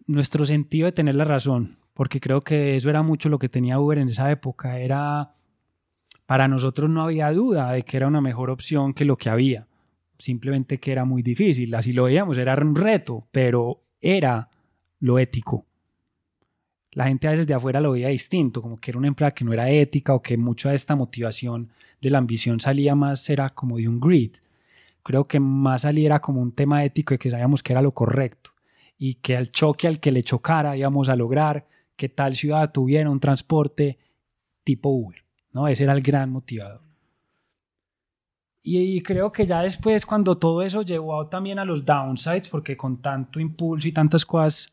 [0.06, 3.78] nuestro sentido de tener la razón, porque creo que eso era mucho lo que tenía
[3.78, 5.34] Uber en esa época, era
[6.26, 9.66] para nosotros no había duda de que era una mejor opción que lo que había.
[10.18, 14.48] simplemente que era muy difícil, así lo veíamos, era un reto, pero era
[15.00, 15.66] lo ético.
[16.92, 19.44] La gente a veces de afuera lo veía distinto, como que era una empresa que
[19.44, 23.50] no era ética o que mucha de esta motivación de la ambición salía más, era
[23.50, 24.36] como de un grid.
[25.02, 27.92] Creo que más salía era como un tema ético de que sabíamos que era lo
[27.92, 28.51] correcto
[29.04, 31.66] y que al choque al que le chocara íbamos a lograr
[31.96, 33.98] que tal ciudad tuviera un transporte
[34.62, 35.24] tipo Uber.
[35.50, 35.66] ¿no?
[35.66, 36.80] Ese era el gran motivador.
[38.62, 43.02] Y, creo que ya después, cuando todo eso llevó también a los downsides, porque con
[43.02, 44.68] tanto impulso y tantas cosas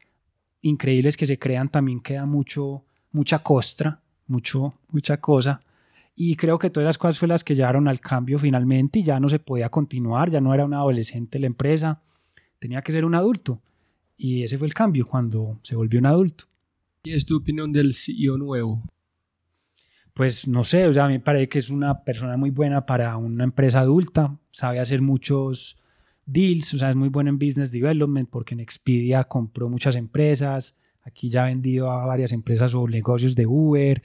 [0.62, 5.60] increíbles que se crean, también queda mucho, mucha costra, mucho, mucha cosa.
[6.16, 9.20] Y creo que todas las cosas fueron las que llevaron al cambio finalmente y ya
[9.20, 12.00] no se podía continuar, ya no era un adolescente la empresa,
[12.60, 13.60] tenía que ser un adulto.
[14.22, 16.44] Y ese fue el cambio cuando se volvió un adulto.
[17.02, 18.84] ¿Qué es tu opinión del CEO nuevo?
[20.14, 22.86] Pues no sé, o sea, a mí me parece que es una persona muy buena
[22.86, 25.82] para una empresa adulta, sabe hacer muchos
[26.26, 30.76] deals, o sea, es muy bueno en business development porque en Expedia compró muchas empresas,
[31.04, 34.04] aquí ya ha vendido a varias empresas o negocios de Uber,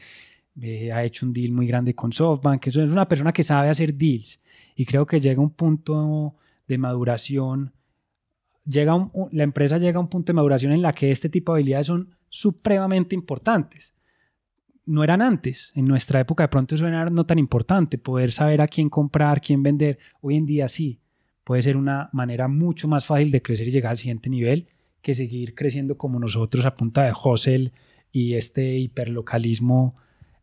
[0.60, 3.92] eh, ha hecho un deal muy grande con SoftBank, es una persona que sabe hacer
[3.92, 4.40] deals
[4.76, 6.36] y creo que llega a un punto
[6.68, 7.72] de maduración
[8.66, 11.58] llega la empresa llega a un punto de maduración en la que este tipo de
[11.58, 13.94] habilidades son supremamente importantes.
[14.86, 18.60] No eran antes, en nuestra época de pronto eso era no tan importante, poder saber
[18.60, 21.00] a quién comprar, quién vender, hoy en día sí,
[21.42, 24.66] puede ser una manera mucho más fácil de crecer y llegar al siguiente nivel
[25.00, 27.72] que seguir creciendo como nosotros a punta de hustle
[28.10, 29.96] y este hiperlocalismo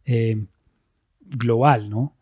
[0.05, 0.45] eh,
[1.19, 2.15] global, ¿no?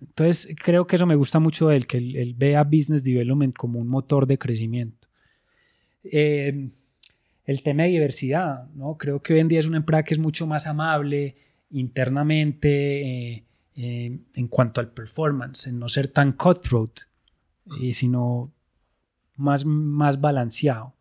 [0.00, 3.78] Entonces, creo que eso me gusta mucho de él, que él, vea Business Development como
[3.78, 5.08] un motor de crecimiento.
[6.04, 6.70] Eh,
[7.44, 8.96] el tema de diversidad, ¿no?
[8.96, 11.36] Creo que hoy en día es una empresa que es mucho más amable
[11.70, 13.44] internamente eh,
[13.76, 17.00] eh, en cuanto al performance, en no ser tan cutthroat,
[17.92, 18.52] sino
[19.36, 20.94] más, más balanceado.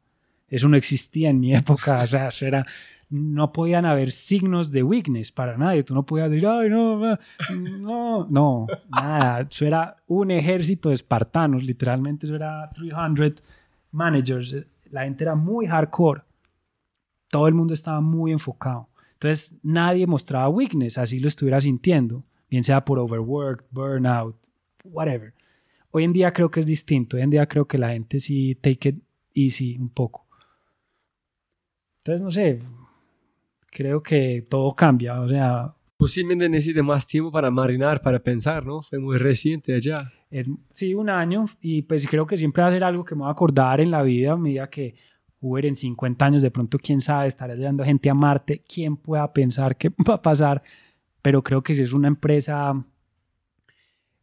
[0.47, 2.65] Eso no existía en mi época, o sea, era
[3.09, 5.83] no podían haber signos de weakness para nadie.
[5.83, 7.17] Tú no podías decir, ay, no,
[7.79, 9.47] no, no, nada.
[9.49, 13.43] Eso era un ejército de espartanos, literalmente eso era 300
[13.91, 14.55] managers.
[14.91, 16.21] La gente era muy hardcore.
[17.29, 18.89] Todo el mundo estaba muy enfocado.
[19.13, 24.35] Entonces nadie mostraba weakness, así lo estuviera sintiendo, bien sea por overwork, burnout,
[24.83, 25.33] whatever.
[25.91, 27.17] Hoy en día creo que es distinto.
[27.17, 29.03] Hoy en día creo que la gente sí take it
[29.33, 30.27] easy un poco.
[31.99, 32.59] Entonces, no sé,
[33.77, 35.71] creo que todo cambia, o sea...
[35.97, 38.81] Posiblemente necesite más tiempo para marinar, para pensar, ¿no?
[38.81, 40.11] Fue muy reciente allá.
[40.73, 43.27] sí, un año, y pues creo que siempre va a ser algo que me va
[43.27, 44.95] a acordar en la vida, a medida que
[45.39, 49.31] Uber en 50 años, de pronto, quién sabe, estará llevando gente a Marte, quién pueda
[49.31, 50.63] pensar qué va a pasar,
[51.21, 52.83] pero creo que si es una empresa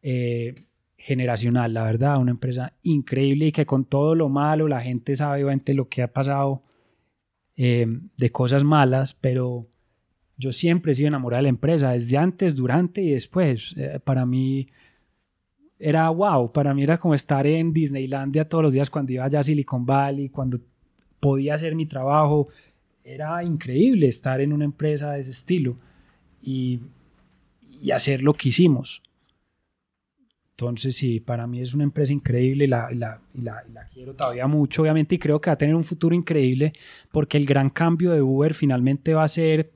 [0.02, 0.66] eh,
[0.96, 5.44] generacional, la verdad, una empresa increíble y que con todo lo malo la gente sabe
[5.44, 6.64] obviamente lo que ha pasado
[7.56, 7.86] eh,
[8.16, 9.68] de cosas malas, pero
[10.36, 13.74] yo siempre he sido enamorado de la empresa, desde antes, durante y después.
[13.76, 14.68] Eh, para mí
[15.78, 19.40] era wow, para mí era como estar en Disneylandia todos los días cuando iba allá
[19.40, 20.58] a Silicon Valley, cuando
[21.20, 22.48] podía hacer mi trabajo.
[23.04, 25.76] Era increíble estar en una empresa de ese estilo
[26.42, 26.80] y,
[27.80, 29.02] y hacer lo que hicimos.
[30.56, 34.46] Entonces, sí, para mí es una empresa increíble y la, la, la, la, quiero todavía
[34.46, 36.72] mucho, obviamente, y creo que va a tener un futuro increíble
[37.10, 39.72] porque el gran cambio de Uber finalmente va a ser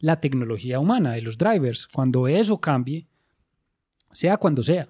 [0.00, 1.86] la tecnología humana de los drivers.
[1.86, 3.06] Cuando eso cambie,
[4.10, 4.88] sea cuando sea,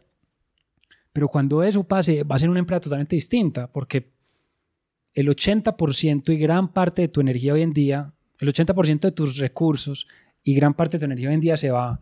[1.12, 4.10] pero cuando eso pase, va a ser una empresa totalmente distinta porque
[5.12, 9.36] el 80% y gran parte de tu energía hoy en día, el 80% de tus
[9.36, 10.06] recursos
[10.42, 12.00] y gran parte de tu energía hoy en día se va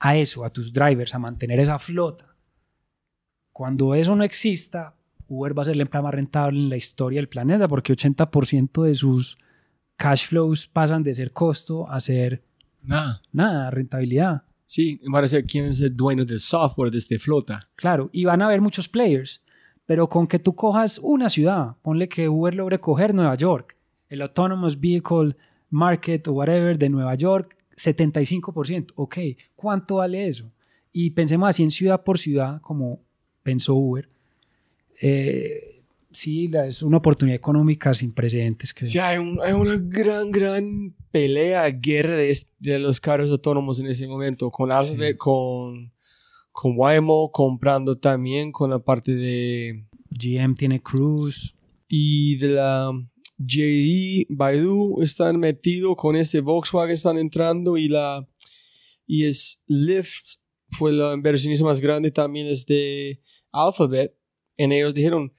[0.00, 2.34] a eso, a tus drivers, a mantener esa flota.
[3.52, 4.94] Cuando eso no exista,
[5.28, 8.82] Uber va a ser la empresa más rentable en la historia del planeta porque 80%
[8.82, 9.38] de sus
[9.96, 12.42] cash flows pasan de ser costo a ser
[12.82, 14.42] nada, nada rentabilidad.
[14.64, 17.68] Sí, va a ser quién es el dueño del software de esta flota.
[17.74, 19.42] Claro, y van a haber muchos players,
[19.84, 23.76] pero con que tú cojas una ciudad, ponle que Uber logre coger Nueva York,
[24.08, 25.36] el Autonomous Vehicle
[25.68, 28.92] Market o whatever de Nueva York, 75%.
[28.96, 29.18] Ok,
[29.54, 30.50] ¿cuánto vale eso?
[30.92, 33.00] Y pensemos así en ciudad por ciudad, como
[33.42, 34.08] pensó Uber.
[35.00, 38.74] Eh, sí, es una oportunidad económica sin precedentes.
[38.82, 44.50] Sí, hay, una gran, gran pelea, guerra de, de, los carros autónomos en ese momento,
[44.50, 44.70] con,
[45.16, 45.92] con,
[46.52, 49.84] con Waymo comprando también con la parte de...
[50.10, 51.54] GM tiene Cruise.
[51.88, 52.92] Y de la
[53.40, 58.28] JD, Baidu están metidos con este Volkswagen, están entrando y la
[59.06, 60.36] y es Lyft
[60.70, 64.14] fue la inversionista más grande también es de Alphabet,
[64.56, 65.32] en ellos dijeron,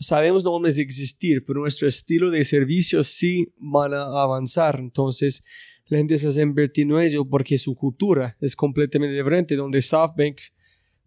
[0.00, 4.80] sabemos no vamos a existir, pero nuestro estilo de servicio sí van a avanzar.
[4.80, 5.44] Entonces,
[5.86, 10.40] la gente se está invirtiendo en ello porque su cultura es completamente diferente, donde SoftBank,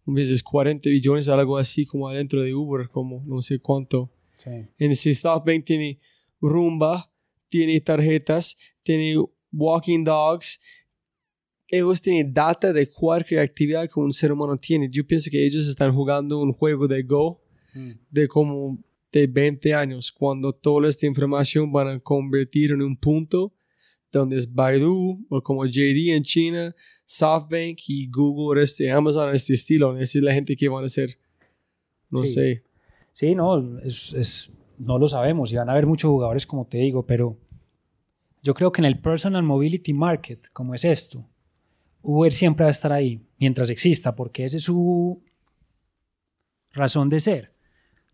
[0.06, 4.12] a veces 40 billones, algo así como adentro de Uber, como no sé cuánto.
[4.46, 6.00] En ese SoftBank tiene
[6.42, 7.12] rumba,
[7.50, 9.16] tiene tarjetas, tiene
[9.52, 10.60] walking dogs,
[11.68, 14.90] ellos tienen data de cualquier actividad que un ser humano tiene.
[14.90, 17.42] Yo pienso que ellos están jugando un juego de Go
[17.74, 17.92] mm.
[18.10, 18.80] de como
[19.12, 23.54] de 20 años, cuando toda esta información van a convertir en un punto
[24.12, 29.98] donde es Baidu o como JD en China, SoftBank y Google, este, Amazon, este estilo.
[29.98, 31.18] Es la gente que van a ser,
[32.10, 32.64] no sé.
[33.12, 36.78] Sí, no, es, es, no lo sabemos y van a haber muchos jugadores como te
[36.78, 37.38] digo, pero
[38.42, 41.26] yo creo que en el personal mobility market, como es esto,
[42.02, 45.22] Uber siempre va a estar ahí mientras exista, porque esa es su
[46.72, 47.54] razón de ser.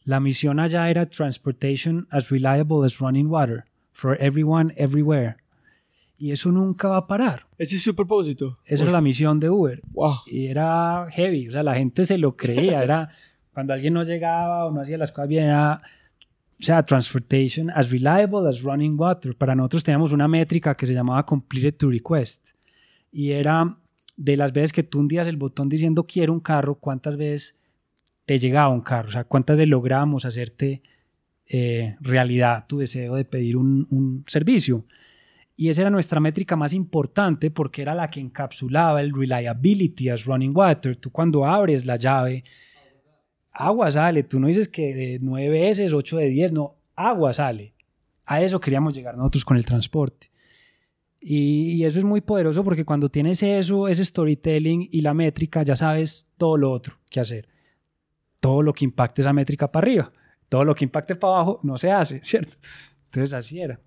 [0.03, 5.38] La misión allá era Transportation as Reliable as Running Water, for everyone, everywhere.
[6.18, 7.45] Y eso nunca va a parar.
[7.57, 8.57] Ese es su propósito.
[8.65, 9.81] Esa era la misión de Uber.
[9.91, 10.15] Wow.
[10.27, 12.84] Y era heavy, o sea, la gente se lo creía.
[12.84, 13.10] Era
[13.53, 15.81] cuando alguien no llegaba o no hacía las cosas bien, era,
[16.59, 19.35] o sea, Transportation as Reliable as Running Water.
[19.35, 22.51] Para nosotros teníamos una métrica que se llamaba Completed to Request.
[23.11, 23.77] Y era
[24.15, 27.57] de las veces que tú hundías el botón diciendo quiero un carro, cuántas veces
[28.25, 30.81] te llegaba un carro, o sea, cuántas veces logramos hacerte
[31.45, 34.85] eh, realidad tu deseo de pedir un, servicio.
[35.55, 40.25] Y esa era nuestra métrica más importante porque era la que encapsulaba el reliability as
[40.25, 40.95] running water.
[40.95, 42.43] Tú cuando abres la llave,
[43.53, 44.23] agua sale.
[44.23, 47.73] Tú no dices que de nueve veces, ocho de diez, no, agua sale.
[48.25, 50.31] A eso queríamos llegar nosotros con el transporte.
[51.25, 55.75] Y, eso es muy poderoso porque cuando tienes eso, ese storytelling y la métrica, ya
[55.75, 57.47] sabes todo lo otro que hacer.
[58.41, 60.11] Todo lo que impacte esa métrica para arriba,
[60.49, 62.51] todo lo que impacte para abajo no se hace, ¿cierto?
[63.05, 63.80] Entonces así era.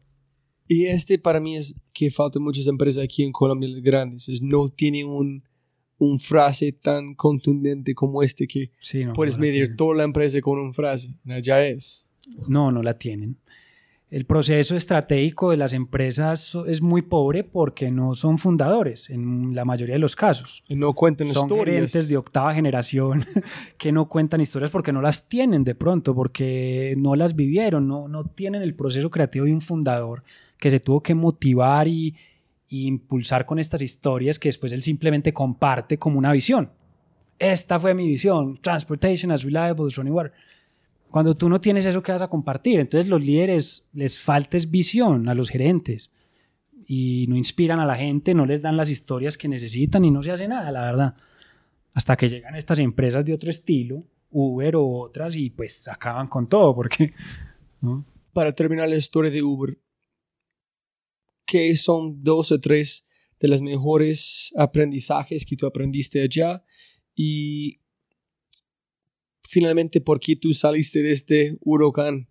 [0.67, 4.71] Y este para mí es que faltan muchas empresas aquí en Colombia grandes, es no
[4.71, 5.45] tiene un,
[5.99, 8.71] un frase tan contundente como este que
[9.15, 11.15] puedes medir toda la empresa con una frase.
[11.43, 12.09] Ya es.
[12.49, 13.39] No, no la tienen
[14.09, 19.65] el proceso estratégico de las empresas es muy pobre porque no son fundadores en la
[19.65, 20.63] mayoría de los casos.
[20.69, 21.67] Y no cuentan son historias.
[21.67, 23.25] Son gerentes de octava generación
[23.79, 28.07] que no cuentan historias porque no las tienen de pronto, porque no las vivieron, no,
[28.07, 30.23] no tienen el proceso creativo de un fundador
[30.57, 32.15] que se tuvo que motivar y,
[32.69, 36.71] impulsar con estas historias que después él simplemente comparte como una visión.
[37.39, 40.33] Esta fue mi visión, Transportation as Reliable as Running Water
[41.17, 42.81] cuando tú no tienes eso, ¿qué vas a compartir?
[42.81, 46.13] Entonces los líderes les falta visión a los gerentes
[46.87, 50.23] y no inspiran a la gente, no les dan las historias que necesitan y no
[50.23, 51.15] se hace nada, la verdad.
[51.95, 56.49] Hasta que llegan estas empresas de otro estilo, Uber o otras, y pues acaban con
[56.49, 57.13] todo, porque...
[58.33, 59.79] Para terminar la historia de Uber,
[61.47, 63.07] ¿qué son dos o tres
[63.41, 66.65] de los mejores aprendizajes que tú aprendiste allá?
[67.15, 67.81] Y
[69.49, 72.29] finalmente por qué tú saliste de este huracán.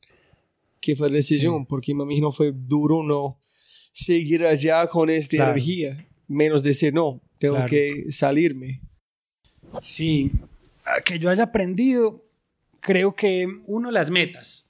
[0.82, 1.66] ¿Qué fue la decisión?
[1.66, 3.40] Porque me imagino fue duro no
[3.92, 8.82] seguir allá con esta energía, menos decir, no, tengo que salirme.
[9.80, 10.32] Sí,
[11.06, 12.26] que yo haya aprendido,
[12.82, 14.65] creo que uno, las metas.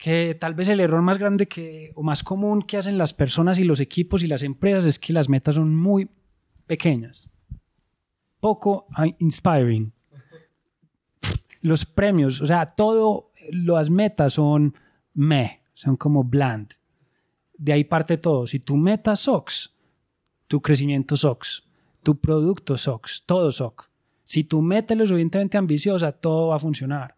[0.00, 3.58] Que tal vez el error más grande que, o más común que hacen las personas
[3.58, 6.08] y los equipos y las empresas es que las metas son muy
[6.66, 7.28] pequeñas.
[8.40, 8.86] Poco
[9.18, 9.92] inspiring
[11.60, 14.74] los premios, o sea, todo, las metas son
[15.14, 16.72] me, son como bland.
[17.56, 18.46] De ahí parte todo.
[18.46, 19.74] Si tu meta SOX,
[20.46, 21.64] tu crecimiento SOX,
[22.02, 23.90] tu producto SOX, todo SOX.
[24.24, 27.14] Si tu meta es lo suficientemente ambiciosa, todo va a funcionar.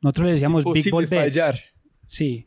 [0.00, 1.36] Nosotros le decíamos Big Ball Bet.
[2.10, 2.44] Sí.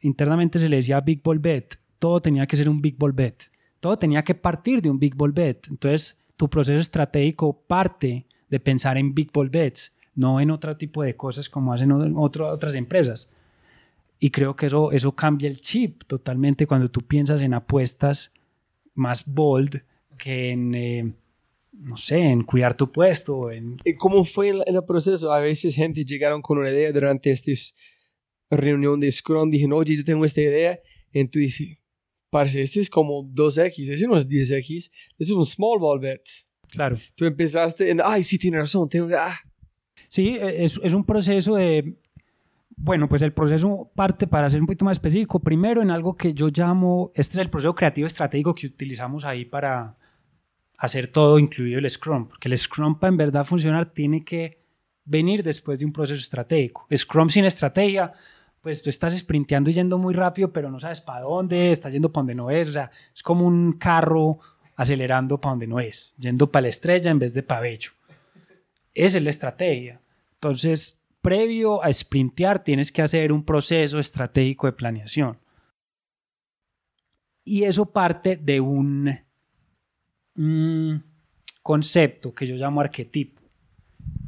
[0.00, 1.76] Internamente se le decía Big Ball Bet.
[1.98, 3.44] Todo tenía que ser un Big Ball Bet.
[3.78, 5.68] Todo tenía que partir de un Big Ball Bet.
[5.68, 11.02] Entonces, tu proceso estratégico parte de pensar en Big Ball Bets no en otro tipo
[11.02, 13.30] de cosas como hacen otras empresas.
[14.18, 18.32] Y creo que eso, eso cambia el chip totalmente cuando tú piensas en apuestas
[18.94, 19.82] más bold
[20.18, 21.12] que en, eh,
[21.72, 23.50] no sé, en cuidar tu puesto.
[23.50, 23.78] En...
[23.84, 25.32] ¿Y cómo fue el, el, proceso?
[25.32, 27.50] A veces gente llegaron con una idea durante esta
[28.56, 30.78] reunión de Scrum, dijeron, oye, yo tengo esta idea,
[31.12, 31.78] y tú dices,
[32.30, 36.22] parece, este es como 2X, ese no es 10X, este es un small ball bet.
[36.68, 36.98] Claro.
[37.14, 39.38] Tú empezaste en, ay, sí, tiene razón, tengo, ah,
[40.12, 41.96] Sí, e, es, es un proceso de,
[42.76, 45.40] bueno, pues el proceso parte para ser un poquito más específico.
[45.40, 49.46] Primero en algo que yo llamo, este es el proceso creativo estratégico que utilizamos ahí
[49.46, 49.96] para
[50.76, 52.28] hacer todo, incluido el Scrum.
[52.28, 54.60] Porque el Scrum para en verdad funcionar tiene que
[55.06, 56.86] venir después de un proceso estratégico.
[56.94, 58.12] Scrum sin estrategia,
[58.62, 62.12] pues tú estás sprinteando y yendo muy rápido, pero no sabes para dónde, estás yendo
[62.12, 64.38] para donde no es, o sea, es como un carro
[64.76, 67.90] acelerando para donde no es, yendo para la estrella en vez de para bello.
[68.94, 70.00] Esa es la estrategia.
[70.34, 75.38] Entonces, previo a sprintear, tienes que hacer un proceso estratégico de planeación.
[77.44, 79.18] Y eso parte de un,
[80.36, 81.04] un
[81.62, 83.42] concepto que yo llamo arquetipo.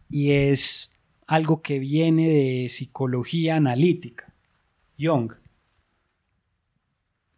[0.09, 0.94] Y es
[1.27, 4.33] algo que viene de psicología analítica,
[4.99, 5.33] Jung.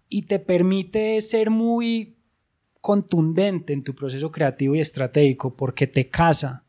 [0.08, 2.16] Y te permite ser muy
[2.80, 6.64] contundente en tu proceso creativo y estratégico porque te casa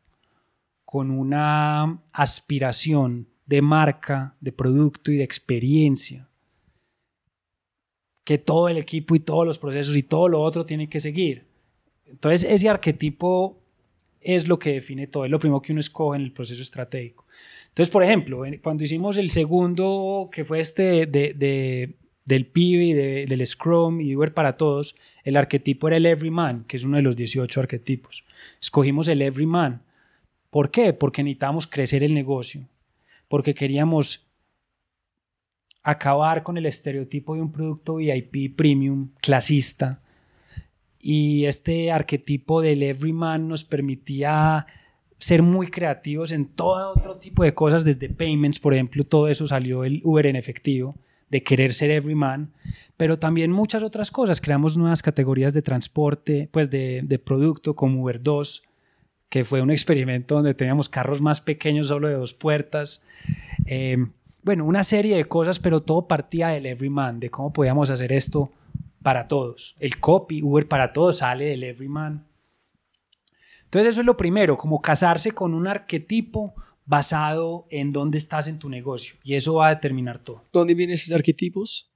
[0.86, 6.28] con una aspiración de marca, de producto y de experiencia
[8.24, 11.46] que todo el equipo y todos los procesos y todo lo otro tiene que seguir.
[12.06, 13.58] Entonces ese arquetipo
[14.22, 17.26] es lo que define todo, es lo primero que uno escoge en el proceso estratégico.
[17.70, 21.96] Entonces, por ejemplo, cuando hicimos el segundo, que fue este de,
[22.26, 26.78] del PIB y del Scrum y Uber para todos, el arquetipo era el Everyman, que
[26.78, 28.26] es uno de los 18 arquetipos.
[28.60, 29.84] Escogimos el Everyman.
[30.50, 30.92] ¿Por qué?
[30.94, 32.68] Porque necesitábamos crecer el negocio,
[33.28, 34.26] porque queríamos
[35.84, 40.02] acabar con el estereotipo de un producto VIP premium, clasista,
[41.10, 44.68] y este arquetipo del everyman nos permitía
[45.18, 49.48] ser muy creativos en todo otro tipo de cosas, desde payments, por ejemplo, todo eso
[49.48, 50.98] salió el Uber en efectivo,
[51.30, 52.52] de querer ser everyman,
[52.98, 54.42] pero también muchas otras cosas.
[54.42, 58.64] Creamos nuevas categorías de transporte, pues de, de producto, como Uber 2,
[59.30, 63.06] que fue un experimento donde teníamos carros más pequeños, solo de dos puertas.
[63.66, 63.96] Eh,
[64.44, 68.52] bueno, una serie de cosas, pero todo partía del everyman, de cómo podíamos hacer esto
[69.08, 69.74] para todos.
[69.80, 72.28] El copy, Uber para todos, sale del everyman.
[73.64, 76.54] Entonces eso es lo primero, como casarse con un arquetipo
[76.86, 79.16] basado en dónde estás en tu negocio.
[79.24, 80.44] Y eso va a determinar todo.
[80.52, 81.90] ¿Dónde vienen esos arquetipos?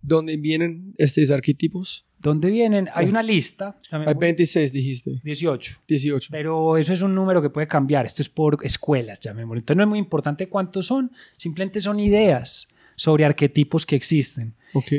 [0.00, 2.06] ¿Dónde vienen estos arquetipos?
[2.18, 2.88] ¿Dónde vienen?
[2.94, 3.78] Hay una lista.
[3.90, 5.20] Hay 26, dijiste.
[5.22, 5.82] 18.
[5.86, 6.28] 18.
[6.32, 8.06] Pero eso es un número que puede cambiar.
[8.06, 9.58] Esto es por escuelas, llamémoslo.
[9.58, 11.12] Entonces no es muy importante cuántos son.
[11.36, 14.54] Simplemente son ideas sobre arquetipos que existen.
[14.72, 14.92] Ok.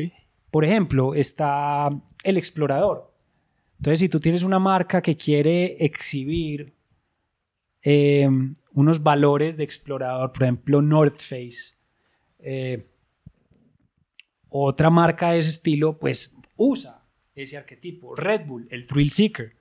[0.51, 1.89] Por ejemplo, está
[2.23, 3.13] el explorador.
[3.77, 6.73] Entonces, si tú tienes una marca que quiere exhibir
[7.81, 8.27] eh,
[8.73, 11.75] unos valores de explorador, por ejemplo, North Face,
[12.39, 12.87] eh,
[14.49, 17.03] otra marca de ese estilo, pues usa
[17.35, 18.15] ese arquetipo.
[18.15, 19.55] Red Bull, el Thrill Seeker.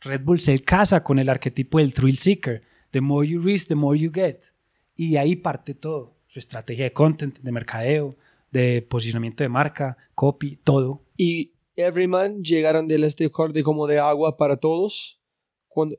[0.00, 2.62] Red Bull se casa con el arquetipo del Thrill Seeker.
[2.92, 4.44] The more you risk, the more you get.
[4.94, 6.16] Y ahí parte todo.
[6.28, 8.16] Su estrategia de content, de mercadeo,
[8.50, 11.04] de posicionamiento de marca, copy, todo.
[11.16, 15.20] ¿Y Everyman llegaron del este corte como de agua para todos?
[15.68, 15.96] Cuando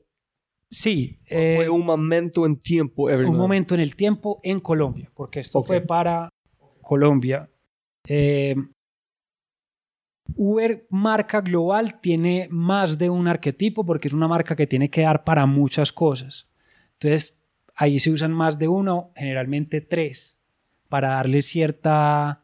[0.70, 1.18] Sí.
[1.26, 3.34] fue eh, un momento en tiempo, Everyman.
[3.34, 5.66] un momento en el tiempo en Colombia, porque esto Ok.
[5.66, 6.28] fue para
[6.82, 7.48] Colombia.
[8.06, 8.54] Eh,
[10.36, 15.02] Uber marca global tiene más de un arquetipo porque es una marca que tiene que
[15.02, 16.48] dar para muchas cosas.
[16.94, 17.38] Entonces,
[17.74, 20.37] ahí se usan más de uno, generalmente tres,
[20.88, 22.40] para darle cierta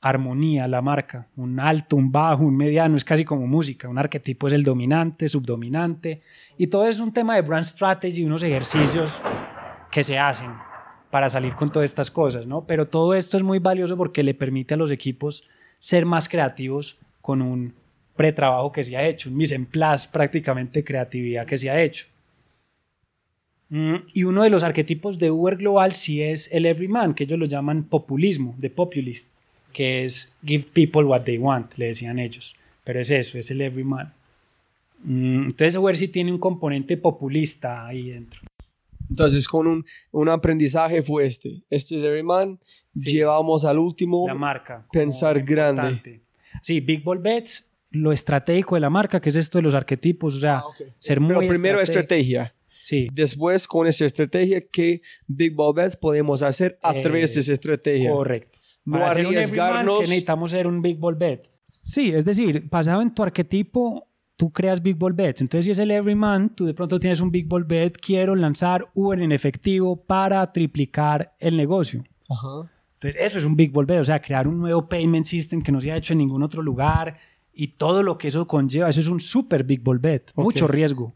[0.00, 1.28] armonía a la marca.
[1.36, 3.88] Un alto, un bajo, un mediano, es casi como música.
[3.88, 6.22] Un arquetipo es el dominante, subdominante.
[6.56, 9.20] Y todo es un tema de brand strategy, unos ejercicios
[9.90, 10.50] que se hacen
[11.10, 12.66] para salir con todas estas cosas, ¿no?
[12.66, 15.44] Pero todo esto es muy valioso porque le permite a los equipos
[15.78, 17.74] ser más creativos con un
[18.16, 22.06] pretrabajo que se ha hecho, un mise en place prácticamente creatividad que se ha hecho.
[23.68, 27.38] Mm, Y uno de los arquetipos de Uber Global sí es el everyman, que ellos
[27.38, 29.32] lo llaman populismo, de populist,
[29.72, 32.54] que es give people what they want, le decían ellos.
[32.84, 34.12] Pero es eso, es el everyman.
[35.02, 38.40] Mm, Entonces Uber sí tiene un componente populista ahí dentro.
[39.08, 41.62] Entonces, con un, un aprendizaje fue este.
[41.70, 42.58] Este es Everyman.
[42.88, 43.12] Sí.
[43.12, 44.26] Llevamos al último.
[44.26, 44.84] la marca.
[44.90, 46.22] pensar grande.
[46.60, 50.34] Sí, Big Ball Bets, lo estratégico de la marca, que es esto de los arquetipos,
[50.34, 50.64] o sea, Ah,
[50.98, 52.52] ser muy Pero primero estrategia.
[52.88, 57.40] Sí, Después, con esa estrategia, ¿qué Big Ball Bets podemos hacer a Eh, través de
[57.40, 58.12] esa estrategia?
[58.12, 58.60] correcto.
[58.84, 59.94] No Para ser un everyman, arriesgarnos.
[59.98, 61.50] que necesitamos ser un Big Ball Bet.
[61.64, 64.06] Sí, es decir, basado en tu arquetipo,
[64.36, 65.40] tú creas Big Ball Bets.
[65.40, 68.86] Entonces, si es el Everyman, tú de pronto tienes un Big Ball Bet, quiero lanzar
[68.94, 72.04] Uber en efectivo para triplicar el negocio.
[72.28, 72.70] Ajá.
[73.00, 75.72] Entonces, eso es un Big Ball Bet, o sea, crear un nuevo payment system que
[75.72, 77.18] no se ha hecho en ningún otro lugar
[77.52, 80.44] y todo lo que eso conlleva, eso es un super Big Ball Bet, Ok.
[80.44, 81.14] mucho riesgo.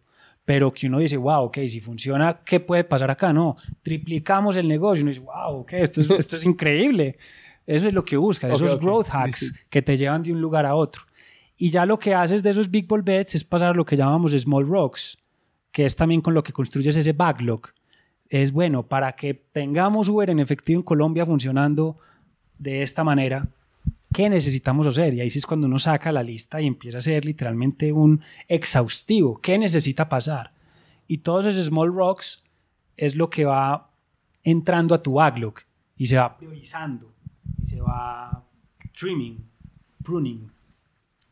[0.51, 3.33] Pero que uno dice, wow, ok, si funciona, ¿qué puede pasar acá?
[3.33, 5.05] No, triplicamos el negocio.
[5.05, 7.19] Uno dice, wow, ok, esto es, esto es increíble.
[7.65, 9.51] Eso es lo que busca, Ok, esos ok, growth hacks sí.
[9.71, 11.03] que te llevan de un lugar a otro.
[11.57, 13.97] Y ya lo que haces de esos Big Ball Bets es pasar a lo que
[13.97, 15.19] llamamos Small Rocks,
[15.71, 17.69] que es también con lo que construyes ese backlog.
[18.29, 21.97] es bueno para que tengamos Uber en efectivo en Colombia funcionando
[22.59, 23.47] de esta manera.
[24.13, 25.15] ¿Qué necesitamos hacer?
[25.15, 28.21] Y ahí sí es cuando uno saca la lista y empieza a ser literalmente un
[28.49, 29.41] exhaustivo.
[29.41, 30.53] ¿Qué necesita pasar?
[31.07, 32.43] Y todos esos small rocks
[32.97, 33.91] es lo que va
[34.43, 35.55] entrando a tu backlog
[35.97, 37.13] y se va priorizando
[37.63, 38.45] y se va
[38.99, 39.45] trimming,
[40.03, 40.51] pruning.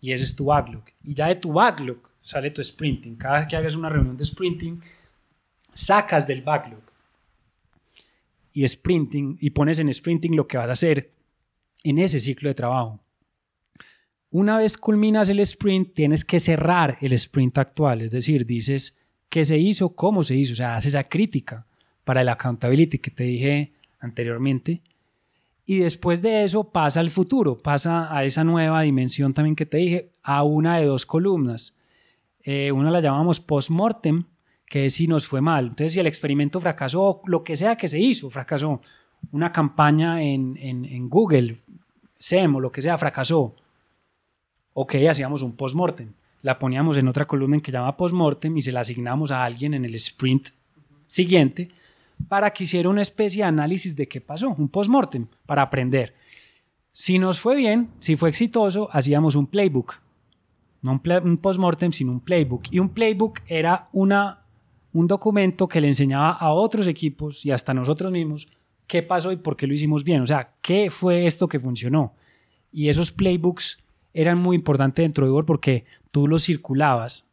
[0.00, 0.84] Y ese es tu backlog.
[1.02, 3.16] Y ya de tu backlog sale tu sprinting.
[3.16, 4.80] Cada vez que hagas una reunión de sprinting,
[5.74, 6.82] sacas del backlog
[8.52, 11.17] y sprinting y pones en sprinting lo que vas a hacer
[11.84, 13.00] en ese ciclo de trabajo.
[14.30, 18.98] Una vez culminas el sprint, tienes que cerrar el sprint actual, es decir, dices
[19.30, 21.66] qué se hizo, cómo se hizo, o sea, haces esa crítica
[22.04, 24.82] para el accountability que te dije anteriormente.
[25.64, 29.78] Y después de eso pasa al futuro, pasa a esa nueva dimensión también que te
[29.78, 31.74] dije, a una de dos columnas.
[32.42, 34.24] Eh, una la llamamos post-mortem,
[34.66, 35.66] que es si nos fue mal.
[35.66, 38.80] Entonces, si el experimento fracasó, lo que sea que se hizo, fracasó.
[39.32, 41.58] Una campaña en, en, en Google,
[42.18, 43.54] SEM o lo que sea, fracasó.
[44.74, 46.12] Ok, hacíamos un post-mortem.
[46.42, 49.84] La poníamos en otra columna que llama post-mortem y se la asignamos a alguien en
[49.84, 50.50] el sprint
[51.06, 51.70] siguiente
[52.28, 56.14] para que hiciera una especie de análisis de qué pasó, un post-mortem, para aprender.
[56.92, 60.00] Si nos fue bien, si fue exitoso, hacíamos un playbook.
[60.82, 62.64] No un, un post-mortem, sino un playbook.
[62.70, 64.40] Y un playbook era una,
[64.92, 68.48] un documento que le enseñaba a otros equipos y hasta nosotros mismos
[68.88, 70.22] qué pasó y por qué lo hicimos bien.
[70.22, 72.14] O sea, qué fue esto que funcionó.
[72.72, 73.78] Y esos playbooks
[74.12, 77.28] eran muy importantes dentro de Uber porque tú los circulabas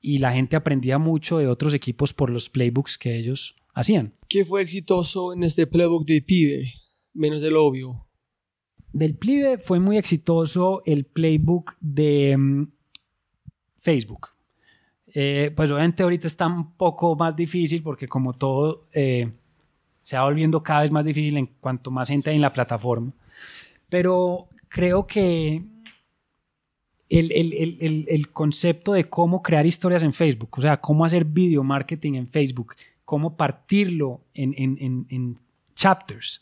[0.00, 4.14] y la gente aprendía mucho de otros equipos por los playbooks que ellos hacían.
[4.28, 6.72] ¿Qué fue exitoso en este playbook de PIBE?
[7.14, 8.06] Menos del obvio.
[8.92, 12.70] Del PIBE fue muy exitoso el playbook de um,
[13.76, 14.28] Facebook.
[15.14, 19.32] Eh, pues obviamente ahorita está un poco más difícil porque como todo eh,
[20.08, 23.12] se va volviendo cada vez más difícil en cuanto más gente hay en la plataforma.
[23.90, 25.62] Pero creo que
[27.10, 31.26] el, el, el, el, concepto de cómo crear historias en Facebook, o sea, cómo hacer
[31.26, 32.74] video marketing en Facebook,
[33.04, 35.38] cómo partirlo en, en, en,
[35.74, 36.40] chapters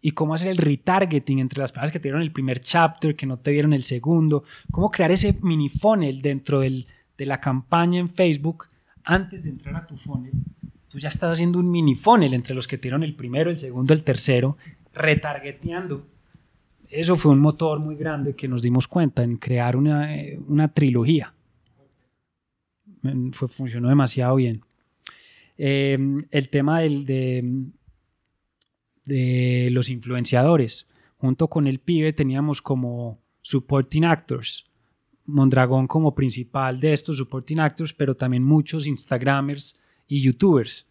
[0.00, 3.26] y cómo hacer el retargeting entre las personas que te vieron el primer chapter, que
[3.26, 6.86] no te vieron el segundo, cómo crear ese mini funnel dentro del,
[7.18, 8.68] de la campaña en Facebook
[9.04, 10.32] antes de entrar a tu funnel.
[10.90, 13.56] Tú ya estás haciendo un mini funnel entre los que te dieron el primero, el
[13.56, 14.56] segundo, el tercero,
[14.92, 16.04] retargeteando.
[16.88, 20.08] Eso fue un motor muy grande que nos dimos cuenta en crear una,
[20.48, 21.32] una trilogía.
[23.32, 24.62] Fue, funcionó demasiado bien.
[25.56, 25.96] Eh,
[26.32, 27.70] el tema de,
[29.04, 30.88] de, los influenciadores.
[31.18, 34.66] Junto con el pibe teníamos como supporting actors.
[35.26, 39.78] Mondragón como principal de estos supporting actors, pero también muchos Instagramers
[40.10, 40.86] y YouTubers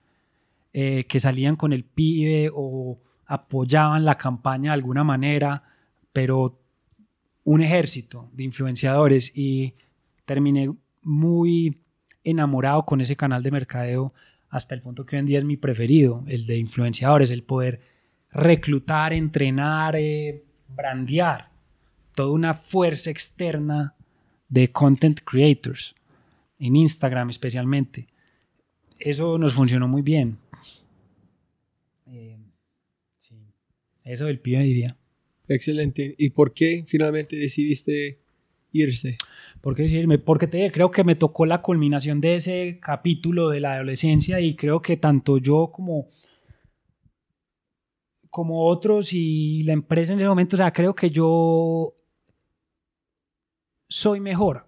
[0.73, 5.61] eh, que salían con el pibe o apoyaban la campaña de alguna manera,
[6.13, 6.57] pero
[7.43, 9.75] un ejército de influenciadores y
[10.25, 10.73] terminé
[11.03, 11.81] muy
[12.23, 14.13] enamorado con ese canal de mercadeo
[14.49, 17.81] hasta el punto que hoy en día es mi preferido, el de influenciadores, el poder
[18.31, 21.49] reclutar, entrenar, eh, brandear,
[22.15, 23.95] toda una fuerza externa
[24.47, 25.95] de content creators,
[26.57, 28.07] en Instagram especialmente.
[28.99, 30.37] Eso nos funcionó muy bien.
[32.07, 32.37] Eh,
[33.17, 33.35] sí.
[34.03, 34.97] Eso del pibe diría.
[35.47, 36.15] Excelente.
[36.17, 38.19] ¿Y por qué finalmente decidiste
[38.71, 39.17] irse?
[39.61, 40.19] ¿Por qué decirme?
[40.19, 44.55] Porque te, creo que me tocó la culminación de ese capítulo de la adolescencia y
[44.55, 46.07] creo que tanto yo como,
[48.29, 51.95] como otros y la empresa en ese momento, o sea, creo que yo
[53.87, 54.67] soy mejor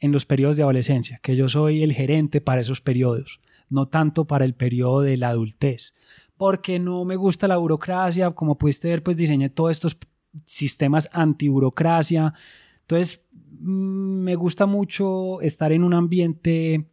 [0.00, 3.40] en los periodos de adolescencia, que yo soy el gerente para esos periodos,
[3.70, 5.94] no tanto para el periodo de la adultez,
[6.36, 9.96] porque no me gusta la burocracia, como pudiste ver, pues diseñé todos estos
[10.44, 12.34] sistemas anti-burocracia,
[12.82, 13.26] entonces
[13.60, 16.90] mm, me gusta mucho estar en un ambiente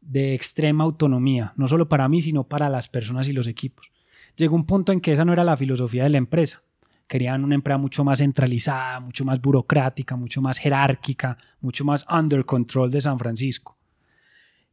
[0.00, 3.92] de extrema autonomía, no solo para mí, sino para las personas y los equipos.
[4.36, 6.62] Llegó un punto en que esa no era la filosofía de la empresa.
[7.06, 12.44] Querían una empresa mucho más centralizada, mucho más burocrática, mucho más jerárquica, mucho más under
[12.44, 13.76] control de San Francisco.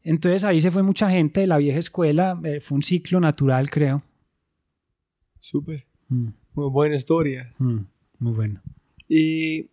[0.03, 3.69] Entonces ahí se fue mucha gente de la vieja escuela, eh, fue un ciclo natural,
[3.69, 4.03] creo.
[5.39, 5.85] Súper.
[6.07, 6.29] Mm.
[6.53, 7.53] Muy buena historia.
[7.57, 7.79] Mm,
[8.19, 8.61] muy bueno.
[9.07, 9.67] Y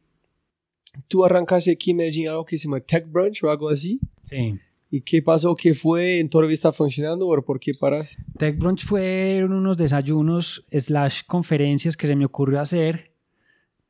[1.09, 4.01] tú arrancaste aquí en Medellín algo que se llama Tech Brunch o algo así.
[4.23, 4.59] Sí.
[4.91, 5.55] ¿Y qué pasó?
[5.55, 6.21] ¿Qué fue?
[6.21, 8.17] ¿En todavía está funcionando o por qué paras?
[8.39, 13.13] Tech Brunch fueron unos desayunos slash conferencias que se me ocurrió hacer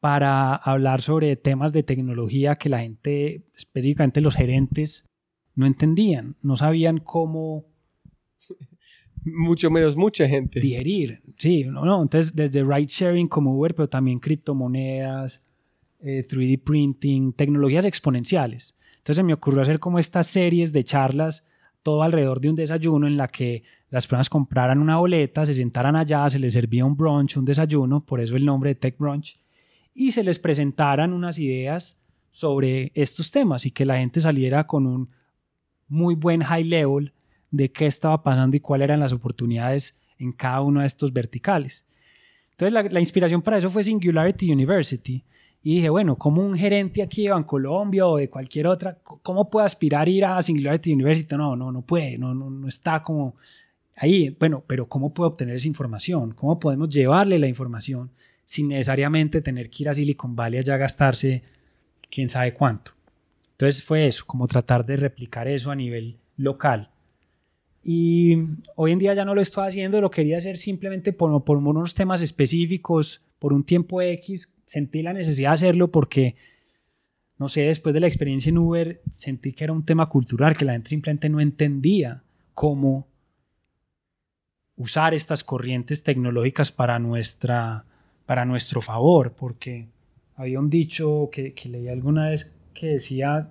[0.00, 5.04] para hablar sobre temas de tecnología que la gente, específicamente los gerentes,
[5.56, 7.64] no entendían, no sabían cómo
[9.24, 10.60] mucho menos mucha gente.
[10.60, 11.20] digerir.
[11.38, 12.02] Sí, no, no.
[12.02, 15.42] Entonces, desde ride sharing como Uber, pero también criptomonedas,
[16.00, 18.76] eh, 3D printing, tecnologías exponenciales.
[18.98, 21.44] Entonces, me ocurrió hacer como estas series de charlas,
[21.82, 25.96] todo alrededor de un desayuno en la que las personas compraran una boleta, se sentaran
[25.96, 29.38] allá, se les servía un brunch, un desayuno, por eso el nombre de Tech Brunch,
[29.94, 31.98] y se les presentaran unas ideas
[32.30, 35.08] sobre estos temas y que la gente saliera con un
[35.88, 37.12] muy buen high level
[37.50, 41.84] de qué estaba pasando y cuáles eran las oportunidades en cada uno de estos verticales.
[42.52, 45.22] Entonces la, inspiración para eso fue Singularity University.
[45.62, 49.66] Y dije, bueno, como un gerente aquí de Bancolombia o de cualquier otra, ¿cómo puede
[49.66, 51.36] aspirar a ir a Singularity University?
[51.36, 53.34] No, no, no puede, no, no, no está como
[53.96, 54.30] ahí.
[54.38, 56.32] Bueno, pero ¿cómo puede obtener esa información?
[56.32, 58.10] ¿Cómo podemos llevarle la información
[58.44, 61.42] sin necesariamente tener que ir a Silicon Valley allá a gastarse
[62.08, 62.95] quién sabe cuánto?
[63.56, 66.90] Entonces fue eso, como tratar de replicar eso a nivel local.
[67.82, 68.36] Y
[68.74, 71.94] hoy en día ya no lo estoy haciendo, lo quería hacer simplemente por, por unos
[71.94, 74.52] temas específicos, por un tiempo X.
[74.66, 76.36] Sentí la necesidad de hacerlo porque,
[77.38, 80.66] no sé, después de la experiencia en Uber, sentí que era un tema cultural, que
[80.66, 83.06] la gente simplemente no entendía cómo
[84.76, 87.86] usar estas corrientes tecnológicas para, nuestra,
[88.26, 89.86] para nuestro favor, porque
[90.34, 93.50] había un dicho que, que leí alguna vez que decía,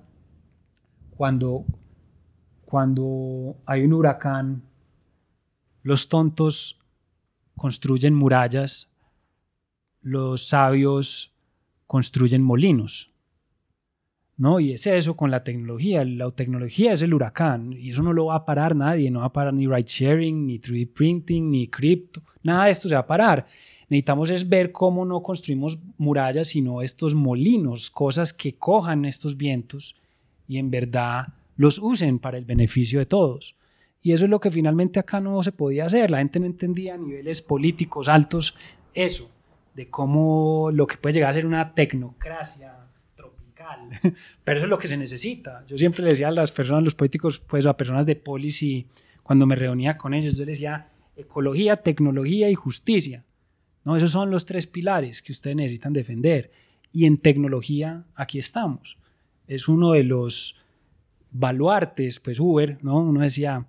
[1.18, 1.66] cuando,
[2.66, 4.64] cuando hay un huracán,
[5.82, 6.80] los tontos
[7.56, 8.92] construyen murallas,
[10.02, 11.34] los sabios
[11.88, 13.12] construyen molinos.
[14.38, 14.60] ¿No?
[14.60, 16.04] Y es eso con la tecnología.
[16.04, 19.10] La tecnología es el huracán y eso no lo va a parar nadie.
[19.10, 22.22] No va a parar ni ride sharing, ni 3D printing, ni cripto.
[22.44, 23.46] Nada de esto se va a parar.
[23.90, 29.96] Necesitamos es ver cómo no construimos murallas, sino estos molinos, cosas que cojan estos vientos
[30.48, 33.56] y en verdad los usen para el beneficio de todos.
[34.02, 36.12] Y eso es lo que finalmente acá no se podía hacer.
[36.12, 38.56] La gente no entendía a niveles políticos altos
[38.94, 39.32] eso,
[39.74, 43.90] de cómo lo que puede llegar a ser una tecnocracia tropical.
[44.44, 45.66] Pero eso es lo que se necesita.
[45.66, 48.88] Yo siempre le decía a las personas, los políticos, pues a personas de policy,
[49.24, 53.24] cuando me reunía con ellos, yo les decía ecología, tecnología y justicia.
[53.86, 53.96] ¿No?
[53.96, 56.52] Esos son los tres pilares que ustedes necesitan defender.
[56.92, 58.98] Y en tecnología, aquí estamos.
[59.48, 60.58] Es uno de los
[61.32, 62.98] baluartes, pues Uber, ¿no?
[63.00, 63.68] Uno decía,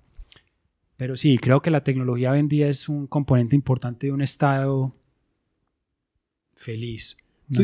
[0.96, 4.22] pero sí, creo que la tecnología hoy en día es un componente importante de un
[4.22, 4.94] estado
[6.54, 7.16] feliz.
[7.52, 7.62] ¿Tú,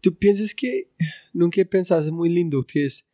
[0.00, 0.90] ¿Tú, piensas que
[1.32, 3.06] nunca es muy lindo, que es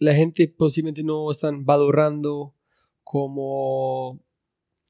[0.00, 2.54] la gente posiblemente no están valorando
[3.04, 4.20] como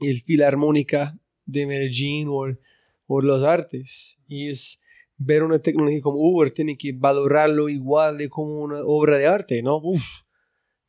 [0.00, 2.46] el filarmónica de Medellín o,
[3.06, 4.18] o los artes.
[4.28, 4.80] Y es
[5.16, 9.62] ver una tecnología como Uber, tiene que valorarlo igual de como una obra de arte,
[9.62, 9.76] ¿no?
[9.76, 10.04] Uf,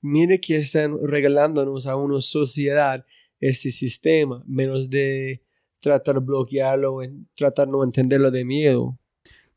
[0.02, 3.06] mire que están regalándonos a una sociedad
[3.40, 5.44] ese sistema, menos de
[5.80, 7.00] tratar de bloquearlo,
[7.36, 8.98] tratar de no entenderlo de miedo.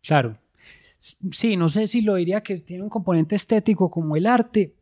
[0.02, 0.38] Claro.
[0.98, 4.74] Sí, no sé si lo diría que tiene un componente estético como el arte,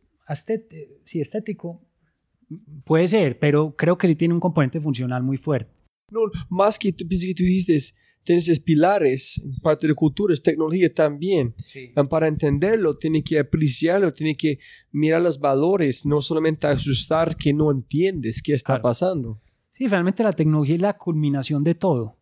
[1.05, 1.83] sí, estético,
[2.85, 5.76] puede ser, pero creo que sí tiene un componente funcional muy fuerte.
[6.11, 11.55] No, más que tú, que tú dices, tienes pilares, parte de cultura, es tecnología también.
[11.73, 11.91] Sí.
[12.09, 14.59] Para entenderlo, tiene que apreciarlo, tiene que
[14.93, 18.83] mirar los valores, no solamente asustar que no entiendes qué está Claro.
[18.83, 19.41] pasando.
[19.73, 22.17] Sí, realmente la tecnología es la culminación de todo,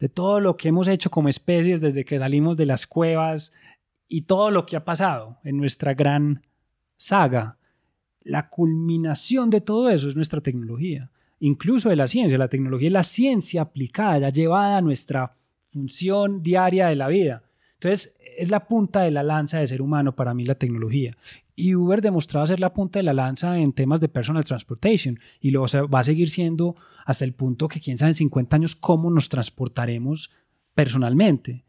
[0.00, 3.52] de todo lo que hemos hecho como especies desde que salimos de las cuevas
[4.08, 6.42] y todo lo que ha pasado en nuestra gran
[6.96, 7.58] saga.
[8.22, 11.10] La culminación de todo eso es nuestra tecnología,
[11.40, 12.38] incluso de la ciencia.
[12.38, 15.36] La tecnología es la ciencia aplicada, ya llevada a nuestra
[15.70, 17.42] función diaria de la vida.
[17.74, 21.16] Entonces, es la punta de la lanza de ser humano para mí la tecnología.
[21.56, 25.50] Y Uber demostraba ser la punta de la lanza en temas de personal transportation y
[25.50, 29.10] lo va a seguir siendo hasta el punto que quién sabe en 50 años cómo
[29.10, 30.30] nos transportaremos
[30.74, 31.64] personalmente.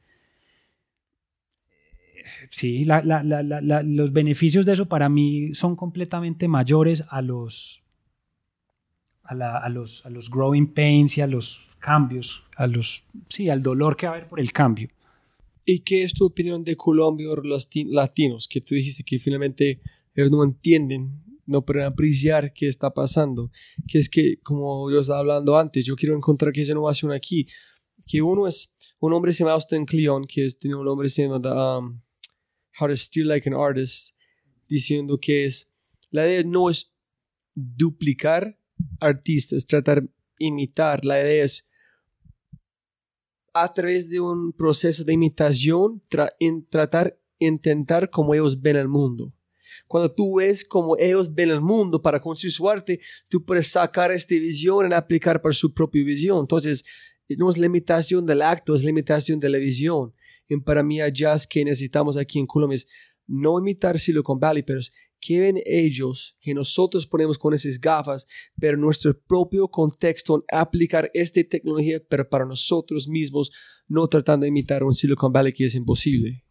[2.50, 7.84] Sí, los beneficios de eso para mí son completamente mayores a los,
[9.32, 13.50] a, la- a los, a los growing pains y a los cambios, a los, sí,
[13.50, 14.90] al dolor que va a haber por el cambio.
[15.66, 18.48] ¿Y qué es tu opinión de Colombia o los ti- latinos?
[18.48, 19.80] Que tú dijiste que finalmente
[20.16, 23.52] ellos no entienden, no pueden apreciar qué está pasando.
[23.88, 27.48] Que es que, como yo estaba hablando antes, yo quiero encontrar que esa innovación aquí.
[28.08, 31.22] Que uno es, un hombre se llama Austin Kleon, que es- tiene un nombre se
[31.24, 31.38] llama
[31.78, 32.02] um,
[32.80, 34.16] How to Steal Like an Artist,
[34.68, 35.70] diciendo que es,
[36.10, 36.92] la idea no es
[37.56, 38.58] duplicar
[39.00, 40.04] artistas, tratar
[40.40, 41.70] imitar, la idea es
[43.54, 48.88] a través de un proceso de imitación, tra- en tratar, intentar como ellos ven el
[48.88, 49.34] mundo.
[49.88, 54.12] Cuando tú ves cómo ellos ven el mundo para construir su arte, tú puedes sacar
[54.12, 56.40] esta visión y aplicar para su propia visión.
[56.40, 56.86] Entonces,
[57.38, 60.14] no es limitación del acto, es limitación de la visión.
[60.48, 62.88] Y para mí, allá es que necesitamos aquí en Colombia es
[63.28, 64.80] no imitar Silicon Valley, pero
[65.22, 68.26] que ven ellos que nosotros ponemos con esas gafas,
[68.60, 73.52] pero nuestro propio contexto en aplicar esta tecnología, pero para nosotros mismos,
[73.88, 76.44] no tratando de imitar un Silicon Valley que es imposible.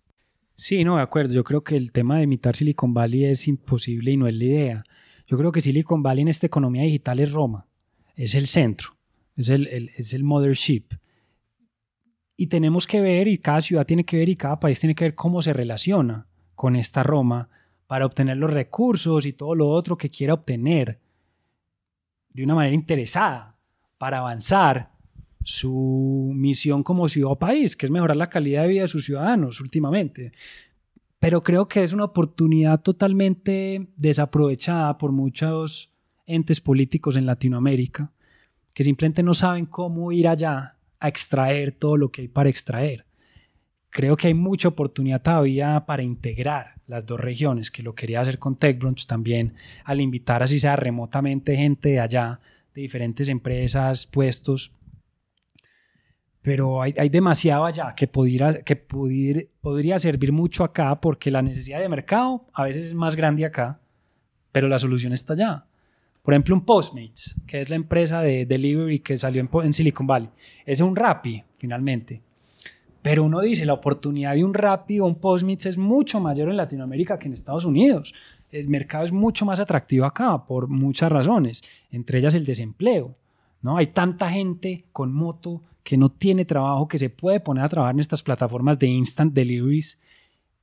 [0.54, 1.34] Sí, no, de acuerdo.
[1.34, 4.44] Yo creo que el tema de imitar Silicon Valley es imposible y no es la
[4.44, 4.84] idea.
[5.26, 7.66] Yo creo que Silicon Valley en esta economía digital es Roma,
[8.14, 8.90] es el centro,
[9.36, 10.84] es el, es el mothership.
[12.36, 15.04] Y tenemos que ver, y cada ciudad tiene que ver, y cada país tiene que
[15.04, 17.48] ver cómo se relaciona con esta Roma
[17.90, 21.00] para obtener los recursos y todo lo otro que quiera obtener
[22.28, 23.56] de una manera interesada
[23.98, 24.92] para avanzar
[25.42, 29.06] su misión como ciudad o país, que es mejorar la calidad de vida de sus
[29.06, 30.30] ciudadanos últimamente.
[31.18, 35.92] Pero creo que es una oportunidad totalmente desaprovechada por muchos
[36.26, 38.12] entes políticos en Latinoamérica
[38.72, 43.04] que simplemente no saben cómo ir allá a extraer todo lo que hay para extraer.
[43.88, 48.38] Creo que hay mucha oportunidad todavía para integrar las dos regiones, que lo quería hacer
[48.38, 49.54] con TechBrunch también,
[49.84, 52.40] al invitar así sea remotamente gente de allá,
[52.74, 54.72] de diferentes empresas, puestos,
[56.42, 61.80] pero hay, hay, demasiado allá que, pudiera, que podría servir mucho acá porque la necesidad
[61.80, 63.80] de mercado a veces es más grande acá,
[64.50, 65.66] pero la solución está allá.
[66.22, 70.30] Por ejemplo, un Postmates, que es la empresa de delivery que salió en, Silicon Valley.
[70.66, 72.22] Es un Rappi, finalmente.
[73.02, 76.56] Pero uno dice, la oportunidad de un Rappi o un Postmates es mucho mayor en
[76.56, 78.14] Latinoamérica que en Estados Unidos.
[78.50, 83.14] El mercado es mucho más atractivo acá por muchas razones, entre ellas el desempleo.
[83.62, 83.76] ¿no?
[83.76, 87.94] Hay tanta gente con moto que no tiene trabajo, que se puede poner a trabajar
[87.94, 89.98] en estas plataformas de instant deliveries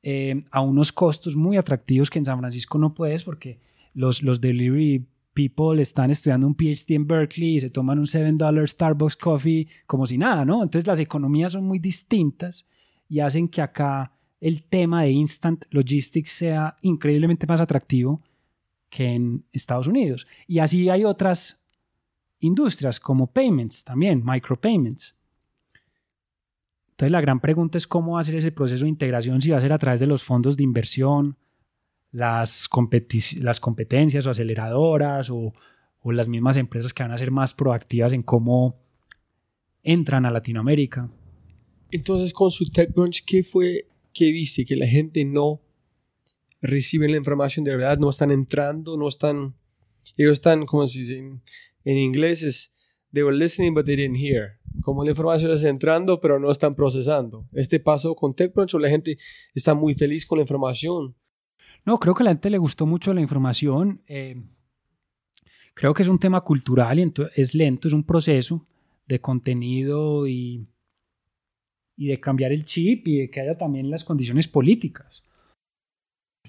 [0.04, 3.60] eh, a unos costos muy atractivos que en San Francisco no puedes porque
[3.94, 5.06] los, los delivery
[5.38, 10.08] people están estudiando un PhD en Berkeley y se toman un $7 Starbucks coffee como
[10.08, 10.64] si nada, ¿no?
[10.64, 12.66] Entonces las economías son muy distintas
[13.08, 14.12] y hacen que acá
[14.42, 18.24] el tema de instant logistics sea increíblemente más atractivo
[18.90, 20.26] que en Estados Unidos.
[20.48, 21.68] Y así hay otras
[22.40, 25.16] industrias como payments también, micropayments.
[26.90, 29.60] Entonces la gran pregunta es cómo va a ser ese proceso de integración, si va
[29.60, 31.38] a ser a través de los fondos de inversión,
[32.18, 32.68] las,
[33.40, 35.54] las competencias o aceleradoras o,
[36.02, 38.82] o las mismas empresas que van a ser más proactivas en cómo
[39.84, 41.12] entran a Latinoamérica.
[41.92, 44.66] Entonces con su TechBrunch, ¿qué fue que viste?
[44.66, 45.62] Que la gente no
[46.60, 49.56] recibe la información de verdad, no están entrando, no están,
[50.18, 52.74] ellos están, como se dice en inglés, es,
[53.14, 56.76] they were listening but they didn't hear como la información está entrando, pero no están
[56.76, 57.48] procesando.
[57.54, 59.18] Este paso con TechCrunch, la gente
[59.54, 61.16] está muy feliz con la información.
[61.88, 64.02] No, creo que a la gente le gustó mucho la información.
[64.10, 64.36] Eh,
[65.74, 68.68] creo que es un tema cultural y es lento, es un proceso
[69.08, 70.68] de contenido y,
[71.96, 75.24] y de cambiar el chip y de que haya también las condiciones políticas.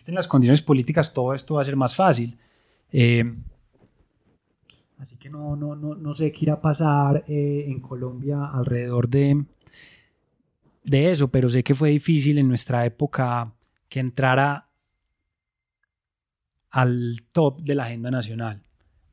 [0.08, 2.36] En las condiciones políticas todo esto va a ser más fácil.
[2.90, 3.32] Eh,
[4.98, 9.08] Así que no, no, no, no sé qué irá a pasar eh, en Colombia alrededor
[9.08, 9.44] de,
[10.82, 13.54] de eso, pero sé que fue difícil en nuestra época
[13.88, 14.67] que entrara
[16.70, 18.62] al top de la agenda nacional.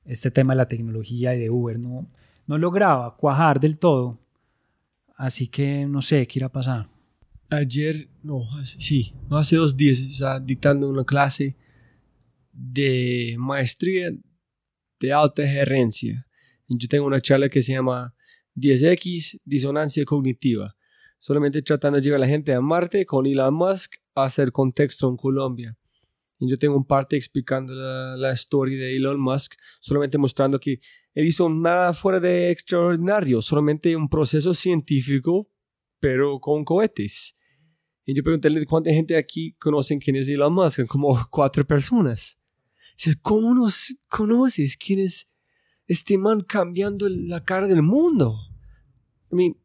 [0.05, 2.07] Este tema de la tecnología y de Uber no,
[2.47, 4.19] no lograba cuajar del todo.
[5.15, 6.89] Así que no sé qué irá a pasar.
[7.49, 11.55] Ayer, no, sí, no hace dos días, estaba dictando una clase
[12.51, 14.11] de maestría
[14.99, 16.25] de alta gerencia.
[16.67, 18.13] Yo tengo una charla que se llama
[18.55, 20.75] 10X, disonancia cognitiva.
[21.19, 25.09] Solamente tratando de llevar a la gente a Marte con Elon Musk a hacer contexto
[25.09, 25.77] en Colombia.
[26.39, 30.79] Yo tengo un parte explicando la, la historia de Elon Musk, solamente mostrando que
[31.13, 35.49] él hizo nada fuera de extraordinario, solamente un proceso científico,
[35.99, 37.35] pero con cohetes.
[38.05, 42.37] Y yo pregunté cuánta gente aquí conocen quién es Elon Musk, como cuatro personas.
[43.21, 44.77] ¿cómo nos conoces?
[44.77, 45.29] ¿Quién es
[45.87, 48.37] este man cambiando la cara del mundo?
[49.31, 49.55] I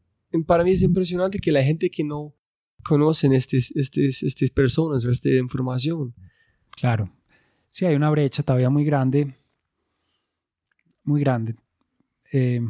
[0.47, 2.36] para mí es impresionante que la gente que no
[2.84, 6.14] conocen estas estes, estes personas esta información.
[6.81, 7.12] Claro.
[7.69, 9.35] Sí, hay una brecha todavía muy grande.
[11.05, 11.55] Muy grande.
[12.32, 12.61] Eh,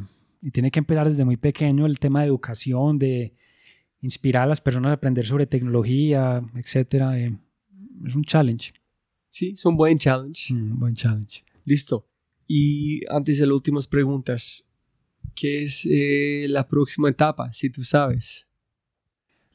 [0.43, 3.35] y tiene que empezar desde muy pequeño el tema de educación, de
[4.01, 6.95] inspirar a las personas a aprender sobre tecnología, etc.
[7.15, 7.37] Eh,
[8.05, 8.73] es un challenge.
[9.29, 10.53] Sí, es un buen challenge.
[10.53, 11.45] Un mm, buen challenge.
[11.65, 12.09] Listo.
[12.49, 14.69] Y antes de las últimas preguntas,
[15.37, 18.50] ¿qué es eh, la próxima etapa, si tú sabes?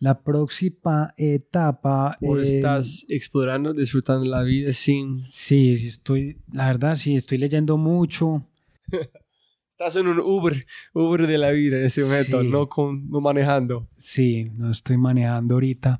[0.05, 2.15] La próxima etapa...
[2.21, 5.25] ¿O eh, estás explorando, disfrutando la vida sin...
[5.31, 8.45] Sí, sí estoy, la verdad, sí, estoy leyendo mucho.
[9.71, 12.47] Estás en un Uber, Uber de la vida en ese momento, Sí.
[12.47, 13.89] no, con, no manejando.
[13.97, 15.99] Sí, no estoy manejando ahorita.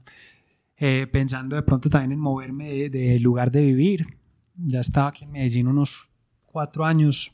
[0.78, 4.06] Eh, pensando de pronto también en moverme de, de lugar de vivir.
[4.56, 6.08] Ya estaba aquí en Medellín unos
[6.46, 7.34] cuatro años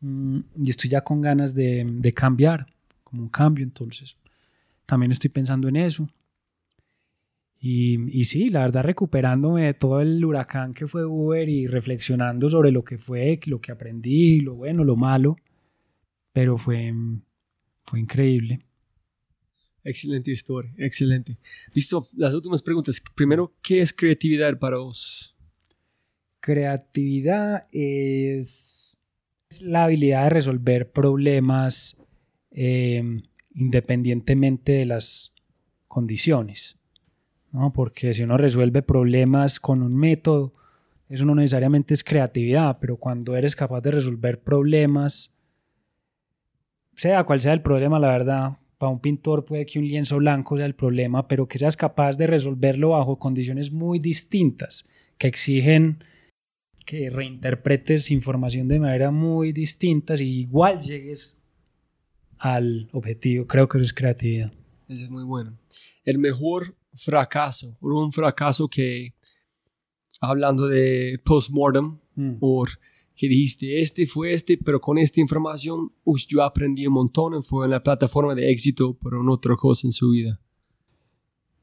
[0.00, 2.66] mm, y estoy ya con ganas de, de cambiar,
[3.04, 4.16] como un cambio, entonces
[4.88, 6.08] también estoy pensando en eso.
[7.60, 12.48] Y, y sí, la verdad recuperándome de todo el huracán que fue Uber y reflexionando
[12.48, 15.36] sobre lo que fue, lo que aprendí, lo bueno, lo malo,
[16.32, 16.94] pero fue,
[17.84, 18.64] fue increíble.
[19.84, 21.36] Excelente historia, excelente.
[21.74, 23.02] Listo, las últimas preguntas.
[23.14, 25.36] Primero, ¿qué es creatividad para vos?
[26.40, 28.98] Creatividad es
[29.60, 31.96] la habilidad de resolver problemas
[32.50, 33.20] eh,
[33.54, 35.32] independientemente de las
[35.86, 36.78] condiciones.
[37.52, 37.72] ¿no?
[37.72, 40.54] Porque si uno resuelve problemas con un método,
[41.08, 45.32] eso no necesariamente es creatividad, pero cuando eres capaz de resolver problemas,
[46.94, 50.56] sea cual sea el problema, la verdad, para un pintor puede que un lienzo blanco
[50.56, 56.04] sea el problema, pero que seas capaz de resolverlo bajo condiciones muy distintas, que exigen
[56.84, 61.37] que reinterpretes información de manera muy distintas y igual llegues
[62.38, 63.46] al objetivo.
[63.46, 64.52] Creo que eso es creatividad.
[64.88, 65.58] Eso es muy bueno.
[66.04, 69.14] El mejor fracaso, o un fracaso que,
[70.20, 72.36] hablando de postmortem, Mm.
[72.40, 72.66] o
[73.14, 77.64] que dijiste, este fue este, pero con esta información, uy, yo aprendí un montón, fue
[77.66, 80.40] en la plataforma de éxito, pero en otra cosa en su vida.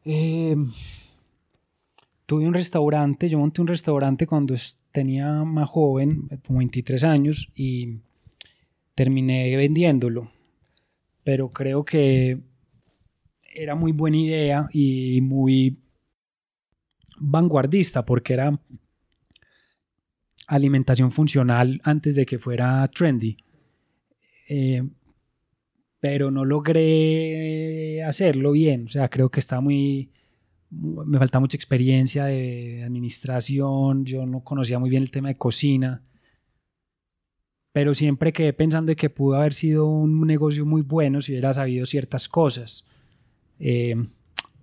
[0.05, 0.55] Eh,
[2.25, 4.55] tuve un restaurante, yo monté un restaurante cuando
[4.91, 7.99] tenía más joven, como 23 años, y
[8.93, 10.31] terminé vendiéndolo.
[11.25, 12.39] Pero creo que
[13.43, 15.79] era muy buena idea y muy
[17.17, 18.59] vanguardista porque era
[20.47, 23.37] alimentación funcional antes de que fuera trendy.
[24.47, 24.83] Eh,
[25.99, 28.85] pero no logré hacerlo bien.
[28.85, 30.11] O sea, creo que está muy...
[30.69, 36.03] Me falta mucha experiencia de administración, yo no conocía muy bien el tema de cocina,
[37.75, 41.85] pero siempre quedé pensando que pudo haber sido un negocio muy bueno si hubiera sabido
[41.85, 42.85] ciertas cosas.
[43.59, 43.97] Eh,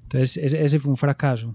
[0.04, 1.54] entonces, ese, ese fue un fracaso,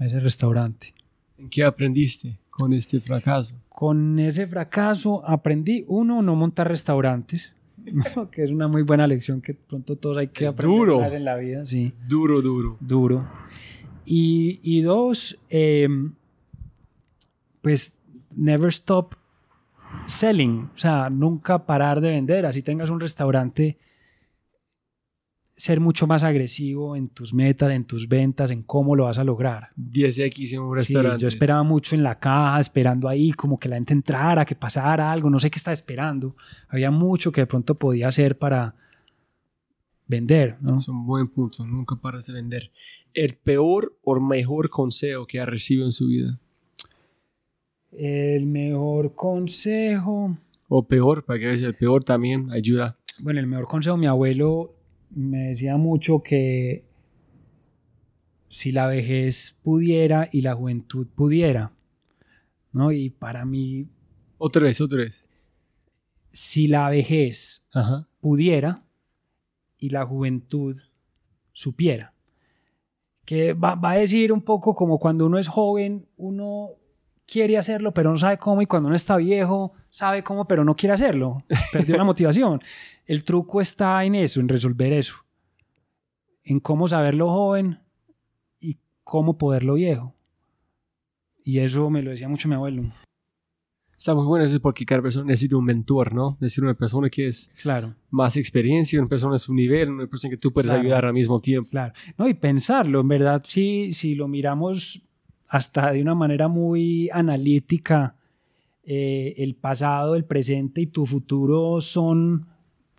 [0.00, 0.92] ese restaurante.
[1.38, 3.54] ¿En qué aprendiste con este fracaso?
[3.68, 7.54] Con ese fracaso aprendí, uno, no montar restaurantes,
[8.32, 11.00] que es una muy buena lección que pronto todos hay que Es aprender duro.
[11.02, 12.78] más en la vida, sí, Duro, duro.
[12.80, 13.28] duro.
[14.04, 15.86] Y, y dos, eh,
[17.62, 17.96] pues
[18.34, 19.14] never stop
[20.06, 23.78] selling, o sea, nunca parar de vender, así tengas un restaurante,
[25.56, 29.24] ser mucho más agresivo en tus metas, en tus ventas, en cómo lo vas a
[29.24, 29.70] lograr.
[29.76, 31.22] 10X en un Sí, restaurante.
[31.22, 35.10] yo esperaba mucho en la caja, esperando ahí como que la gente entrara, que pasara
[35.10, 36.36] algo, no sé qué estaba esperando.
[36.68, 38.74] Había mucho que de pronto podía hacer para
[40.06, 40.76] vender, ¿no?
[40.76, 42.70] Es un buen punto, nunca paras de vender.
[43.14, 46.38] El peor o mejor consejo que ha recibido en su vida.
[47.98, 50.36] El mejor consejo,
[50.68, 52.98] O peor, para que veas el peor también ayuda.
[53.20, 54.74] bueno, el mejor consejo, mi abuelo
[55.10, 56.84] me decía mucho que
[58.48, 61.72] si la vejez pudiera y la juventud pudiera,
[62.72, 62.92] ¿no?
[62.92, 63.88] Y para mí,
[64.38, 65.28] Otra vez, otra vez.
[66.28, 68.06] si la vejez Ajá.
[68.20, 68.82] pudiera
[69.78, 70.76] y la juventud
[71.52, 72.12] supiera.
[73.24, 76.70] Que va, va a decir un poco como cuando uno es joven, uno
[77.26, 80.74] quiere hacerlo, pero no sabe cómo, y cuando uno está viejo, sabe cómo, pero no
[80.76, 81.42] quiere hacerlo.
[81.72, 82.60] Perdió la motivación.
[83.04, 85.14] El truco está en eso, en resolver eso.
[86.44, 87.80] En cómo saberlo joven
[88.60, 90.14] y cómo poderlo viejo.
[91.44, 92.82] Y eso me lo decía mucho mi abuelo.
[93.96, 96.36] Está muy bueno eso es porque cada persona necesita un mentor, ¿no?
[96.40, 97.94] Necesita una persona que es Claro.
[98.10, 100.82] más experiencia, una persona a su nivel, una persona que tú puedes Claro.
[100.82, 101.70] ayudar al mismo tiempo.
[101.70, 101.94] Claro.
[102.18, 105.02] No, y pensarlo, en verdad, si, si lo miramos
[105.48, 108.14] hasta de una manera muy analítica,
[108.84, 112.46] eh, el pasado, el presente y tu futuro son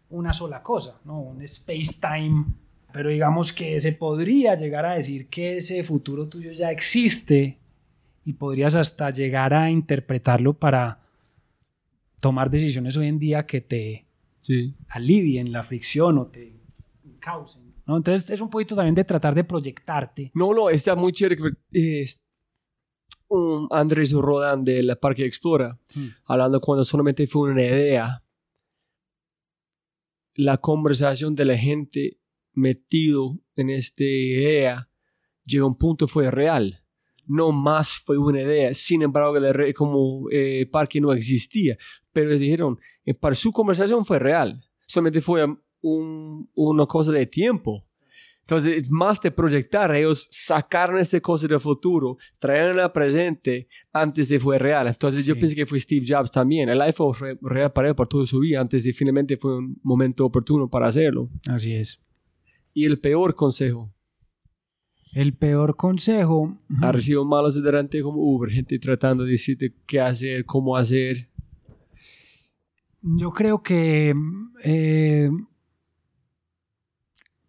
[0.09, 1.19] una sola cosa, ¿no?
[1.21, 2.45] Un space-time.
[2.91, 7.57] Pero digamos que se podría llegar a decir que ese futuro tuyo ya existe
[8.25, 10.99] y podrías hasta llegar a interpretarlo para
[12.19, 14.05] tomar decisiones hoy en día que te,
[14.39, 14.73] Sí.
[14.87, 16.53] alivien la fricción o te
[17.19, 17.73] causen.
[17.85, 17.97] ¿no?
[17.97, 20.31] Entonces es un poquito también de tratar de proyectarte.
[20.33, 21.41] No, no, está muy chévere.
[21.71, 22.21] Es
[23.29, 26.07] un Andrés Rodan del Parque Explora, Mm.
[26.25, 28.23] hablando cuando solamente fue una idea.
[30.35, 32.19] La conversación de la gente
[32.53, 34.89] metido en esta idea,
[35.45, 36.83] llegó a un punto fue real.
[37.25, 38.73] No más fue una idea.
[38.73, 41.77] Sin embargo, el como eh, parque no existía.
[42.13, 44.61] Pero les dijeron, eh, para su conversación fue real.
[44.85, 45.45] Solamente fue
[45.81, 47.86] un, una cosa de tiempo.
[48.49, 54.39] Entonces, más de proyectar, ellos sacaron esta cosa del futuro, trajeron al presente antes de
[54.39, 54.87] fue real.
[54.87, 56.69] Entonces, yo pienso que fue Steve Jobs también.
[56.69, 59.77] El iPhone fue real para él por toda su vida, antes de finalmente fue un
[59.83, 61.29] momento oportuno para hacerlo.
[61.49, 61.99] Así es.
[62.73, 63.93] Y el peor consejo.
[65.11, 66.57] El peor consejo.
[66.81, 71.27] Ha recibido malos delante como Uber, gente tratando de decirte qué hacer, cómo hacer.
[73.01, 74.15] Yo creo que
[74.63, 75.29] eh,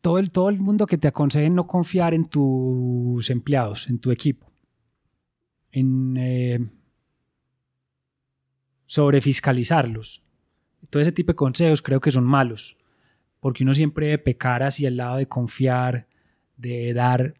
[0.09, 4.11] todo, el, todo el mundo que te aconseje no confiar en tus empleados, en tu
[4.11, 4.51] equipo,
[5.71, 6.67] en eh,
[8.87, 10.23] sobre fiscalizarlos.
[10.89, 12.79] Todo ese tipo de consejos creo que son malos,
[13.39, 16.09] porque uno siempre debe pecar hacia el lado de confiar,
[16.57, 17.35] de dar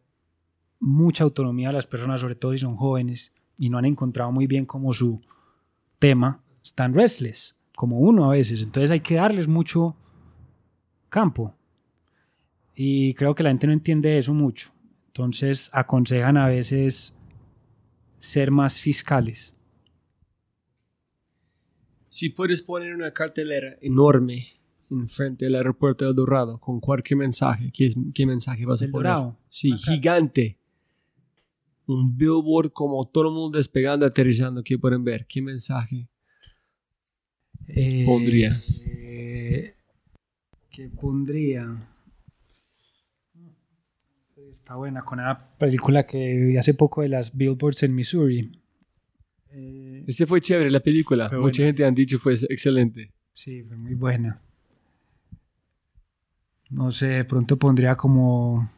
[0.79, 4.47] mucha autonomía a las personas, sobre todo si son jóvenes y no han encontrado muy
[4.47, 5.23] bien como su
[5.99, 8.63] tema, están restless, como uno a veces.
[8.63, 9.97] Entonces hay que darles mucho
[11.09, 11.55] campo.
[12.81, 14.71] Y creo que la gente no entiende eso mucho.
[15.09, 17.13] Entonces aconsejan a veces
[18.19, 19.57] ser más fiscales.
[22.09, 24.47] Si puedes poner una cartelera enorme
[24.91, 29.13] enfrente del aeropuerto de Dorado con cualquier mensaje, ¿qué, qué mensaje vas a ¿El poner?
[29.13, 29.37] Dorado?
[29.51, 30.57] Sí, gigante.
[31.89, 35.27] Un billboard como todo el mundo despegando, aterrizando, que pueden ver.
[35.27, 36.09] ¿Qué mensaje
[37.67, 38.83] Eh, pondrías?
[38.87, 39.75] eh,
[40.71, 41.89] ¿Qué pondría?
[44.51, 48.51] Está buena con una película que vi hace poco de las billboards en Missouri.
[49.51, 51.31] Eh, Este fue chévere, la película.
[51.33, 53.11] Mucha gente han dicho fue excelente.
[53.33, 54.41] sí, fue muy buena.
[56.71, 58.71] No sé, de pronto pondría como...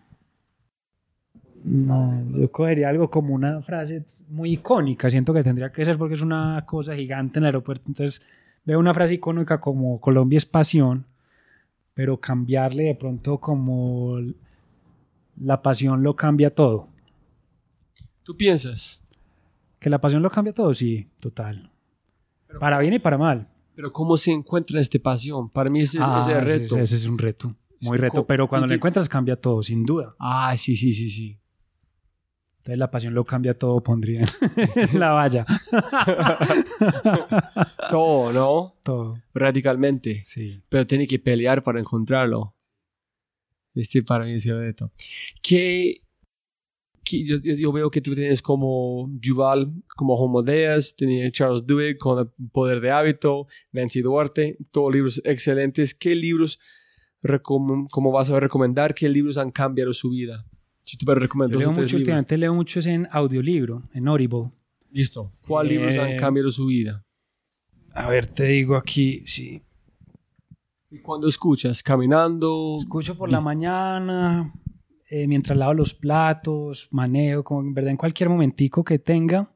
[1.62, 5.11] No, yo cogería algo como una frase muy icónica.
[5.11, 7.85] Siento que tendría que ser porque es una cosa gigante en el aeropuerto.
[7.89, 8.23] Entonces
[8.65, 11.05] veo una frase icónica como Colombia es pasión,
[11.93, 14.19] pero cambiarle de pronto como
[15.36, 16.89] la pasión lo cambia todo.
[18.23, 19.02] ¿Tú piensas?
[19.78, 21.70] Que la pasión lo cambia todo, sí, total.
[22.59, 23.48] Para bien y para mal.
[23.74, 25.48] Pero ¿cómo se encuentra esta pasión?
[25.48, 26.78] Para mí ese, es- Ah, ese es el ese- reto.
[26.78, 28.27] Ese, es un reto, muy Sí, reto.
[28.27, 30.15] Pero cuando lo encuentras cambia todo, sin duda.
[30.19, 31.39] Ah, sí, sí, sí, sí.
[32.59, 34.27] Entonces la pasión lo cambia todo, pondría
[34.77, 35.47] en la valla.
[37.90, 38.74] Todo, ¿no?
[38.82, 40.23] todo, Radicalmente.
[40.24, 40.62] sí.
[40.69, 42.55] Pero tiene que pelear para encontrarlo.
[43.75, 44.91] Este para mí es el reto.
[45.43, 46.03] ¿Qué,
[47.05, 51.99] qué- yo, yo- veo que tú tienes como Yuval, como Homo Deus, tenía Charles Duhigg
[51.99, 55.95] con el poder de hábito, Nancy Duarte, todos libros excelentes.
[55.95, 56.59] ¿Qué libros
[57.23, 58.95] recom- como vas a recomendar?
[58.95, 60.45] ¿Qué libros han cambiado su vida?
[60.85, 64.51] Si tú leo mucho, últimamente leo muchos en audiolibro, en Audible.
[64.91, 65.33] Listo.
[65.47, 67.05] ¿Cuáles libros han Eh, cambiado su vida?
[67.95, 69.63] A ver, te digo aquí, sí.
[70.93, 71.85] ¿Y cuando escuchas?
[71.85, 72.77] ¿Caminando?
[72.81, 74.53] Escucho por la mañana,
[75.09, 79.53] eh, mientras lavo los platos, manejo, como en verdad en cualquier momentico que tenga,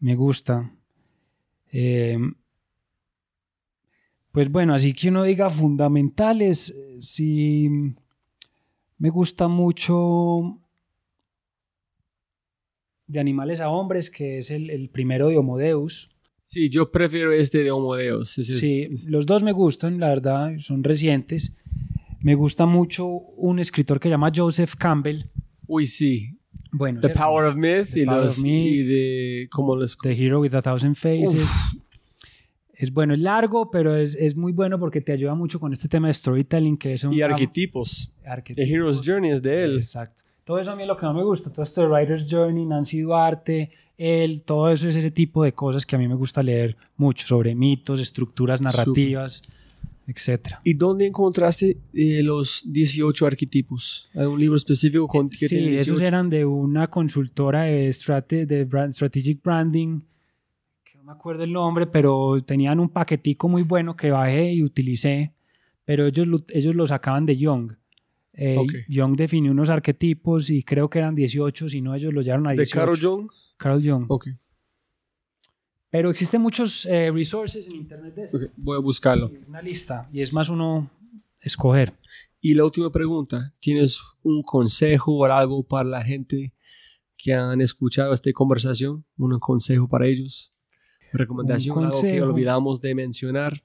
[0.00, 0.74] me gusta.
[1.70, 2.18] Eh,
[4.32, 7.68] pues bueno, así que uno diga fundamentales, sí
[8.98, 10.58] me gusta mucho
[13.06, 16.10] de animales a hombres, que es el, el primero de Homo Deus.
[16.50, 18.38] Sí, yo prefiero este de Homo Deus.
[18.38, 21.54] Ese- Sí, los dos me gustan, la verdad, son recientes.
[22.20, 25.24] Me gusta mucho un escritor que se llama Joseph Campbell.
[25.66, 26.38] Uy, sí.
[26.72, 27.22] Bueno, The ¿cierto?
[27.22, 28.66] Power of Myth The y, Power los, of Myth.
[28.72, 31.46] y de cómo los The Hero with a Thousand Faces.
[32.72, 35.86] Es bueno, es largo, pero es, es muy bueno porque te ayuda mucho con este
[35.88, 38.14] tema de storytelling que es un y campo- arquetipos.
[38.22, 38.70] The arquetipos.
[38.70, 39.76] Hero's Journey es de él.
[39.76, 40.22] Exacto.
[40.48, 41.50] Todo eso a mí es lo que más me gusta.
[41.52, 45.84] Todo esto de Writer's Journey, Nancy Duarte, él, todo eso es ese tipo de cosas
[45.84, 49.42] que a mí me gusta leer mucho sobre mitos, estructuras narrativas,
[50.06, 50.62] etcétera.
[50.64, 54.08] ¿Y dónde encontraste eh, los 18 arquetipos?
[54.14, 56.04] ¿Hay un libro específico con que Sí, esos 18?
[56.06, 60.00] eran de una consultora de, strate- de brand- strategic branding,
[60.82, 64.62] que no me acuerdo el nombre, pero tenían un paquetico muy bueno que bajé y
[64.62, 65.34] utilicé,
[65.84, 67.72] pero ellos lo, ellos lo sacaban de Young.
[68.40, 68.72] Eh, Ok.
[68.88, 72.50] Young definió unos arquetipos y creo que eran 18, si no ellos lo llevaron a
[72.50, 72.78] ¿De 18.
[72.80, 73.30] Carol Jung?
[73.56, 74.04] Carl Jung.
[74.08, 74.28] Ok,
[75.90, 78.36] Pero existen muchos eh, resources en internet de esto.
[78.38, 79.30] ok, voy a buscarlo.
[79.48, 80.90] Una lista y es más uno
[81.40, 81.94] escoger.
[82.40, 86.52] Y la última pregunta, ¿tienes un consejo o algo para la gente
[87.16, 89.04] que han escuchado esta conversación?
[89.16, 90.54] ¿Un consejo para ellos?
[91.12, 91.76] ¿Recomendación?
[91.76, 92.26] Un ¿Algo que consejo.
[92.26, 93.64] olvidamos de mencionar?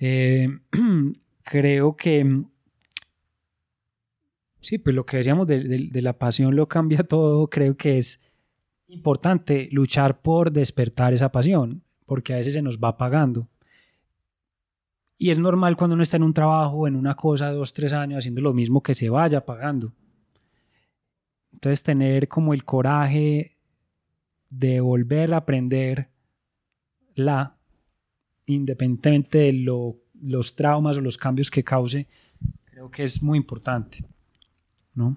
[0.00, 0.48] Eh,
[1.44, 2.42] creo que
[4.60, 7.48] Sí, pues lo que decíamos de, de- de la pasión lo cambia todo.
[7.48, 8.20] Creo que es
[8.88, 13.48] importante luchar por despertar esa pasión, porque a veces se nos va apagando.
[15.20, 18.18] Y es normal cuando uno está en un trabajo, en una cosa, dos, tres años,
[18.18, 19.92] haciendo lo mismo, que se vaya apagando.
[21.52, 23.56] Entonces, tener como el coraje
[24.48, 26.08] de volver a aprender
[27.16, 27.56] la,
[28.46, 32.06] independientemente de lo- los traumas o los cambios que cause,
[32.64, 34.04] creo que es muy importante.
[34.98, 35.16] ¿No?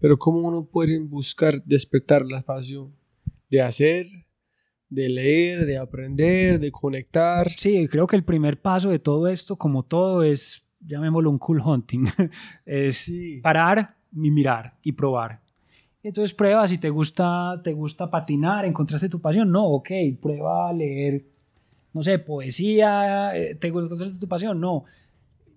[0.00, 2.92] Pero ¿cómo uno puede buscar despertar la pasión?
[3.50, 4.06] De hacer,
[4.90, 7.48] de leer, de aprender, de conectar.
[7.56, 11.62] Sí, creo que el primer paso de todo esto, como todo, es, llamémoslo un cool
[11.64, 12.04] hunting,
[12.66, 13.40] es Sí.
[13.40, 15.40] parar y mirar y probar.
[16.02, 19.50] Entonces prueba si te gusta, te gusta patinar, encontraste tu pasión.
[19.50, 19.88] No, ok,
[20.20, 21.24] prueba a leer,
[21.94, 24.60] no sé, poesía, eh, ¿te encontraste tu pasión?
[24.60, 24.84] No.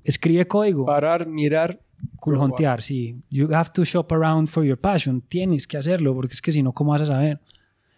[0.06, 0.86] Escribe código.
[0.86, 1.82] Parar, mirar.
[2.24, 3.22] Huntear, sí.
[3.30, 5.22] You have to shop around for your passion.
[5.22, 7.40] Tienes que hacerlo, porque es que si no, ¿cómo vas a saber?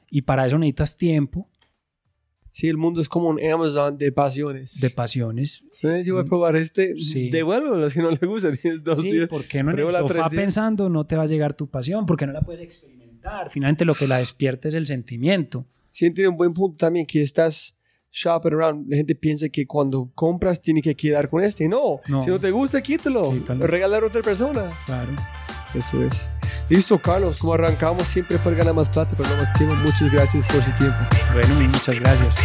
[0.10, 1.50] Y para eso necesitas tiempo
[2.56, 4.80] Sí, el mundo es como un Amazon de pasiones.
[4.80, 5.64] de pasiones.
[5.72, 6.96] Sí, Yo voy a probar este.
[7.00, 7.32] Sí.
[7.32, 8.56] Devuélvelo si no le gusta.
[8.56, 9.28] Tienes dos Sí, días.
[9.28, 12.32] porque no en el sofá pensando no te va a llegar tu pasión, porque no
[12.34, 13.50] la puedes experimentar.
[13.50, 15.66] Finalmente lo que la despierta es el sentimiento.
[15.90, 17.76] Sí, tiene un buen punto también que estás
[18.14, 18.86] shopping around.
[18.90, 21.68] La gente piensa que cuando compras tiene que quedar con este.
[21.68, 22.22] No, No.
[22.22, 23.32] si no te gusta, quítalo.
[23.32, 23.66] Quítalo.
[23.68, 24.72] Regalar a otra persona.
[24.86, 25.12] Claro.
[25.74, 26.30] Eso es.
[26.70, 27.40] Listo, Carlos.
[27.40, 29.76] Como arrancamos siempre para ganar más plata, pero no más tiempo.
[29.76, 31.00] Muchas gracias por su tiempo.
[31.34, 32.38] Bueno, muchas gracias.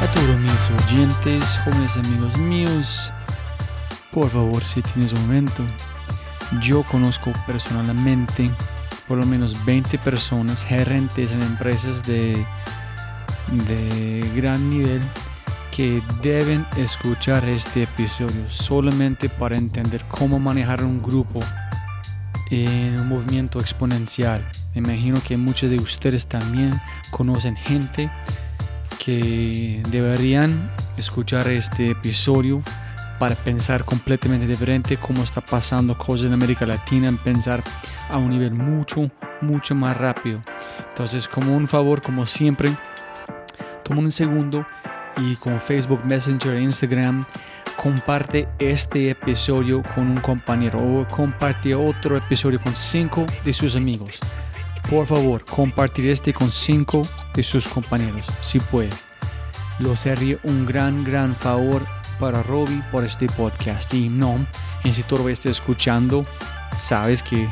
[0.00, 3.12] A todos mis oyentes, jóvenes amigos míos,
[4.12, 5.62] por favor, si tienes un momento,
[6.62, 8.50] yo conozco personalmente
[9.10, 12.46] por lo menos 20 personas, gerentes en empresas de,
[13.66, 15.00] de gran nivel,
[15.76, 21.40] que deben escuchar este episodio solamente para entender cómo manejar un grupo
[22.52, 24.48] en un movimiento exponencial.
[24.76, 26.80] Imagino que muchos de ustedes también
[27.10, 28.12] conocen gente
[29.04, 32.62] que deberían escuchar este episodio
[33.20, 37.62] para pensar completamente diferente cómo está pasando cosas en América Latina, en pensar
[38.08, 39.10] a un nivel mucho,
[39.42, 40.40] mucho más rápido.
[40.88, 42.74] Entonces, como un favor, como siempre,
[43.84, 44.66] toma un segundo
[45.18, 47.26] y con Facebook Messenger Instagram
[47.76, 54.18] comparte este episodio con un compañero o comparte otro episodio con cinco de sus amigos.
[54.88, 57.02] Por favor, compartir este con cinco
[57.34, 58.90] de sus compañeros, si puede.
[59.78, 63.92] Lo sería un gran, gran favor para Robbie por este podcast.
[63.94, 64.46] Y no,
[64.84, 66.24] y si lo estés escuchando,
[66.78, 67.48] sabes que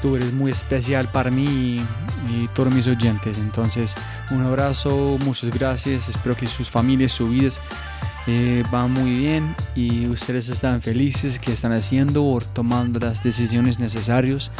[0.00, 1.86] tú eres muy especial para mí y,
[2.32, 3.36] y todos mis oyentes.
[3.38, 3.94] Entonces,
[4.30, 6.08] un abrazo, muchas gracias.
[6.08, 7.60] Espero que sus familias, sus vidas
[8.26, 13.78] eh, van muy bien y ustedes están felices que están haciendo o tomando las decisiones
[13.78, 14.50] necesarias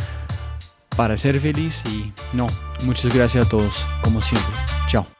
[0.97, 1.83] para ser feliz.
[1.87, 2.47] Y no,
[2.85, 4.55] muchas gracias a todos, como siempre.
[4.89, 5.20] Chao.